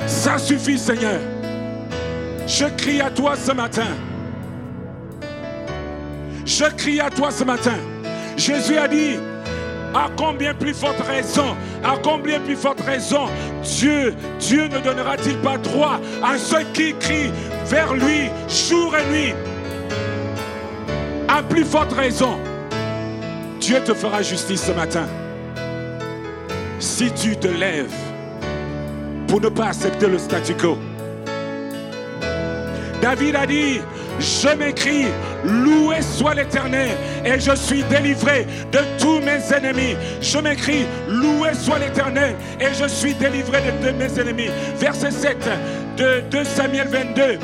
Ça 0.05 0.37
suffit, 0.37 0.77
Seigneur. 0.77 1.19
Je 2.47 2.65
crie 2.77 3.01
à 3.01 3.09
toi 3.09 3.35
ce 3.35 3.51
matin. 3.51 3.87
Je 6.45 6.63
crie 6.77 7.01
à 7.01 7.09
toi 7.09 7.29
ce 7.29 7.43
matin. 7.43 7.75
Jésus 8.37 8.77
a 8.77 8.87
dit, 8.87 9.17
à 9.93 10.07
combien 10.15 10.53
plus 10.53 10.73
forte 10.73 11.01
raison, 11.01 11.57
à 11.83 11.97
combien 12.01 12.39
plus 12.39 12.55
forte 12.55 12.79
raison, 12.81 13.25
Dieu, 13.63 14.15
Dieu 14.39 14.67
ne 14.69 14.79
donnera-t-il 14.79 15.37
pas 15.39 15.57
droit 15.57 15.99
à 16.23 16.37
ceux 16.37 16.63
qui 16.73 16.93
crient 16.93 17.31
vers 17.65 17.93
lui 17.93 18.29
jour 18.47 18.95
et 18.95 19.11
nuit? 19.11 19.33
Plus 21.43 21.65
forte 21.65 21.93
raison, 21.93 22.37
Dieu 23.59 23.79
te 23.85 23.93
fera 23.93 24.21
justice 24.21 24.63
ce 24.63 24.71
matin. 24.71 25.05
Si 26.79 27.11
tu 27.11 27.37
te 27.37 27.47
lèves 27.47 27.93
pour 29.27 29.41
ne 29.41 29.49
pas 29.49 29.67
accepter 29.67 30.07
le 30.07 30.17
statu 30.17 30.55
quo. 30.55 30.77
David 33.01 33.35
a 33.35 33.45
dit, 33.45 33.79
je 34.19 34.55
m'écris, 34.57 35.05
loué 35.43 36.01
soit 36.01 36.33
l'Éternel, 36.33 36.97
et 37.23 37.39
je 37.39 37.55
suis 37.55 37.83
délivré 37.83 38.47
de 38.71 38.79
tous 38.99 39.19
mes 39.19 39.39
ennemis. 39.53 39.95
Je 40.21 40.39
m'écris, 40.39 40.85
loué 41.07 41.53
soit 41.53 41.79
l'Éternel, 41.79 42.35
et 42.59 42.73
je 42.73 42.87
suis 42.87 43.13
délivré 43.13 43.59
de, 43.61 43.87
de 43.87 43.91
mes 43.91 44.19
ennemis. 44.19 44.49
Verset 44.77 45.11
7 45.11 45.37
de 45.97 46.21
2 46.31 46.43
Samuel 46.43 46.87
22, 46.87 47.39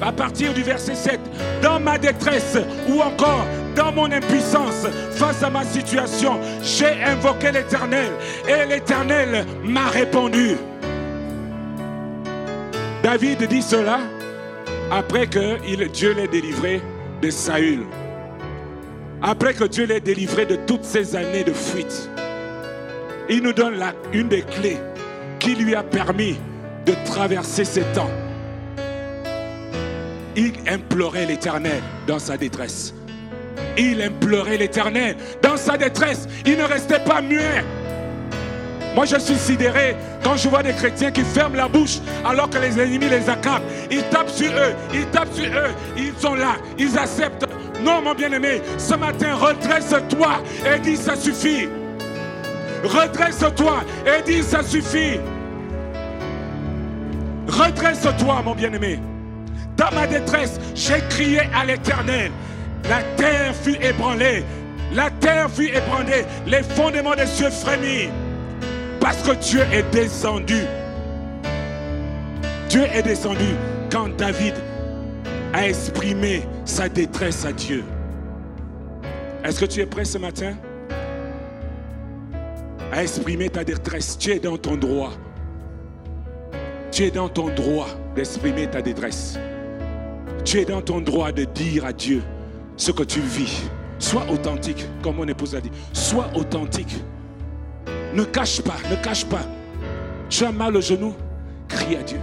à 0.00 0.12
partir 0.12 0.54
du 0.54 0.62
verset 0.62 0.94
7, 0.94 1.20
dans 1.64 1.80
ma 1.80 1.96
détresse 1.96 2.58
ou 2.90 3.00
encore 3.00 3.46
dans 3.74 3.90
mon 3.90 4.12
impuissance 4.12 4.86
face 5.12 5.42
à 5.42 5.48
ma 5.48 5.64
situation, 5.64 6.38
j'ai 6.62 7.02
invoqué 7.02 7.50
l'Éternel, 7.52 8.12
et 8.46 8.68
l'Éternel 8.68 9.46
m'a 9.64 9.88
répondu. 9.88 10.56
David 13.02 13.48
dit 13.48 13.62
cela 13.62 13.98
après 14.90 15.26
que 15.26 15.86
Dieu 15.86 16.12
l'ait 16.12 16.28
délivré 16.28 16.82
de 17.22 17.30
Saül. 17.30 17.84
Après 19.22 19.54
que 19.54 19.64
Dieu 19.64 19.86
l'ait 19.86 20.00
délivré 20.00 20.44
de 20.44 20.56
toutes 20.66 20.84
ces 20.84 21.16
années 21.16 21.44
de 21.44 21.52
fuite. 21.54 22.10
Il 23.30 23.42
nous 23.42 23.54
donne 23.54 23.76
la- 23.76 23.94
une 24.12 24.28
des 24.28 24.42
clés 24.42 24.76
qui 25.38 25.54
lui 25.54 25.74
a 25.74 25.82
permis 25.82 26.36
de 26.84 26.92
traverser 27.06 27.64
ces 27.64 27.84
temps. 27.94 28.10
Il 30.36 30.52
implorait 30.68 31.26
l'Éternel 31.26 31.82
dans 32.06 32.18
sa 32.18 32.36
détresse. 32.36 32.94
Il 33.76 34.02
implorait 34.02 34.56
l'Éternel 34.56 35.16
dans 35.42 35.56
sa 35.56 35.76
détresse. 35.76 36.28
Il 36.44 36.56
ne 36.56 36.64
restait 36.64 37.00
pas 37.00 37.20
muet. 37.20 37.64
Moi, 38.94 39.06
je 39.06 39.18
suis 39.18 39.34
sidéré 39.34 39.96
quand 40.22 40.36
je 40.36 40.48
vois 40.48 40.62
des 40.62 40.72
chrétiens 40.72 41.10
qui 41.10 41.22
ferment 41.22 41.56
la 41.56 41.66
bouche 41.66 41.98
alors 42.24 42.48
que 42.48 42.58
les 42.58 42.78
ennemis 42.80 43.08
les 43.08 43.28
accablent. 43.28 43.64
Ils 43.90 44.04
tapent 44.04 44.30
sur 44.30 44.52
eux, 44.52 44.74
ils 44.92 45.06
tapent 45.06 45.34
sur 45.34 45.46
eux, 45.46 45.74
ils 45.96 46.12
sont 46.18 46.34
là, 46.34 46.56
ils 46.78 46.96
acceptent. 46.96 47.46
Non, 47.82 48.00
mon 48.02 48.14
bien-aimé, 48.14 48.62
ce 48.78 48.94
matin, 48.94 49.34
redresse-toi 49.34 50.42
et 50.64 50.78
dis 50.78 50.96
ça 50.96 51.16
suffit. 51.16 51.68
Redresse-toi 52.84 53.82
et 54.06 54.22
dis 54.22 54.42
ça 54.42 54.62
suffit. 54.62 55.18
Redresse-toi, 57.48 58.42
mon 58.44 58.54
bien-aimé. 58.54 59.00
Dans 59.76 59.90
ma 59.92 60.06
détresse, 60.06 60.60
j'ai 60.74 61.00
crié 61.08 61.40
à 61.54 61.64
l'éternel. 61.64 62.30
La 62.88 63.02
terre 63.16 63.54
fut 63.54 63.76
ébranlée. 63.82 64.44
La 64.92 65.10
terre 65.10 65.50
fut 65.50 65.68
ébranlée. 65.68 66.24
Les 66.46 66.62
fondements 66.62 67.16
des 67.16 67.26
cieux 67.26 67.50
frémirent. 67.50 68.10
Parce 69.00 69.22
que 69.22 69.34
Dieu 69.34 69.62
est 69.72 69.90
descendu. 69.90 70.62
Dieu 72.68 72.84
est 72.92 73.02
descendu 73.02 73.54
quand 73.90 74.08
David 74.16 74.54
a 75.52 75.68
exprimé 75.68 76.42
sa 76.64 76.88
détresse 76.88 77.44
à 77.44 77.52
Dieu. 77.52 77.84
Est-ce 79.44 79.60
que 79.60 79.66
tu 79.66 79.80
es 79.80 79.86
prêt 79.86 80.04
ce 80.04 80.18
matin? 80.18 80.54
À 82.92 83.02
exprimer 83.02 83.50
ta 83.50 83.64
détresse 83.64 84.16
Tu 84.18 84.30
es 84.30 84.38
dans 84.38 84.56
ton 84.56 84.76
droit. 84.76 85.12
Tu 86.90 87.04
es 87.04 87.10
dans 87.10 87.28
ton 87.28 87.48
droit 87.48 87.88
d'exprimer 88.14 88.68
ta 88.68 88.80
détresse. 88.80 89.38
Tu 90.44 90.60
es 90.60 90.64
dans 90.64 90.82
ton 90.82 91.00
droit 91.00 91.32
de 91.32 91.44
dire 91.44 91.86
à 91.86 91.92
Dieu 91.92 92.22
ce 92.76 92.90
que 92.92 93.02
tu 93.02 93.20
vis. 93.20 93.62
Sois 93.98 94.26
authentique, 94.30 94.86
comme 95.02 95.16
mon 95.16 95.26
épouse 95.26 95.54
a 95.54 95.60
dit. 95.60 95.70
Sois 95.92 96.28
authentique. 96.34 96.96
Ne 98.12 98.24
cache 98.24 98.60
pas, 98.60 98.76
ne 98.90 98.96
cache 98.96 99.24
pas. 99.24 99.46
Tu 100.28 100.44
as 100.44 100.52
mal 100.52 100.76
au 100.76 100.80
genou, 100.80 101.14
crie 101.68 101.96
à 101.96 102.02
Dieu. 102.02 102.18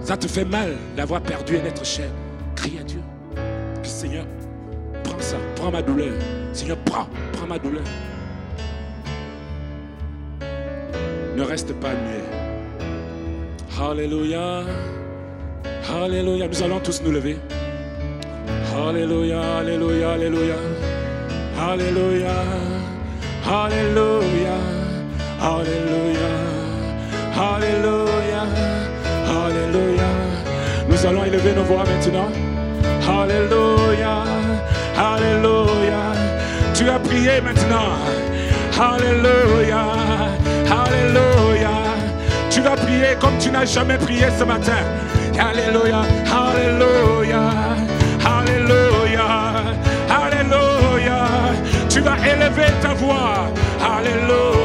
Ça 0.00 0.16
te 0.16 0.26
fait 0.26 0.44
mal 0.44 0.76
d'avoir 0.96 1.20
perdu 1.20 1.58
un 1.58 1.64
être 1.64 1.84
cher. 1.84 2.08
Crie 2.54 2.78
à 2.80 2.82
Dieu. 2.82 3.00
Seigneur, 3.82 4.24
prends 5.04 5.20
ça, 5.20 5.36
prends 5.54 5.70
ma 5.70 5.82
douleur. 5.82 6.14
Seigneur, 6.52 6.76
prends, 6.84 7.06
prends 7.32 7.46
ma 7.46 7.58
douleur. 7.58 7.84
Ne 11.36 11.42
reste 11.42 11.72
pas 11.74 11.90
muet. 11.90 12.35
Alléluia. 13.78 14.62
Alléluia. 16.02 16.48
Nous 16.48 16.62
allons 16.62 16.80
tous 16.80 17.02
nous 17.02 17.12
lever. 17.12 17.36
Alléluia, 18.74 19.58
Alléluia, 19.58 20.12
Alléluia. 20.12 20.54
Alléluia. 21.60 22.36
Alléluia. 23.44 24.56
Alléluia. 25.42 26.28
Alléluia. 27.36 28.42
Alléluia. 29.44 30.08
Nous 30.88 31.06
allons 31.06 31.24
élever 31.24 31.52
nos 31.52 31.64
voix 31.64 31.84
maintenant. 31.84 32.30
Alléluia. 33.06 34.24
Alléluia. 34.96 36.00
Tu 36.74 36.88
as 36.88 36.98
prié 36.98 37.42
maintenant. 37.42 37.92
Alléluia. 38.80 39.55
Comme 43.20 43.38
tu 43.38 43.50
n'as 43.50 43.64
jamais 43.64 43.98
prié 43.98 44.26
ce 44.38 44.44
matin. 44.44 44.82
Alléluia. 45.38 46.02
Alléluia. 46.30 47.42
Alléluia. 48.24 49.26
Alléluia. 50.08 51.24
Tu 51.88 52.00
vas 52.00 52.16
élever 52.18 52.70
ta 52.80 52.94
voix. 52.94 53.50
Alléluia. 53.80 54.55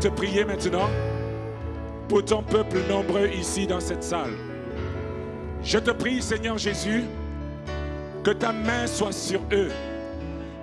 Te 0.00 0.08
prier 0.08 0.46
maintenant 0.46 0.88
pour 2.08 2.24
ton 2.24 2.42
peuple 2.42 2.78
nombreux 2.88 3.28
ici 3.28 3.66
dans 3.66 3.80
cette 3.80 4.02
salle. 4.02 4.32
Je 5.62 5.78
te 5.78 5.90
prie, 5.90 6.22
Seigneur 6.22 6.56
Jésus, 6.56 7.04
que 8.24 8.30
ta 8.30 8.50
main 8.50 8.86
soit 8.86 9.12
sur 9.12 9.40
eux, 9.52 9.68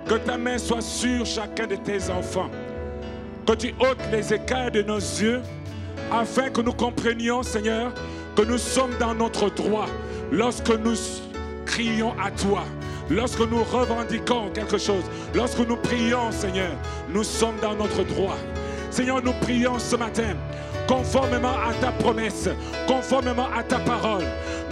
que 0.08 0.14
ta 0.14 0.36
main 0.36 0.58
soit 0.58 0.80
sur 0.80 1.24
chacun 1.24 1.68
de 1.68 1.76
tes 1.76 2.10
enfants, 2.10 2.50
que 3.46 3.52
tu 3.52 3.74
ôtes 3.78 4.02
les 4.10 4.34
écailles 4.34 4.72
de 4.72 4.82
nos 4.82 4.98
yeux, 4.98 5.40
afin 6.10 6.50
que 6.50 6.60
nous 6.60 6.72
comprenions, 6.72 7.44
Seigneur, 7.44 7.92
que 8.34 8.42
nous 8.42 8.58
sommes 8.58 8.96
dans 8.98 9.14
notre 9.14 9.50
droit 9.50 9.86
lorsque 10.32 10.70
nous 10.70 10.96
crions 11.64 12.12
à 12.20 12.32
toi, 12.32 12.64
lorsque 13.08 13.40
nous 13.40 13.62
revendiquons 13.62 14.50
quelque 14.52 14.78
chose, 14.78 15.04
lorsque 15.32 15.60
nous 15.60 15.76
prions, 15.76 16.32
Seigneur, 16.32 16.72
nous 17.08 17.22
sommes 17.22 17.56
dans 17.62 17.76
notre 17.76 18.02
droit. 18.02 18.36
Seigneur, 18.90 19.22
nous 19.22 19.34
prions 19.40 19.78
ce 19.78 19.96
matin 19.96 20.34
conformément 20.88 21.52
à 21.52 21.74
ta 21.74 21.92
promesse, 21.92 22.48
conformément 22.86 23.48
à 23.54 23.62
ta 23.62 23.78
parole. 23.78 24.24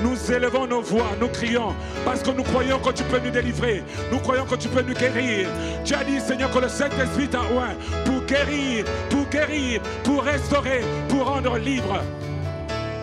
Nous 0.03 0.17
élevons 0.33 0.67
nos 0.67 0.81
voix, 0.81 1.07
nous 1.21 1.29
crions, 1.29 1.75
parce 2.05 2.23
que 2.23 2.31
nous 2.31 2.43
croyons 2.43 2.79
que 2.79 2.91
tu 2.91 3.03
peux 3.05 3.19
nous 3.19 3.31
délivrer, 3.31 3.85
nous 4.11 4.19
croyons 4.19 4.47
que 4.47 4.57
tu 4.57 4.69
peux 4.69 4.83
nous 4.83 4.95
guérir. 4.95 5.49
Tu 5.85 5.95
as 5.95 6.05
dit, 6.05 6.21
Seigneur, 6.21 6.51
que 6.51 6.59
le 6.59 6.69
Saint-Esprit 6.69 7.29
t'a 7.29 7.41
oint 7.41 7.75
pour 8.05 8.23
guérir, 8.25 8.85
pour 9.11 9.27
guérir, 9.27 9.81
pour 10.05 10.23
restaurer, 10.23 10.81
pour 11.09 11.27
rendre 11.27 11.59
libre. 11.59 12.01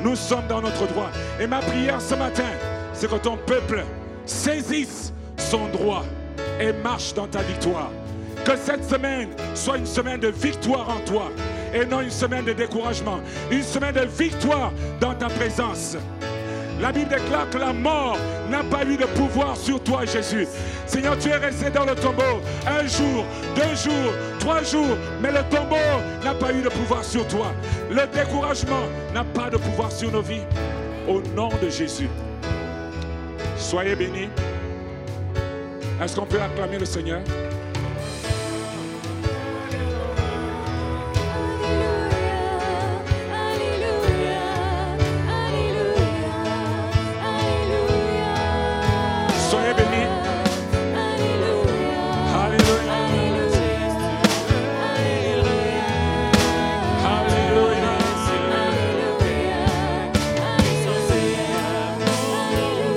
Nous 0.04 0.16
sommes 0.16 0.48
dans 0.50 0.62
notre 0.62 0.86
droit. 0.88 1.10
Et 1.40 1.48
ma 1.48 1.60
prière 1.60 2.02
ce 2.02 2.16
matin, 2.16 2.50
c'est 2.94 3.10
que 3.10 3.16
ton 3.16 3.38
peuple 3.38 3.84
saisisse 4.26 5.14
son 5.38 5.68
droit 5.68 6.04
et 6.60 6.74
marche 6.74 7.14
dans 7.14 7.28
ta 7.28 7.42
victoire. 7.42 7.90
Que 8.46 8.58
cette 8.58 8.84
semaine 8.84 9.30
soit 9.56 9.78
une 9.78 9.86
semaine 9.86 10.20
de 10.20 10.28
victoire 10.28 10.90
en 10.90 11.00
toi 11.06 11.32
et 11.74 11.86
non 11.86 12.02
une 12.02 12.12
semaine 12.12 12.46
de 12.46 12.54
découragement. 12.54 13.20
Une 13.50 13.64
semaine 13.64 13.96
de 13.96 14.02
victoire 14.02 14.72
dans 15.00 15.14
ta 15.16 15.28
présence. 15.28 15.98
La 16.82 16.92
Bible 16.92 17.10
déclare 17.10 17.50
que 17.50 17.58
la 17.58 17.72
mort 17.72 18.18
n'a 18.50 18.64
pas 18.64 18.84
eu 18.84 18.98
de 18.98 19.06
pouvoir 19.06 19.56
sur 19.56 19.82
toi, 19.82 20.06
Jésus. 20.06 20.48
Seigneur, 20.86 21.18
tu 21.18 21.30
es 21.30 21.38
resté 21.38 21.70
dans 21.70 21.86
le 21.86 21.96
tombeau 21.96 22.42
un 22.68 22.86
jour, 22.86 23.26
deux 23.56 23.76
jours, 23.76 24.14
trois 24.40 24.62
jours, 24.64 24.98
mais 25.22 25.32
le 25.32 25.44
tombeau 25.50 25.78
n'a 26.24 26.34
pas 26.34 26.52
eu 26.52 26.62
de 26.62 26.70
pouvoir 26.70 27.04
sur 27.04 27.26
toi. 27.28 27.54
Le 27.90 28.06
découragement 28.14 28.84
n'a 29.14 29.24
pas 29.24 29.50
de 29.50 29.58
pouvoir 29.58 29.92
sur 29.92 30.12
nos 30.12 30.22
vies. 30.22 30.44
Au 31.08 31.22
nom 31.36 31.50
de 31.62 31.70
Jésus. 31.70 32.10
Soyez 33.58 33.96
bénis. 33.96 34.30
Est-ce 36.02 36.16
qu'on 36.16 36.26
peut 36.26 36.42
acclamer 36.42 36.80
le 36.80 36.86
Seigneur? 36.86 37.22